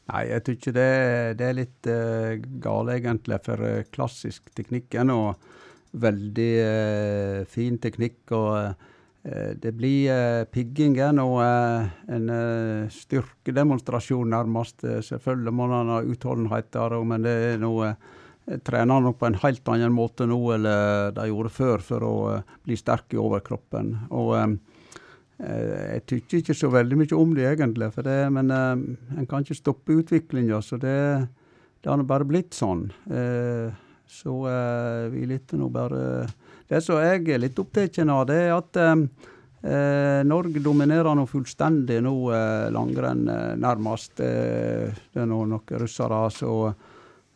[0.07, 0.89] Nei, jeg tror ikke det,
[1.39, 5.11] det er litt uh, gale, egentlig, for uh, klassisk teknikken.
[5.11, 5.21] nå
[5.97, 8.21] veldig uh, fin teknikk.
[8.31, 8.93] og uh,
[9.59, 14.85] det blir eh, piggingen og eh, en eh, styrkedemonstrasjon, nærmest.
[14.88, 19.39] Eh, Selvfølgelig må man ha utholdenhet der men det er eh, trener nok på en
[19.43, 23.19] helt annen måte nå enn eh, de gjorde før, for å eh, bli sterk i
[23.19, 23.93] overkroppen.
[24.15, 24.76] Og eh, eh,
[25.38, 29.59] jeg tykker ikke så veldig mye om det egentlig, det, men eh, en kan ikke
[29.59, 30.61] stoppe utviklinga.
[30.65, 30.97] Så det,
[31.81, 32.88] det har bare blitt sånn.
[33.05, 33.69] Eh,
[34.07, 36.30] så eh, vi lytter nå bare
[36.68, 38.95] Det som jeg er litt opptatt av, det er at eh,
[39.61, 44.19] eh, Norge dominerer nå fullstendig nå eh, langrenn, eh, nærmest.
[44.19, 46.73] Eh, det er nå noen russere som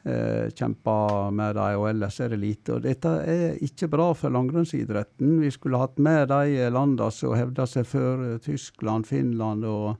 [0.03, 2.77] eh, kjemper med dem, og ellers er det lite.
[2.77, 5.39] Og dette er ikke bra for langrennsidretten.
[5.41, 9.95] Vi skulle hatt med de landene som hevder seg før, eh, Tyskland, Finland og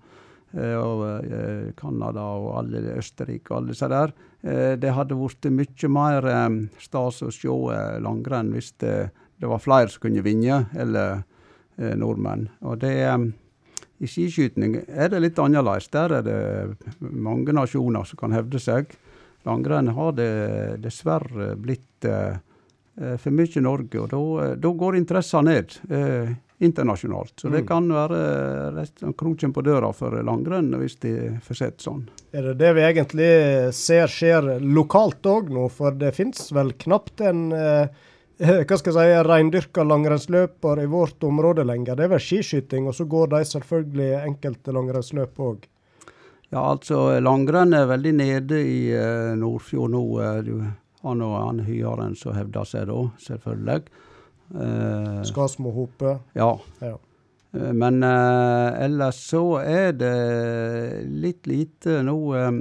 [0.51, 4.11] Canada og eh, og alle Østerrike og alle disse der.
[4.43, 6.49] Eh, Det hadde blitt mye mer eh,
[6.79, 11.23] stas å se eh, langrenn hvis det, det var flere som kunne vinne, eller
[11.77, 12.49] eh, nordmenn.
[12.61, 13.31] Og det eh,
[14.01, 15.87] I skiskyting er det litt annerledes.
[15.93, 16.39] Der er det
[16.99, 18.91] mange nasjoner som kan hevde seg.
[19.47, 20.31] Langrenn har det
[20.83, 22.37] dessverre blitt eh,
[23.01, 27.33] eh, for mye Norge, og da, eh, går interessen ned eh, internasjonalt.
[27.41, 28.19] Så det kan være
[28.75, 32.03] rett, kroken på døra for langrenn hvis de får sett sånn.
[32.37, 33.31] Er det det vi egentlig
[33.73, 35.65] ser skjer lokalt òg nå?
[35.73, 37.89] For det finnes vel knapt en eh,
[38.67, 41.97] hva skal jeg si, reindyrka langrennsløper i vårt område lenger.
[41.97, 45.67] Det er vel skiskyting, og så går de selvfølgelig enkelte langrennsløp òg.
[46.51, 50.01] Ja, altså langrenn er veldig nede i eh, Nordfjord nå.
[50.19, 50.57] eh, du
[51.01, 53.77] har nå han Hyaren som hevder seg da, selvfølgelig.
[54.51, 56.17] Eh, Skarsmohope.
[56.35, 56.49] ja.
[56.83, 56.97] Ja.
[57.55, 60.11] Eh, Men eh, ellers så er det
[61.23, 62.17] litt lite nå.
[62.35, 62.51] eh,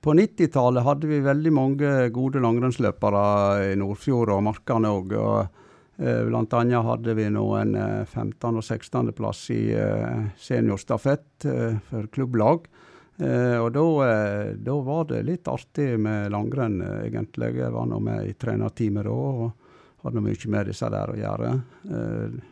[0.00, 3.24] på 90-tallet hadde vi veldig mange gode langrennsløpere
[3.70, 5.14] i Nordfjord og Markane òg.
[6.00, 8.56] Eh, blant annet hadde vi nå en eh, 15.
[8.56, 9.12] og 16.
[9.14, 9.62] plass i
[10.40, 11.46] seniorstafett
[11.90, 12.66] for klubblag.
[13.20, 17.54] Eh, og da, eh, var det litt artig med langrenn, eh, egentlig.
[17.56, 19.10] Jeg var nå med i trenerteamet da.
[19.10, 19.52] og
[20.02, 21.62] hadde mye med disse der å gjøre.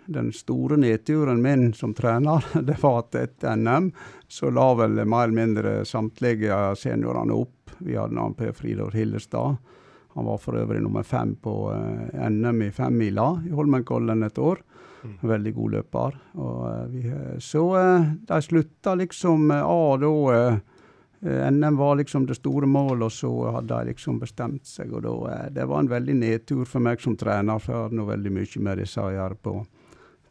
[0.05, 3.91] Den store nedturen min som trener, det var at etter NM
[4.29, 7.73] så la vel mer eller mindre samtlige seniorene opp.
[7.79, 9.57] Vi hadde en Per Fridor Hillestad.
[10.13, 11.73] Han var for øvrig nummer fem på
[12.13, 14.61] NM i femmila i Holmenkollen et år.
[15.21, 16.19] Veldig god løper.
[16.35, 20.59] Og, eh, vi, eh, så eh, de slutta liksom av da.
[21.51, 24.93] NM var liksom det store målet, og så hadde de liksom bestemt seg.
[24.95, 28.05] og da, Det var en veldig nedtur for meg som trener, for jeg hadde nå
[28.07, 29.55] veldig mye med disse å gjøre på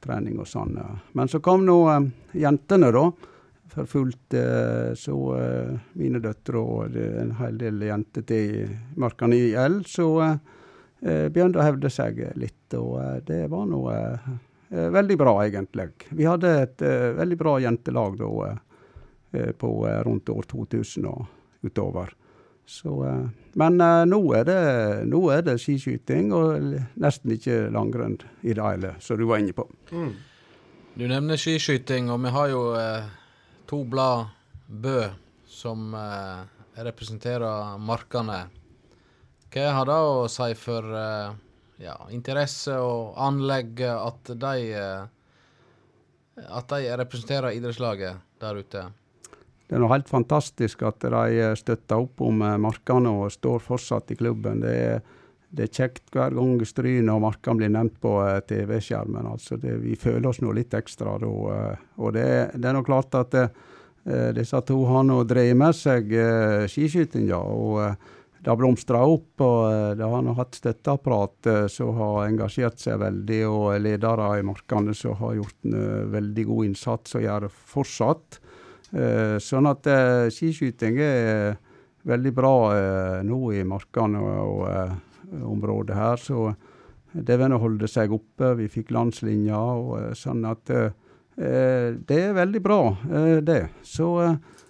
[0.03, 0.77] trening og sånn.
[1.17, 2.07] Men så kom nå eh,
[2.43, 3.05] jentene, da.
[3.73, 4.33] For fullt.
[4.37, 8.67] Eh, så eh, mine døtre og en hel del jenter til i
[8.99, 10.09] Markan IL, så
[10.97, 12.73] begynte å hevde seg litt.
[12.73, 13.83] Og det var nå
[14.69, 15.89] veldig bra, egentlig.
[16.09, 18.29] Vi hadde et eh, veldig bra jentelag da.
[18.49, 18.57] eh,
[19.39, 21.25] eh, på eh, rundt år 2000 og
[21.63, 22.13] utover.
[22.67, 24.57] Så, eh, men eh, nå, er det,
[25.07, 29.55] nå er det skiskyting og nesten ikke langrenn i det hele, som du var inne
[29.55, 29.67] på.
[30.97, 33.07] Du nevner skiskyting, og vi har jo eh,
[33.69, 34.33] to blad
[34.67, 35.05] Bø
[35.47, 36.43] som eh,
[36.83, 38.49] representerer markene.
[39.53, 41.29] Hva har det å si for eh,
[41.81, 45.05] ja, interesse og anlegg at de eh,
[46.37, 48.87] at de representerer idrettslaget der ute?
[49.67, 54.13] Det er noe helt fantastisk at de eh, støtter opp om markene og står fortsatt
[54.13, 54.61] i klubben.
[54.63, 55.01] Det er,
[55.49, 59.27] det er kjekt hver gang Stryn og markene blir nevnt på eh, TV-skjermen.
[59.33, 61.33] Altså vi føler oss nå litt ekstra da.
[61.57, 63.49] eh, Og det, det er nå klart at det
[64.07, 67.39] disse to har nå drevet med seg eh, skiskytinga.
[67.43, 67.97] Og eh,
[68.47, 72.79] det har blomstra opp, og eh, det har nå hatt støtteapparat eh, som har engasjert
[72.79, 77.25] seg veldig, og ledere i markene som har gjort en eh, veldig god innsats og
[77.25, 78.39] gjør det fortsatt.
[79.43, 79.83] Sånn at
[80.31, 81.57] skiskyting er
[82.07, 82.53] veldig bra
[83.27, 84.61] nå i markene og,
[85.43, 86.23] området her.
[86.23, 86.45] Så
[87.11, 88.53] det vil holde seg oppe.
[88.61, 90.71] Vi fikk landslinja, og sånn at
[91.35, 92.79] Det er veldig bra,
[93.43, 93.65] det.
[93.83, 94.07] Så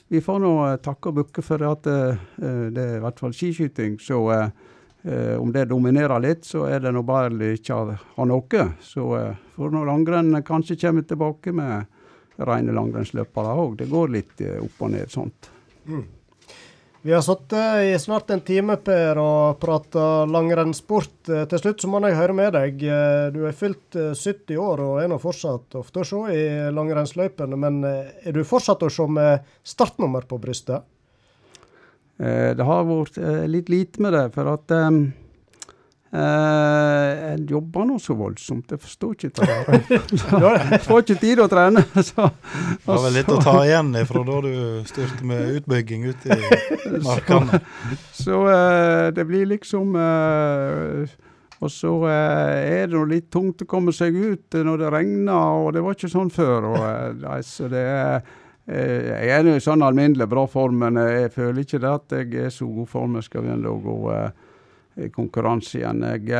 [0.08, 3.20] vi får nå eh, takke og bukke for at eh, eh, det er i hvert
[3.20, 4.00] fall skiskyting.
[4.00, 4.24] Så
[5.08, 8.64] om det dominerer litt, så er det nå bare ikke å ha noe.
[8.84, 9.06] Så
[9.56, 13.78] får nå langrenn kanskje kommer tilbake med rene langrennsløpere òg.
[13.80, 15.52] Det går litt opp og ned sånt.
[17.02, 21.30] Vi har sittet i snart en time, Per, og prata langrennssport.
[21.30, 22.84] Eh, Til slutt så må jeg høre med deg.
[22.84, 26.44] Eh, Du er fylt eh, 70 år og er nå fortsatt ofte å se i
[26.74, 30.84] langrennsløypene, men eh, er du fortsatt å se med startnummer på brystet?
[32.20, 34.76] Eh, det har vært eh, litt lite med det, for at
[36.14, 40.00] eh, jeg jobber nå så voldsomt, jeg forstår ikke det.
[40.72, 41.84] Jeg får ikke tid å trene.
[42.10, 44.52] Så, Det var vel litt å ta igjen fra da du
[44.88, 47.60] styrte med utbygging ute i markene.
[48.16, 51.16] Så eh, det blir liksom eh,
[51.60, 55.72] Og så er det nå litt tungt å komme seg ut når det regner, og
[55.76, 56.72] det var ikke sånn før.
[56.74, 58.36] Og, altså, det er
[58.68, 62.46] Jeg er jo i sånn alminnelig bra form, men jeg føler ikke det at jeg
[62.48, 63.16] er så god form.
[63.16, 63.96] Jeg skal begynne å gå
[65.14, 66.04] konkurranse igjen.
[66.08, 66.32] Jeg,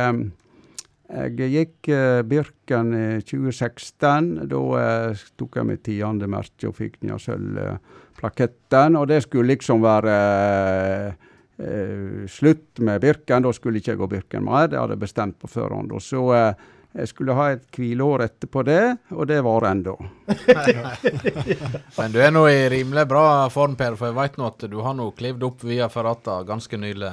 [1.08, 4.32] eh, jeg gikk eh, Birken i 2016.
[4.50, 8.98] Da eh, tok jeg mitt tiende merke og fikk den sølvplaketten.
[9.00, 11.28] Og det skulle liksom være eh,
[11.64, 13.46] eh, slutt med Birken.
[13.46, 15.94] Da skulle ikke jeg gå Birken mer, det hadde jeg bestemt på forhånd.
[15.94, 16.66] Og så eh,
[16.98, 18.82] jeg skulle ha et hvileår etterpå det,
[19.12, 19.94] og det var ennå.
[21.98, 24.78] Men du er nå i rimelig bra form, Per, for jeg veit nå at du
[24.82, 27.12] har nå klivd opp via Ferrata ganske nylig.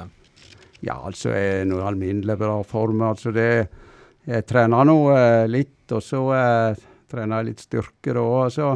[0.84, 3.02] Ja, altså jeg er nå i alminnelig bra form.
[3.06, 3.48] Altså det,
[4.26, 8.12] jeg trener nå eh, litt, og så eh, trener jeg litt styrke.
[8.12, 8.70] da, Altså,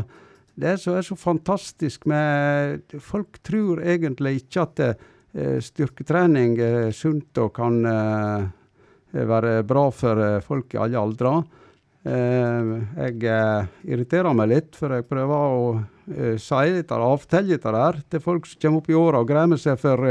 [0.61, 7.39] det som er så fantastisk med Folk tror egentlig ikke at eh, styrketrening er sunt
[7.41, 8.49] og kan eh,
[9.13, 11.35] være bra for eh, folk i alle aldre.
[12.01, 15.65] Eh, jeg eh, irriterer meg litt, for jeg prøver å
[16.09, 19.29] eh, si litt av avtelle det der til folk som kommer opp i åra og
[19.29, 20.07] greier seg for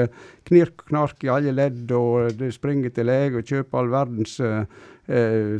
[0.45, 4.37] knirk og knark i alle ledd, og de springer til lege og kjøper all verdens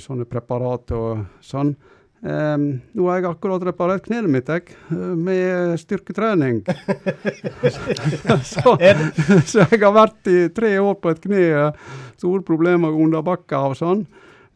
[0.06, 1.74] sånne preparat og sånn.
[2.20, 4.76] Um, nå har jeg akkurat reparert kneet mitt, jeg,
[5.18, 6.60] med styrketrening.
[8.52, 11.44] så, så jeg har vært i tre år på et kne,
[12.20, 14.04] store problemer under bakka og sånn.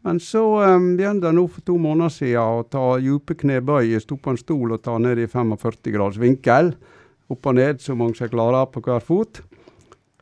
[0.04, 3.94] Men så um, begynte jeg nå for to måneder siden å ta dype knebøy.
[4.02, 6.74] Sto på en stol og ta ned i 45 graders vinkel.
[7.32, 9.40] Opp og ned så mange som klarer på hver fot.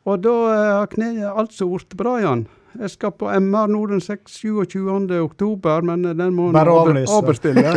[0.06, 2.46] Og da har har kneet altså blitt bra igjen.
[2.72, 4.78] Jeg skal på MR nå den 26.
[5.20, 6.72] oktober, men eh, den må Bare
[7.04, 7.74] avbestille.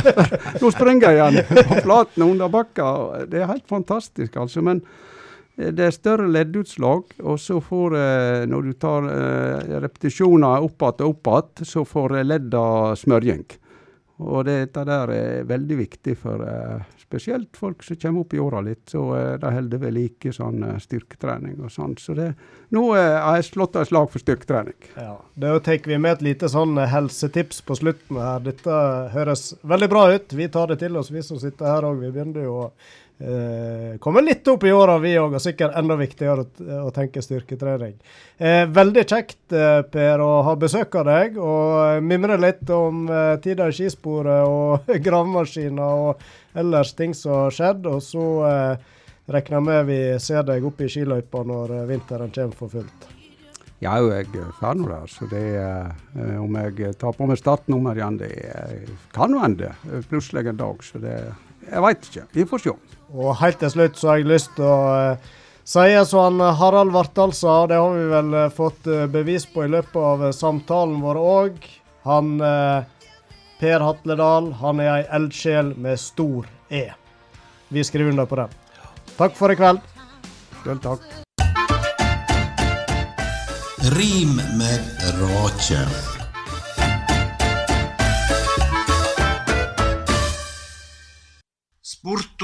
[0.60, 2.90] nå springer jeg igjen på flaten under bakka.
[3.30, 4.60] Det er helt fantastisk, altså.
[4.60, 5.13] Men eh,
[5.56, 11.04] det er større leddutslag, og så får eh, Når du tar eh, repetisjoner opp igjen
[11.06, 12.64] og opp igjen, så får eh, ledda
[12.98, 13.44] smørjing.
[14.24, 18.60] Og dette der er veldig viktig for eh, spesielt folk som kommer opp i åra
[18.62, 18.84] litt.
[18.90, 21.96] Så eh, de holder ved like sånn eh, styrketrening og sånn.
[21.98, 22.28] Så det,
[22.74, 24.78] nå eh, har jeg slått et slag for styrketrening.
[24.94, 28.42] Ja, Da tar vi med et lite sånn eh, helsetips på slutten her.
[28.46, 28.82] Dette
[29.14, 30.34] høres veldig bra ut.
[30.34, 31.98] Vi tar det til oss, vi som sitter her òg.
[32.02, 32.68] Vi begynner jo å
[33.18, 35.36] eh, komme litt opp i åra, vi òg.
[35.36, 37.96] Og sikkert enda viktigere å, å tenke styrketrening.
[38.38, 41.38] Eh, veldig kjekt, eh, Per, å ha besøk av deg.
[41.38, 43.06] Og mimre litt om
[43.44, 47.88] tida i skisporet og gravemaskiner og ellers ting som har skjedd.
[47.90, 48.28] Og så
[49.24, 53.10] regner jeg med vi ser deg oppe i skiløypa når vinteren kommer for fullt.
[53.82, 55.42] Ja, jeg er ferdig der, så det
[56.40, 58.30] Om jeg tar på meg startnummer igjen, det
[59.12, 59.74] kan hende
[60.08, 60.84] plutselig en dag.
[60.86, 61.18] Så det
[61.70, 62.26] Jeg veit ikke.
[62.34, 62.74] Vi får se.
[63.14, 64.76] Og helt til slutt så har jeg lyst til å
[65.64, 69.06] sier si som han eh, Harald Vartdal sa, det har vi vel eh, fått eh,
[69.10, 71.70] bevis på i løpet av eh, samtalen vår òg.
[72.04, 72.84] Han eh,
[73.60, 76.88] Per Hatledal, han er ei eldsjel med stor E.
[77.72, 78.56] Vi skriver under på den.
[79.16, 79.80] Takk for i kveld.
[80.64, 81.06] Selv takk.
[83.94, 86.13] Rim med rake.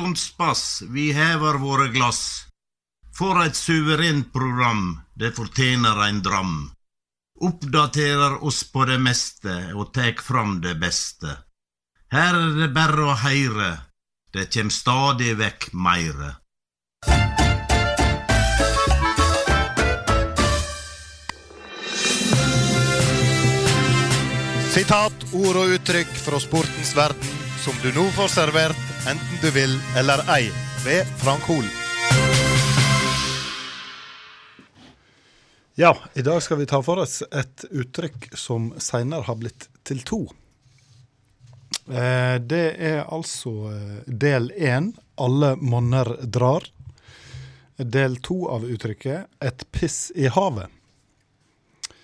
[0.00, 0.18] Und
[0.88, 2.46] vi hever våre glass.
[3.12, 6.70] For et suverent program, det fortjener ein dram.
[7.40, 11.36] Oppdaterer oss på det meste og tek fram det beste.
[12.12, 13.70] Her er det berre å heire,
[14.32, 16.32] det kjem stadig vekk meire.
[24.70, 29.80] Sitat, ord og uttrykk fra sportens verden som du nå får servert, enten du vil
[29.96, 30.50] eller ei,
[30.84, 31.64] ved Frank Hol.
[35.74, 40.02] Ja, i dag skal vi ta for oss et uttrykk som senere har blitt til
[40.04, 40.18] to.
[41.88, 46.66] Eh, det er altså eh, del én, alle monner drar.
[47.76, 50.68] Del to av uttrykket, et piss i havet.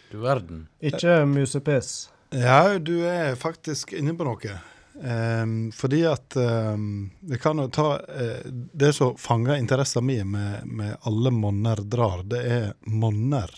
[0.08, 0.64] Du verden.
[0.80, 2.08] Ikke musepiss.
[2.32, 4.56] Ja, du er faktisk inne på noe.
[5.04, 8.38] Ehm, fordi at um, vi kan jo ta uh,
[8.72, 13.50] Det som fanger interessen min med, med alle monner drar, det er monner.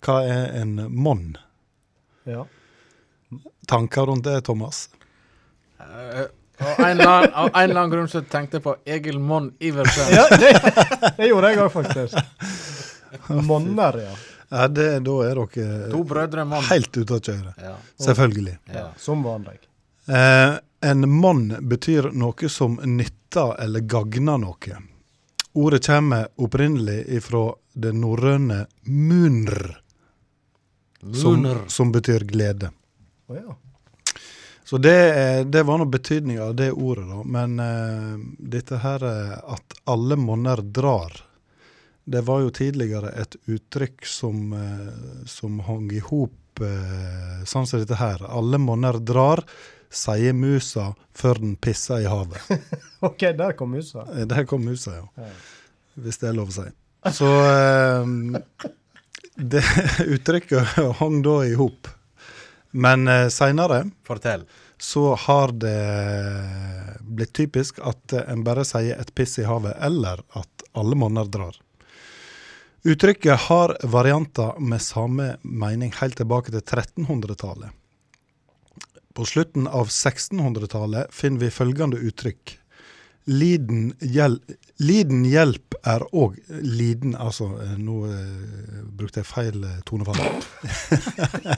[0.00, 1.36] Hva er en monn?
[2.24, 2.46] Ja.
[3.68, 4.88] Tanker rundt det, Thomas?
[5.80, 6.24] Uh,
[6.60, 9.52] Av en, eller annen, av en eller annen grunn så tenkte jeg på Egil Monn
[9.64, 10.12] Iversen.
[10.12, 10.50] ja det,
[11.16, 12.18] det gjorde jeg òg, faktisk.
[13.48, 14.12] Monner, ja.
[14.50, 17.54] Ja, det, da er dere To brødre helt ute å kjøre.
[17.62, 17.74] Ja.
[18.02, 18.58] Selvfølgelig.
[18.74, 18.88] Ja.
[19.00, 19.60] Som vanlig.
[20.06, 24.78] Eh, en mann betyr noe som nytter eller gagner noe.
[25.52, 29.80] Ordet kommer opprinnelig ifra det norrøne munr,
[31.14, 32.70] som, som betyr glede.
[33.26, 33.56] Oh, ja.
[34.64, 37.22] Så det, det var nå betydninga av det ordet, da.
[37.24, 41.16] Men eh, dette her at alle monner drar,
[42.04, 47.82] det var jo tidligere et uttrykk som, eh, som hang i hop eh, sånn som
[47.82, 48.22] dette her.
[48.26, 49.44] Alle monner drar,
[49.90, 52.38] sier musa før den pisser i havet.
[53.08, 54.04] OK, der kom musa.
[54.14, 55.30] Eh, Der kom musa, ja.
[56.00, 56.66] Hvis det er lov å si.
[57.16, 58.40] Så eh,
[59.36, 59.64] det
[60.14, 61.88] uttrykket hang da i hop.
[62.72, 64.44] Men eh, seinere Fortell.
[64.78, 65.74] så har det
[67.00, 71.56] blitt typisk at en bare sier et piss i havet, eller at alle monner drar.
[72.86, 77.74] Uttrykket har varianter med samme mening helt tilbake til 1300-tallet.
[79.14, 82.56] På slutten av 1600-tallet finner vi følgende uttrykk.
[83.30, 84.38] Liden, hjel
[84.80, 90.18] liden hjelp er òg liden Altså, eh, nå eh, brukte jeg feil eh, tonefall.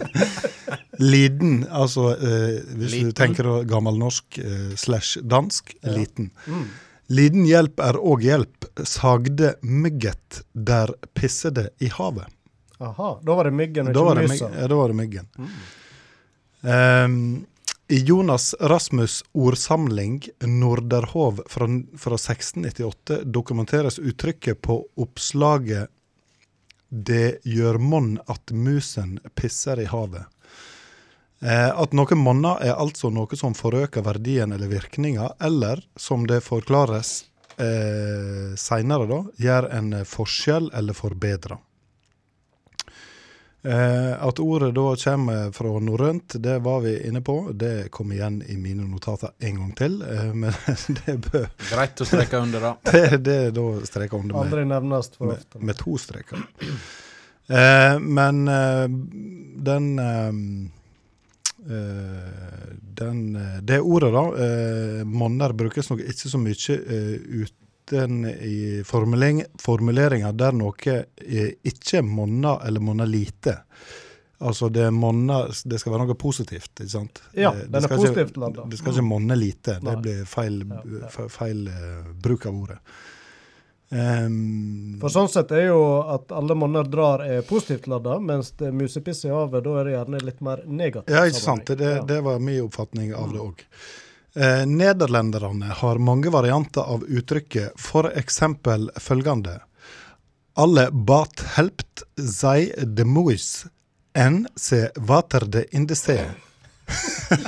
[1.12, 3.12] liden, altså eh, hvis Liten.
[3.12, 6.32] du tenker gammelnorsk eh, slash dansk, liten.
[6.46, 6.66] Mm.
[7.12, 12.26] Liden hjelp er òg hjelp, sagde mygget der pissede i havet.
[12.82, 14.50] Aha, da var det myggen og ikke musa.
[14.58, 15.28] ja, da var det myggen.
[15.38, 15.50] Ehm,
[16.62, 21.66] I Jonas Rasmus' ordsamling 'Norderhov' fra,
[21.98, 25.88] fra 1698 dokumenteres uttrykket på oppslaget
[26.88, 30.24] 'Det gjør monn at musen pisser i havet'.
[31.42, 36.38] Eh, at noe monner er altså noe som forøker verdien eller virkninga, eller som det
[36.46, 37.24] forklares
[37.58, 41.58] eh, seinere, gjør en forskjell eller forbedrer.
[43.64, 47.50] Eh, at ordet da kommer fra norrønt, det var vi inne på.
[47.54, 50.52] Det kom igjen i mine notater en gang til, eh, men
[51.06, 52.72] det bør Greit å streke under, da.
[52.92, 55.62] Det, det er da streka under med, Aldri nevnes for ofte.
[55.62, 56.42] med to streker.
[57.46, 58.86] Eh, men eh,
[59.70, 60.32] den eh,
[62.98, 63.22] den,
[63.62, 67.61] Det ordet, da, eh, monner, brukes nok ikke så mye eh, uten
[67.92, 73.56] i formuleringa der noe eh, ikke monner eller monner lite.
[74.42, 77.22] Altså det monner Det skal være noe positivt, ikke sant?
[77.32, 79.78] Ja, det, den er skal positivt ikke, Det skal ikke monne lite.
[79.82, 81.10] Det blir feil, ja.
[81.30, 82.78] feil uh, bruk av ordet.
[83.92, 85.80] Um, For sånn sett er jo
[86.14, 89.92] at alle monner drar er positivt ladda, mens det musepiss i havet, da er det
[89.98, 91.12] gjerne litt mer negativt.
[91.12, 91.74] Ja, ikke sant.
[91.76, 93.66] Det, det var min oppfatning av det òg.
[94.34, 98.40] Eh, nederlenderne har mange varianter av uttrykket, f.eks.
[98.96, 99.60] følgende.
[100.54, 103.66] Alle bat helpt sei de mois
[104.12, 106.16] en se water de indese.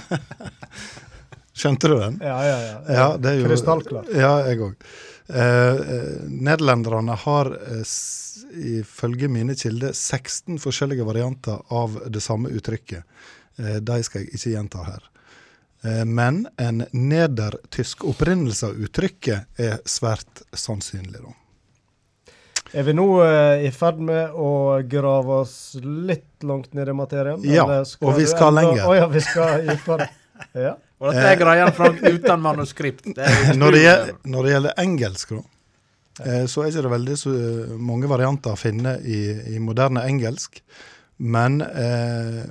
[1.54, 2.18] Skjønte du den?
[2.20, 2.76] Ja, ja, ja.
[2.88, 4.12] Ja, det er jo, Krystallklart.
[4.12, 4.86] Ja, jeg òg.
[5.28, 7.84] Eh, eh, nederlenderne har eh,
[8.80, 13.04] ifølge mine kilder 16 forskjellige varianter av det samme uttrykket.
[13.56, 15.02] Eh, de skal jeg ikke gjenta her.
[15.84, 21.34] Eh, men en nedertysk opprinnelse av uttrykket er svært sannsynlig, da.
[22.74, 27.44] Er vi nå eh, i ferd med å grave oss litt langt ned i materien?
[27.46, 27.66] Ja,
[28.00, 28.86] og vi skal enda- lenger.
[28.88, 30.10] Å ja, vi skal dypere.
[30.50, 30.72] Ja.
[30.98, 33.04] Og dette er greia Frank, uten manuskript.
[33.14, 33.28] Det
[33.60, 35.44] Når det, gjelder, når det gjelder engelsk, da,
[36.24, 37.34] eh, så er det ikke veldig så
[37.78, 39.20] mange varianter å finne i,
[39.54, 40.58] i moderne engelsk.
[41.22, 42.42] Men eh,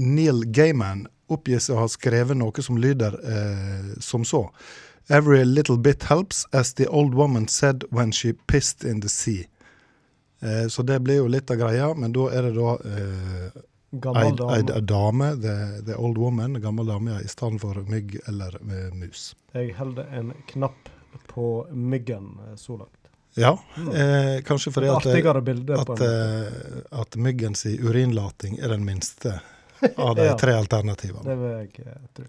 [0.00, 4.48] Neil Gaiman oppgis å ha skrevet noe som lyder eh, som så.
[5.10, 9.46] Every little bit helps, as the old woman said when she pissed in the sea.
[10.40, 14.36] Eh, så det blir jo litt av greia, men da er det da eh, Gammel
[14.36, 14.54] dame.
[14.54, 18.88] ei dame, the, the old woman, gammel dame, ja, i stedet for mygg eller eh,
[18.94, 19.32] mus.
[19.52, 20.88] Jeg holder en knapp
[21.26, 22.96] på myggen eh, så langt.
[23.34, 23.58] Ja,
[23.94, 29.40] eh, kanskje fordi at, at, på at, eh, at myggens urinlating er den minste
[29.96, 30.36] av de Ja.
[30.38, 31.24] tre alternativene.
[31.24, 32.24] Det vil jeg eh, tro.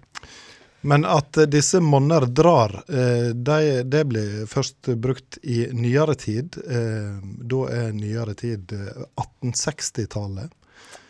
[0.82, 6.58] Men at eh, disse monner drar, det de, det blir først brukt i nyere tid.
[6.68, 7.20] Eh,
[7.52, 10.50] da er nyere tid eh, 1860-tallet.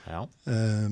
[0.10, 0.26] Ja.
[0.46, 0.90] Eh,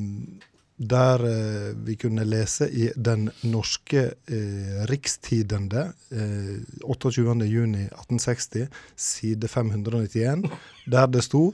[0.79, 10.47] der eh, vi kunne lese i Den norske eh, rikstidende eh, 28.6.1860, side 591,
[10.87, 11.49] der det sto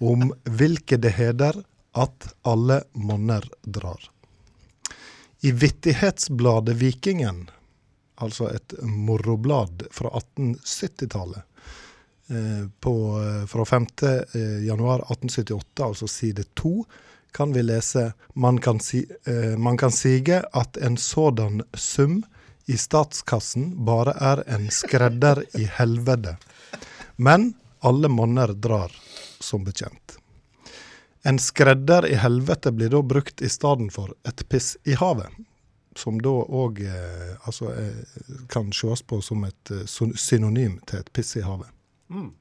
[0.00, 1.60] om hvilke det heder
[1.94, 4.10] at alle monner drar.
[5.40, 7.50] I Vittighetsbladet Vikingen,
[8.14, 11.42] altså et moroblad fra 1870-tallet,
[12.28, 13.86] eh, eh, fra 5.
[14.32, 16.84] eh, januar 1878, altså side 2,
[17.32, 19.06] kan vi lese man kan, si,
[19.58, 22.22] man kan sige at en sådan sum
[22.66, 26.36] i statskassen bare er en skredder i helvete.
[27.16, 28.92] Men alle monner drar,
[29.40, 30.03] som bekjent.
[31.24, 35.32] En skredder i helvete blir da brukt i stedet for et piss i havet.
[35.96, 39.86] Som da òg eh, altså, eh, kan ses på som et eh,
[40.20, 41.70] synonym til et piss i havet.
[42.12, 42.32] Mm.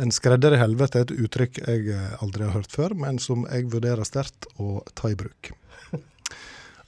[0.00, 3.44] En skredder i helvete er et uttrykk jeg eh, aldri har hørt før, men som
[3.50, 5.52] jeg vurderer sterkt å ta i bruk.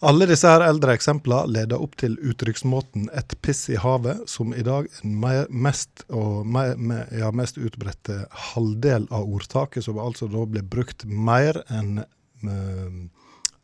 [0.02, 4.62] Alle disse her eldre eksemplene leder opp til uttrykksmåten 'et piss i havet', som i
[4.66, 11.04] dag er den mest, ja, mest utbredte halvdel av ordtaket, som altså da blir brukt
[11.06, 12.98] mer enn eh,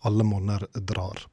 [0.06, 1.26] alle monner drar.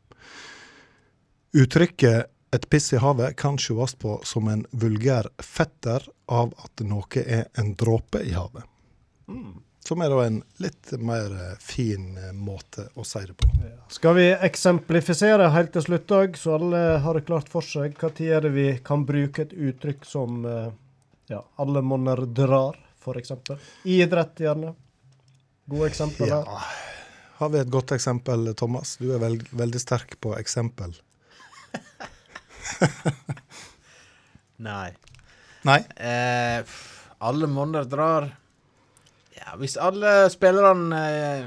[1.53, 7.21] Uttrykket 'et piss i havet' kan sees på som en vulgær fetter av at noe
[7.21, 8.63] er en dråpe i havet.
[9.87, 13.49] Som er da en litt mer eh, fin eh, måte å si det på.
[13.93, 17.93] Skal vi eksemplifisere helt til slutt òg, så alle har det klart for seg?
[18.01, 20.71] Når er det vi kan bruke et uttrykk som eh,
[21.29, 23.35] ja, alle monner drar, f.eks.?
[23.85, 24.73] I idrett, gjerne.
[25.69, 26.41] Gode eksempler Ja.
[27.35, 28.95] Har vi et godt eksempel, Thomas?
[28.97, 30.93] Du er veld veldig sterk på eksempel.
[34.69, 34.89] Nei.
[35.67, 35.77] Nei?
[35.99, 36.75] Eh,
[37.19, 38.29] alle monner drar
[39.45, 41.45] Ja, hvis alle spillerne eh,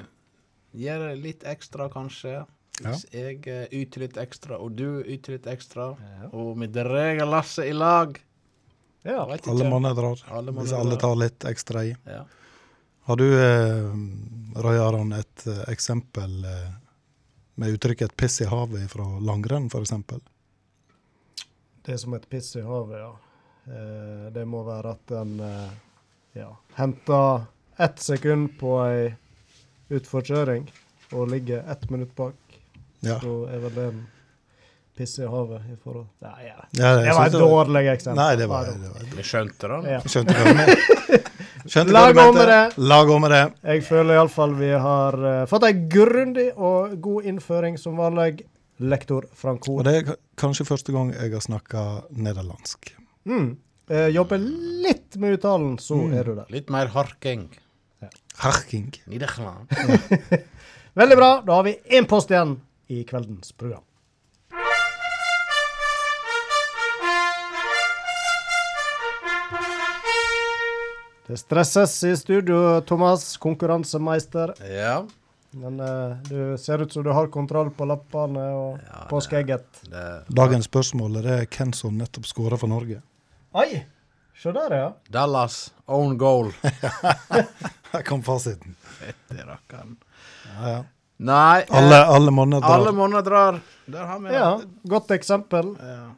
[0.78, 2.44] gjør litt ekstra, kanskje.
[2.78, 5.88] Hvis jeg eh, yter litt ekstra, og du yter litt ekstra,
[6.30, 8.18] og vi drar lasset i lag
[9.06, 9.24] Ja.
[9.26, 9.50] Vet ikke.
[9.54, 10.20] Alle monner drar.
[10.30, 11.00] Alle Hvis alle drar.
[11.00, 11.94] tar litt ekstra i.
[12.06, 12.24] Ja.
[13.08, 16.72] Har du, eh, Roy Aron, et eh, eksempel eh,
[17.58, 19.94] med uttrykket 'et piss i havet' fra langrenn, f.eks.?
[21.82, 23.12] Det er som et piss i havet, ja.
[23.72, 25.70] Eh, det må være at en eh,
[26.34, 27.46] ja, henter
[27.78, 29.14] ett sekund på ei
[29.94, 30.68] utforkjøring
[31.16, 32.34] og ligger ett minutt bak.
[33.00, 33.18] Ja.
[33.22, 34.00] Så er vel det en
[34.98, 36.56] pisse i havet i forhold Nei, ja.
[36.74, 38.18] Ja, det, det var et dårlig eksempel.
[38.18, 39.90] Nei, det var- det var- Vi skjønte det.
[39.92, 40.00] Ja.
[40.00, 41.24] Skjønte det.
[41.68, 42.78] Skjønte Lag om med det.
[42.78, 43.42] Lag om med det.
[43.62, 48.42] Jeg føler iallfall vi har uh, fått ei grundig og god innføring som vanlig.
[48.78, 51.80] Lektor Frank Og det er kanskje første gang jeg har snakka
[52.14, 52.92] nederlandsk.
[53.26, 53.56] Mm.
[53.90, 56.12] Eh, jobber litt med uttalen, så Mm.
[56.14, 56.46] er du der.
[56.50, 57.48] Litt mer harking.
[58.38, 58.92] Harking.
[59.04, 59.68] Niederland.
[60.94, 61.42] Veldig bra.
[61.46, 63.82] Da har vi én post igjen i kveldens program.
[71.26, 74.54] Det stresses i studio, Thomas, konkurransemeister.
[74.70, 75.02] Ja.
[75.50, 78.78] Men uh, du ser ut som du har kontroll på lappene og
[79.10, 79.66] på skegget.
[79.90, 83.02] Det, Dagens spørsmål er hvem som nettopp skåra for Norge.
[83.52, 83.82] Oi!
[84.38, 84.88] Se der, ja.
[85.10, 86.52] Dallas, own goal.
[87.92, 88.76] Her kom fasiten.
[88.98, 89.96] Fytti rakkeren.
[90.44, 90.84] Ja, ja.
[91.18, 92.74] Nei eh, Alle, alle monner drar.
[92.78, 93.60] Alle monner drar.
[93.86, 94.34] Der har vi det.
[94.34, 95.74] Ja, godt eksempel.
[95.80, 96.10] Ja.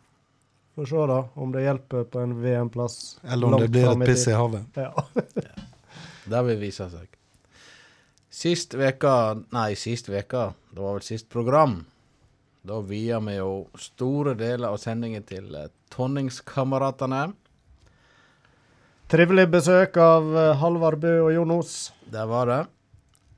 [0.74, 3.18] Får se da om det hjelper på en VM-plass.
[3.22, 4.66] Eller om det blir et piss i havet.
[4.74, 4.92] Ja.
[6.30, 7.09] Det vil vise seg.
[8.30, 9.14] Sist veka
[9.51, 10.52] Nei, sist veka.
[10.70, 11.80] Det var vel sist program.
[12.62, 17.24] Da via vi jo store deler av sendingen til eh, Tonningskameratene.
[19.11, 21.70] Trivelig besøk av eh, Halvard Bø og Jon Os.
[22.07, 22.59] Det var det.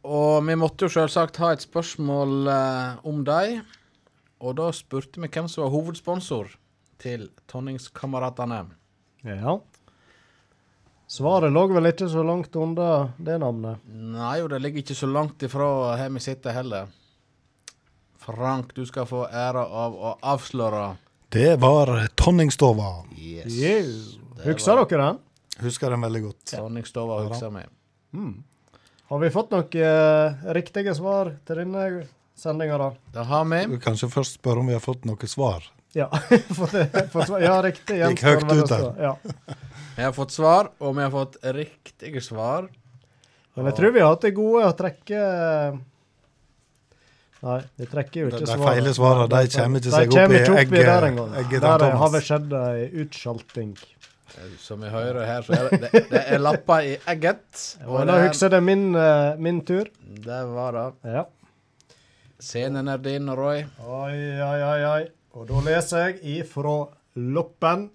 [0.04, 3.62] Og vi måtte jo selvsagt ha et spørsmål eh, om dem.
[4.44, 6.52] Og da spurte vi hvem som var hovedsponsor
[7.00, 8.60] til Tonningskameratene.
[9.24, 9.56] Ja.
[11.08, 13.80] Svaret lå vel ikke så langt unna det navnet.
[13.88, 16.92] Nei, og det ligger ikke så langt ifra her vi sitter heller.
[18.20, 20.86] Frank, du skal få æra av å avsløre.
[21.32, 22.98] Det var Tonningstova.
[23.16, 23.56] Yes.
[23.56, 23.92] Yeah.
[24.44, 25.28] Husker dere den?
[25.60, 26.44] Husker den veldig godt.
[26.54, 27.34] Tonningstova Ja da.
[27.34, 28.32] husker vi.
[29.12, 32.06] Har vi fått noen eh, riktige svar til denne
[32.38, 32.90] sendinga, da?
[33.12, 33.60] Det har vi.
[33.74, 35.66] Du kanskje først spørre om vi har fått noe svar.
[35.92, 36.08] Ja.
[36.56, 37.42] for det, for svar.
[37.44, 37.98] ja, riktig.
[38.00, 38.86] Gikk høyt ut der.
[39.10, 39.16] Ja.
[39.92, 42.64] Vi har fått svar, og vi har fått riktige svar.
[43.52, 45.18] Men jeg tror vi har hatt det gode å trekke
[47.42, 48.62] Nei, vi trekker jo ikke svaret.
[48.62, 51.34] de feile svarene, de kommer ikke seg opp i egget- der engang.
[51.42, 53.74] egget Der har det skjedd ei utskjalting.
[54.62, 57.62] Som vi hører her, så er det, det, det er lapper i egget.
[57.84, 59.90] Og da husker jeg det min, uh, min tur.
[60.02, 61.14] Det var det.
[61.18, 61.24] Ja.
[62.42, 63.62] Scenen er din, Roy.
[63.86, 65.02] Oi, oi, oi, oi.
[65.36, 66.76] Og da leser jeg ifra
[67.14, 67.90] Loppen.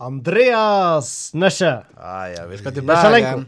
[0.00, 1.72] Andreas Nesje.
[1.98, 2.86] Ah, ja, vi skal til.
[2.88, 3.44] Bergen.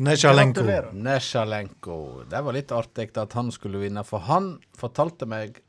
[0.00, 0.64] Nesjalenko.
[0.96, 1.96] Nesjalenko.
[2.30, 5.60] Det var litt artig at han skulle vinne, for han fortalte meg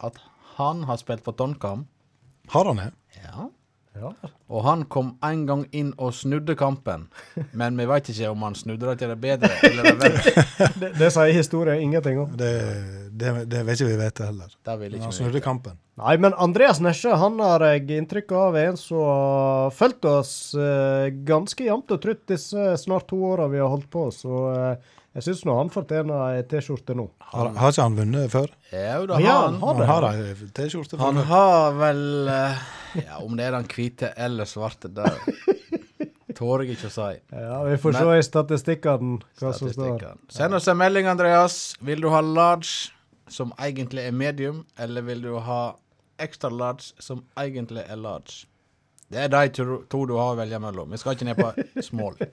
[0.00, 0.16] at
[0.54, 1.84] han har spilt på Tonkam.
[2.54, 2.90] Har han det?
[3.20, 3.50] Ja.
[4.54, 7.06] Og han kom en gang inn og snudde kampen.
[7.56, 10.44] Men vi veit ikke om han snudde det til det bedre eller det verre.
[10.80, 12.32] Det, det sier historien ingenting om.
[12.38, 12.50] Det,
[13.14, 14.52] det, det vet ikke vi vet heller.
[14.66, 15.44] Det vil Men ikke han snudde vite.
[15.44, 15.78] kampen.
[16.00, 20.32] Nei, men Andreas Nesje han har jeg inntrykk av er en som har fulgt oss
[20.58, 24.08] eh, ganske jevnt og trutt disse snart to åra vi har holdt på.
[24.14, 27.04] Så eh, jeg syns nå han fortjener ei T-skjorte nå.
[27.30, 28.48] Har, har ikke han vunnet før?
[28.74, 32.02] Jo da, Ja, han, han Han har ei T-skjorte han har vel
[32.34, 32.64] eh,
[32.94, 35.08] Ja, om det er den hvite eller svarte, det
[36.34, 37.10] tør jeg ikke å si.
[37.32, 40.04] Ja, Vi får Men- se i statistikkene hva som står.
[40.34, 41.74] Send oss en melding, Andreas.
[41.80, 42.90] Vil du ha large,
[43.28, 45.76] som egentlig er medium, eller vil du ha
[46.18, 48.46] extra large, som egentlig er large?
[49.10, 50.90] Det er de to, to du har å velge mellom.
[50.90, 52.14] Vi skal ikke ned på small.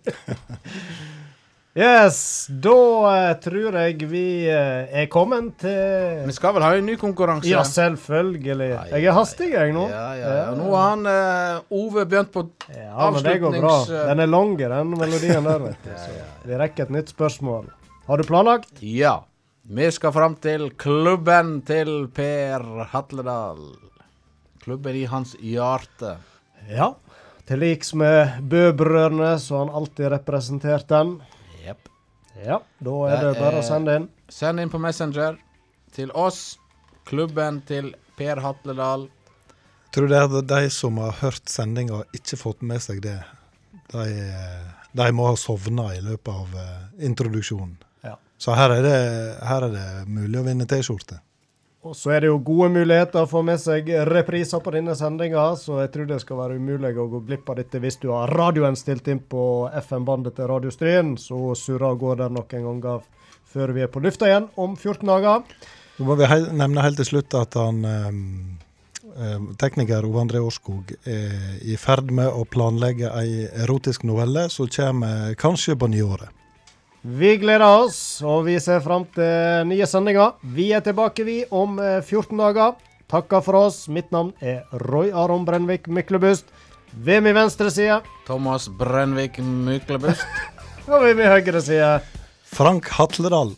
[1.71, 2.71] Yes, da
[3.15, 7.47] eh, tror jeg vi eh, er kommet til Vi skal vel ha en ny konkurranse?
[7.47, 8.67] Ja, selvfølgelig.
[8.91, 9.85] Jeg er hastig, jeg nå.
[9.87, 10.49] Ja, ja, ja.
[10.59, 12.43] Nå har han uh, Ove begynt på
[12.75, 13.77] Ja, men det går bra.
[13.87, 15.95] Den er lang, den melodien der, vet du.
[16.03, 17.71] Så vi rekker et nytt spørsmål.
[18.09, 18.83] Har du planlagt?
[18.83, 19.21] Ja.
[19.63, 23.69] Vi skal fram til klubben til Per Hatledal.
[24.65, 26.17] Klubben i hans hjerte.
[26.67, 26.97] Ja.
[27.47, 31.21] Til liks med Bø-brødrene, så han alltid representert den.
[32.45, 34.09] Ja, da er det bare å sende inn.
[34.31, 35.37] Send inn på Messenger
[35.95, 36.57] til oss.
[37.05, 39.07] Klubben til Per Hatledal.
[39.91, 43.17] Tror du det er de som har hørt sendinga ikke fått med seg det.
[43.91, 44.05] De,
[44.95, 47.75] de må ha sovna i løpet av eh, introduksjonen.
[48.07, 48.15] Ja.
[48.39, 49.01] Så her er, det,
[49.49, 51.19] her er det mulig å vinne T-skjorte.
[51.81, 55.47] Og så er det jo gode muligheter å få med seg repriser på denne sendinga,
[55.57, 58.29] så jeg tror det skal være umulig å gå glipp av dette hvis du har
[58.29, 59.45] radioen stilt inn på
[59.81, 61.15] FM-bandet til Radio Stryn.
[61.17, 63.01] Så surra og går der noen ganger
[63.51, 65.41] før vi er på lufta igjen om 14 dager.
[65.97, 68.21] Så må vi hei- nevne helt til slutt at han ehm,
[69.17, 74.69] ehm, tekniker Ove André Årskog er i ferd med å planlegge ei erotisk novelle som
[74.69, 76.29] kommer kanskje på nyåret.
[77.01, 80.35] Vi gleder oss, og vi ser fram til nye sendinger.
[80.53, 82.75] Vi er tilbake, vi, om eh, 14 dager.
[83.09, 83.87] Takker for oss.
[83.89, 86.45] Mitt navn er Roy Aron Brennvik Myklebust.
[86.93, 90.27] Ved min venstre side, Thomas Brennvik Myklebust.
[90.91, 91.89] og ved min høyre side
[92.45, 93.55] Frank Hatledal.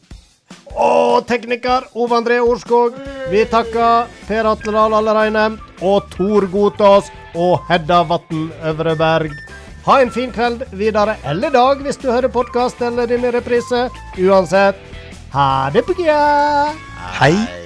[0.72, 2.96] Og tekniker Ove André Orskog.
[3.28, 9.36] Vi takker Per Atledal allerede nevnt, og Tor Gotaas og Hedda Vatn Øvreberg.
[9.84, 13.90] Ha en fin kveld videre, eller dag hvis du hører podkast eller din reprise.
[14.16, 14.80] Uansett,
[15.36, 16.72] ha det på gøy!
[17.20, 17.63] Hei!